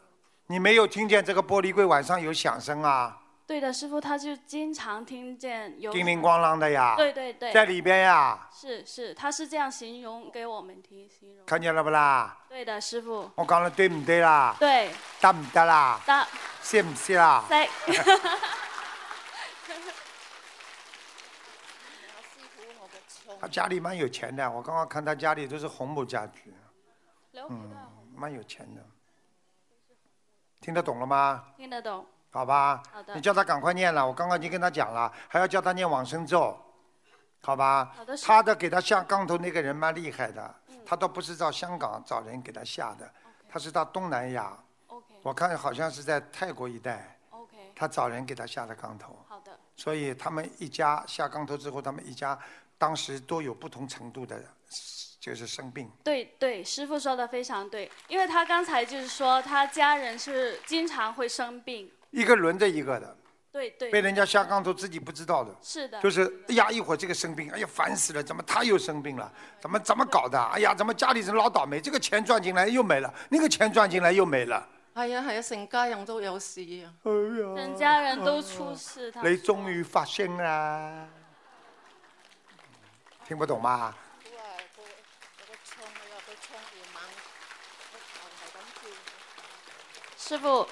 [0.47, 3.21] 你没有听见这个玻璃柜晚上有响声啊？
[3.45, 6.95] 对的，师傅，他就经常听见有叮铃咣啷的呀！
[6.97, 8.49] 对对对，在里边呀！
[8.51, 11.45] 是是，他是这样形容给我们听，形容。
[11.45, 12.37] 看见了不啦？
[12.49, 13.29] 对的，师傅。
[13.35, 14.53] 我講得對唔对啦？
[14.59, 14.91] 对。
[15.21, 16.01] 得唔得啦？
[16.05, 16.27] 得。
[16.61, 17.45] 識唔谢啦？
[17.47, 17.67] 識。
[23.39, 26.53] 他家里蛮有钱的，我刚刚看他家里都是红木家具，
[27.49, 27.71] 嗯，
[28.15, 28.85] 蛮有钱的。
[30.61, 31.45] 聽得懂了吗？
[31.55, 32.05] 听得懂。
[32.29, 33.15] 好吧，好的。
[33.15, 36.55] 你叫他赶快念了，我刚刚已经跟他讲了，还要叫他念往生咒，
[37.41, 37.93] 好吧？
[37.95, 40.55] 好的他的给他下杠头那个人蛮厉害的，
[40.85, 43.09] 他倒不是到香港找人给他下的，
[43.49, 44.55] 他是到东南亚，
[45.23, 47.17] 我看好像是在泰国一帶，
[47.75, 49.57] 他找人给他下的杠头，好的。
[49.75, 52.37] 所以他们一家下杠头之后，他们一家
[52.77, 54.43] 当时都有不同程度的，
[55.19, 55.89] 就是生病。
[56.03, 61.91] 对对，师傅说的非常对，因为他刚才就是说他家人是经常会生病。
[62.11, 63.17] 一个轮着一个的，
[63.51, 63.89] 对对。
[63.89, 65.53] 被人家下杠头自己不知道的。
[65.61, 66.01] 是的。
[66.01, 69.31] 就是哎呀，一会儿这个生病，哎呀烦死了，怎么他又生病了？
[69.59, 70.41] 怎么怎么搞的？
[70.41, 71.81] 哎呀，怎么家里人老倒霉？
[71.81, 74.67] 这个钱赚进来又没了，那个钱赚进来又没了。
[74.95, 76.93] 係啊係啊，成家人都有事啊。
[77.03, 81.07] 哎呀，全家人都出事，他你終於發聲啦！
[83.27, 83.95] 听不懂嗎？
[90.27, 90.67] 師傅，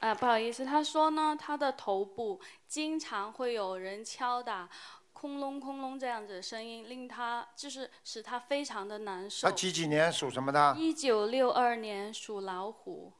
[0.00, 4.68] 呃，不好意思，他说呢，他的头部经常会有人敲打，
[5.12, 9.54] 空隆空隆这样子的声音，令他就是使他非常的难受他。
[9.54, 10.74] 几几年属什么的？
[10.76, 13.12] 一九六二年属老虎。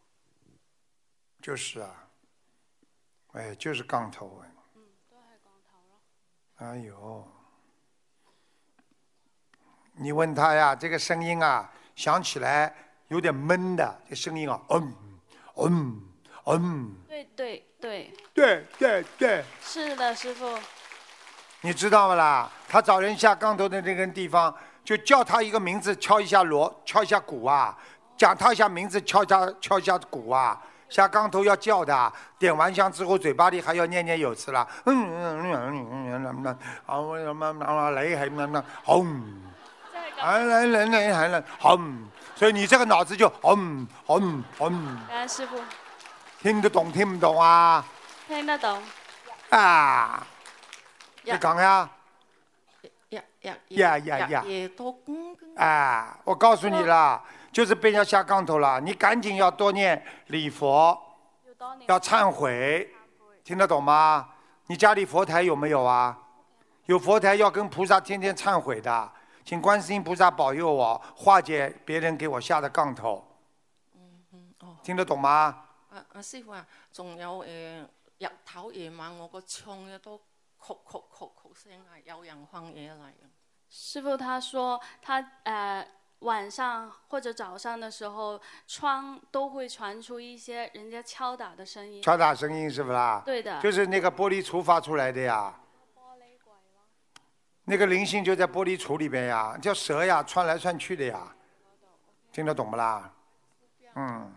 [1.41, 2.09] 就是啊，
[3.35, 4.51] 哎，就是杠头哎。
[4.75, 6.01] 嗯，都係杠头咯。
[6.57, 7.29] 哎呦，
[9.93, 12.75] 你问他呀，这个声音啊，响起来
[13.07, 14.93] 有点闷的，这声音啊，嗯
[15.57, 16.01] 嗯
[16.47, 16.95] 嗯。
[17.09, 18.13] 对对对。
[18.35, 19.45] 对对对。
[19.63, 20.47] 是的，师傅。
[21.63, 22.49] 你知道不啦？
[22.69, 24.55] 他找人下杠头的那个地方，
[24.85, 27.77] 就叫他一个名字，敲一下锣，敲一下鼓啊，
[28.17, 34.65] 讲他一下名字，敲一下敲一下鼓啊，下杠头要叫的，点完香之后嘴巴里还要念念有词啦。
[34.85, 39.43] 嗯嗯嗯嗯嗯嗯，好什么什么雷还什么轰，
[40.19, 45.59] 来来来来还来轰，所以你这个脑子就嗯嗯嗯，感恩师傅，
[46.41, 47.85] 听得懂听不懂啊？
[48.29, 48.81] 听得懂。
[49.51, 50.25] 啊，
[51.23, 51.91] 你讲呀。
[53.11, 54.45] 呀呀呀呀呀！
[55.57, 57.23] 啊，我告诉你了，
[57.53, 61.01] 就是被人家下杠头了，你赶紧要多念礼佛，
[61.87, 62.91] 要忏悔，
[63.45, 64.29] 听得懂吗？
[64.67, 66.19] 你家里佛台有没有啊？
[66.87, 69.13] 有佛台要跟菩萨天天忏悔的，
[69.47, 73.25] 请观世音菩萨保佑我化解别人给我下的杠头。
[74.83, 75.67] 听得懂吗？
[75.89, 77.87] 啊啊師傅啊，仲有誒
[78.19, 83.31] 日頭夜晚我個窗咧都曲曲曲曲聲啊，有人放嘢嚟啊。
[83.71, 85.87] 师傅他说他呃
[86.21, 92.03] 晚上或者早上的时候，窗都会传出一些人家敲打的声音。
[92.03, 93.23] 敲打声音是不啦？
[93.25, 95.55] 对的就是那个玻璃橱发出来的呀。
[97.69, 101.35] 那个灵性就在玻璃橱里边呀，叫蛇呀，窜来窜去的呀，
[102.31, 103.13] 听得懂不啦？
[103.97, 104.33] 嗯，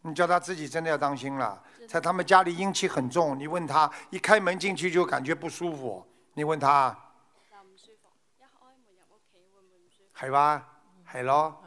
[0.00, 6.02] 你叫他自己真的要当心了，在他们家里阴气很重，你问他，一开门进去就感觉不舒服，
[6.32, 6.96] 你问他，
[10.18, 10.66] 系吧？
[11.12, 11.62] 係咯，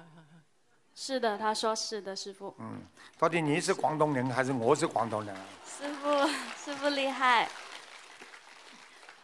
[0.95, 2.55] 是的，他说是的，师傅。
[2.57, 2.81] 嗯，
[3.19, 5.35] 到底你是广东人还是我是广东人？
[5.63, 6.27] 师傅，
[6.57, 7.47] 师傅厉害。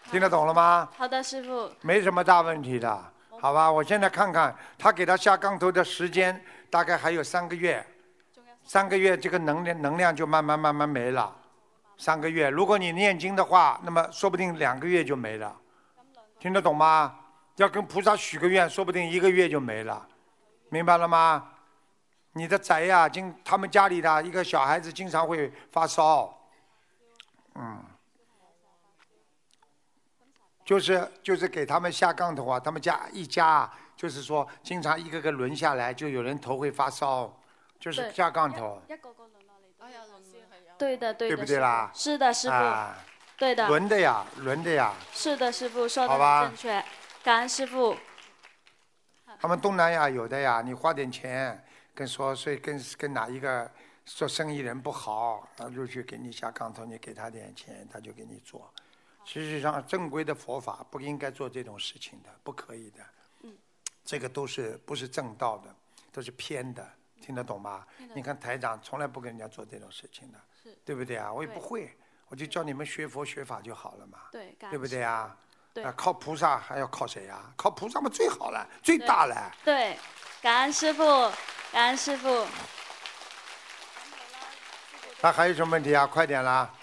[0.10, 0.88] 听得懂了吗？
[0.98, 1.70] 好的，师傅。
[1.82, 3.12] 没什么大问题的，
[3.42, 3.70] 好吧？
[3.70, 7.86] 我现在看看他给他下杠头的时间，大概还有三个月，
[8.64, 11.36] 三个月这个能量能量就慢慢慢慢没了。
[11.98, 15.54] 三个月，如果你念经的话，那么说不定两个月就没了，
[16.40, 17.20] 听得懂吗？
[17.58, 20.08] 要跟菩萨许个愿，说不定一个月就没了，
[20.70, 21.50] 明白了吗？
[22.34, 26.34] 你的宅呀、经他们家里的一个小孩子经常会发烧，
[27.56, 27.84] 嗯。
[30.68, 37.34] 就是就是给他们下杠头啊，他们家一家啊，就是说经常一个个轮下来，就有人头会发烧，
[37.80, 38.82] 就是下杠头，
[40.78, 41.90] 对的，对的，对不对啦？
[41.94, 42.54] 是的，师傅。
[42.54, 42.98] 啊
[43.38, 43.66] 对的。
[43.70, 44.94] 轮的呀，轮的呀。
[45.14, 46.84] 是的，师傅说的吧正确，
[47.24, 47.96] 感恩师傅。
[49.40, 51.64] 他们东南亚有的呀，你花点钱
[51.96, 53.72] 跟说所以跟跟哪一个
[54.04, 58.70] 做生意人不好，他就去给你下杠头，你给他点钱，他就给你做。
[59.28, 63.04] 实际上，正规的佛法不应该做这种事情的，不可以的。
[63.44, 63.54] 嗯
[64.06, 65.76] 这个都是不是正道的，
[66.14, 66.90] 都是偏的，
[67.22, 67.86] 听得懂吗？
[68.16, 70.40] 你看台长从来不跟人家做这种事情的，
[70.86, 71.32] 对不对啊？
[71.32, 71.94] 我也不会，
[72.30, 75.36] 我就教你们学佛学法就好了嘛，对，对不对啊？
[75.74, 77.52] 对啊，靠菩萨还要靠谁啊？
[77.58, 79.54] 靠菩萨嘛最好了，最大了。
[79.66, 80.00] 对，
[80.42, 81.04] 感恩师傅，
[81.74, 82.48] 感恩师傅。
[85.22, 86.08] 那还有什么问题啊？
[86.08, 86.74] 快点啦！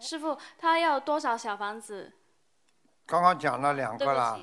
[0.00, 2.12] 呃，师傅，他要多少小房子？
[3.06, 4.40] 刚刚讲了两个了，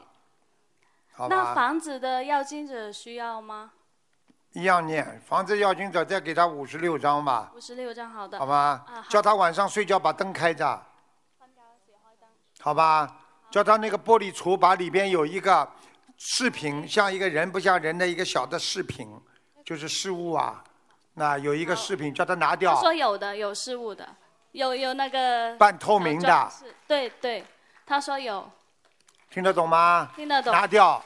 [1.13, 1.55] 好那吧？
[1.55, 3.71] 房子的要经者需要吗？
[4.53, 8.37] 一样念，房子要经者再给他五十六张吧，五十六张，好的。
[8.37, 9.01] 好吧啊，？
[9.01, 10.81] 好叫他晚上睡觉把灯开着，
[12.61, 13.17] 好吧？
[13.49, 15.67] 叫他那个玻璃橱把里边有一个
[16.17, 19.07] 饰品，像一个人不像人的一个小的饰品，
[19.65, 20.63] 就是饰物啊。
[21.13, 22.75] 那有一个饰品，叫他拿他掉。
[22.75, 24.07] 说有的，有事物的，
[24.57, 26.51] 有有那个半透明的
[26.87, 27.45] 对对，
[27.85, 28.49] 他说有，
[29.29, 30.09] 听得懂吗？
[30.15, 30.51] 听得懂。
[30.51, 30.99] 拿掉，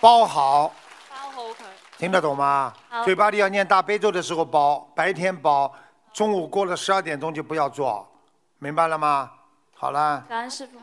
[0.00, 0.74] 包好，
[1.08, 1.62] 包好佢。
[1.96, 2.74] 听得懂吗？
[3.04, 5.72] 嘴巴里要念大悲咒的时候包，白天包，
[6.12, 8.12] 中午过了十二点钟就不要做，
[8.58, 9.30] 明白了吗？
[9.74, 10.80] 好了，感恩师傅。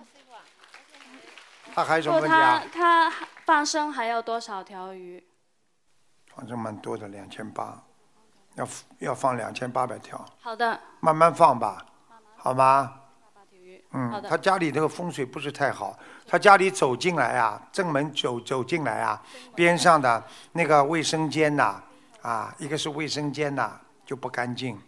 [1.76, 2.64] 他还有什么问题啊？
[2.72, 3.12] 他
[3.46, 5.22] 放生还要多少条鱼？
[6.34, 7.84] 反正蛮多的，两千八，
[8.60, 8.68] 要
[9.00, 11.86] 要放两千八百条，好的，慢慢放吧，
[12.36, 12.94] 好吗？
[13.92, 19.20] 嗯，他家里这个风水不是太好，他家里走进来啊，正门走走进来啊，
[19.56, 21.82] 边上的那个卫生间呐、
[22.22, 24.80] 啊，一个是卫生间呐、就不干净，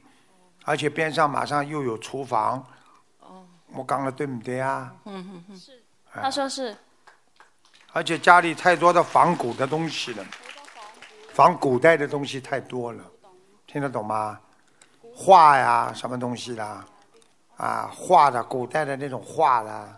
[0.65, 2.63] 而且边上马上又有厨房。
[3.73, 4.93] 我讲的对不对啊？
[5.05, 5.61] 嗯嗯嗯，
[6.11, 6.75] 哎他说是。
[7.93, 10.23] 而且家里太多的仿古的东西了，
[11.33, 13.03] 仿古代的东西太多了，
[13.71, 14.37] 听得懂吗？
[15.15, 16.85] 画呀，什么东西啦？
[17.55, 19.97] 啊，画的古代的那种画啦，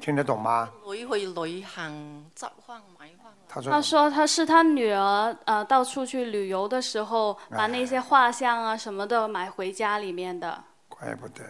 [0.00, 0.68] 听得懂吗？
[0.84, 3.32] 女去旅行執翻買翻。
[3.48, 10.64] 他說他说他是他女儿呃到处去旅游的时候，把那些画像啊什么的买回家里面的。
[10.88, 11.44] 怪不得。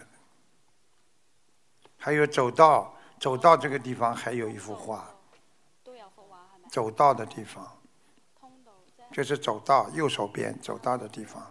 [1.96, 5.08] 还有走到，走到这个地方还有一幅画。
[6.70, 7.66] 走到的地方，
[9.12, 11.42] 就是走道右手边走道的地方。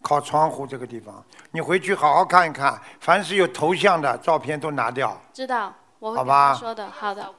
[0.00, 5.16] 靠窗户这个地方，你回去好好看一看，凡是有头像的照片都拿掉。
[5.32, 6.90] 知道，我会跟好吧他說的。
[6.90, 7.34] 好的。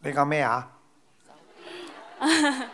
[0.00, 0.72] 你講咩啊？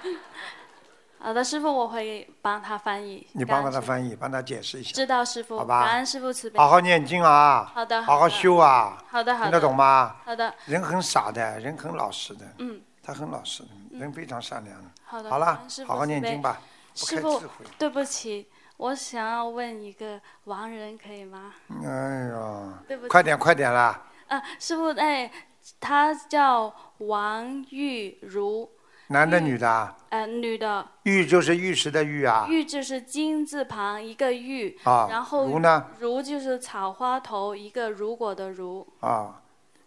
[1.25, 3.25] 好的，师傅，我会帮他翻译。
[3.33, 4.93] 你幫感恩師父他翻译，帮他解释一下。
[4.93, 6.59] 知道师傅，好吧感恩师傅慈悲。
[6.59, 7.71] 好好念经啊！
[7.73, 9.01] 好的好好修啊！
[9.09, 10.17] 好的好的听得懂吗？
[10.25, 10.53] 好的。
[10.67, 12.45] 人很傻的，人很老实的。
[12.59, 12.83] 嗯。
[13.05, 14.77] 他很老实的，人非常善良。
[15.05, 16.61] 好的好了好好念经吧。
[16.95, 21.55] 师傅开智慧。，對不起，我想要问一个亡人，可以吗？
[21.85, 24.03] 哎呀对不，起快点快点啦！
[24.27, 25.31] 啊，师傅，哎，
[25.79, 28.69] 他叫王玉如，
[29.13, 29.97] 男的女的啊？
[30.09, 32.47] 呃，女的，玉就是玉石的玉啊。
[32.49, 35.87] 玉就是金字旁一个玉，啊然后如呢？
[36.01, 39.41] 如就是草花头一个如果的如，啊，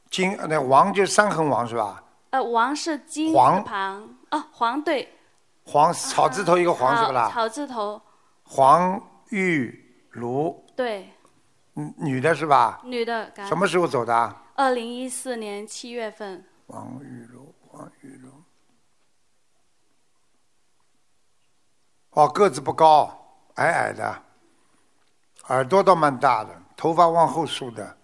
[0.09, 2.03] 金那王就是三横王是吧？
[2.29, 5.07] 呃，王是金旁，啊，黄对，
[5.65, 7.29] 黄草字头一个黄是不啦？
[7.31, 8.01] 草字头，
[8.43, 11.09] 黄玉如，对，
[11.75, 12.81] 嗯女的是吧？
[12.83, 14.43] 女的，什么时候走的啊？
[14.55, 18.31] 二零一四年七月份，王玉如，王玉如。
[22.15, 23.13] 哦，个子不高，
[23.55, 24.21] 矮矮的，
[25.47, 27.97] 耳朵倒蛮大的，头发往后梳的，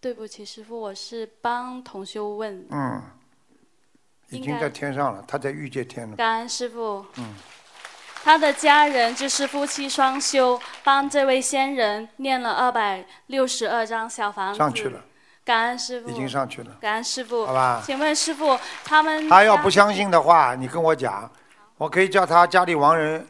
[0.00, 3.02] 对不起，师傅，我是帮同修问，嗯，
[4.28, 7.04] 已经在天上了，他在御界天了，感恩师傅。
[7.16, 7.34] 嗯，
[8.22, 14.58] 他的家人就是夫妻双修，帮这位仙人念了二百六十二张小房子。
[14.58, 15.00] 上去了，
[15.44, 16.08] 感恩师傅。
[16.08, 16.76] 已经上去了。
[16.80, 17.44] 感恩师傅。
[17.44, 21.28] 好吧请问师傅，他们他要不相信的话，你跟我讲，
[21.78, 23.26] 我可以叫他家里亡人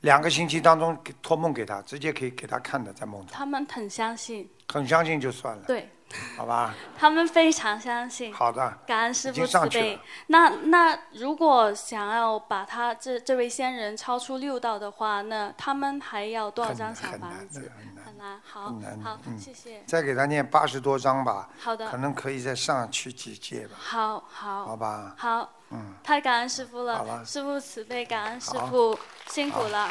[0.00, 5.88] 两个星期当中托梦给他，直接可以给他看的，在梦中，他们很相信，很相信就算了，对
[6.36, 6.74] 好吧？
[6.98, 8.32] 他们非常相信。
[8.32, 9.98] 好的，感恩師已經傅慈悲。
[10.26, 17.70] 那那如果想要把他这这位先人超出六道的话，那他们还要多少张小房子？
[18.04, 19.76] 很难，好很难好，嗯謝謝。
[19.86, 25.14] 再给他念八十多张吧，好的可能可以再上去几届吧，好好好吧？
[25.16, 29.90] 好，嗯，太感恩师傅了好了，師傅慈悲，感恩师傅，辛苦了。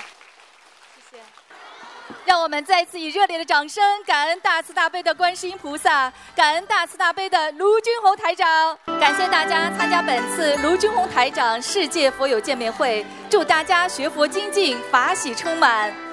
[0.96, 1.24] 谢谢
[2.26, 8.78] 让我们再次以热烈的掌声，感恩大慈大悲的观世音菩萨，感恩大慈大悲的卢军宏台长。
[9.00, 16.11] 感谢大家参加本次卢军宏台长世界佛友见面会，祝大家学佛精进，法喜充满。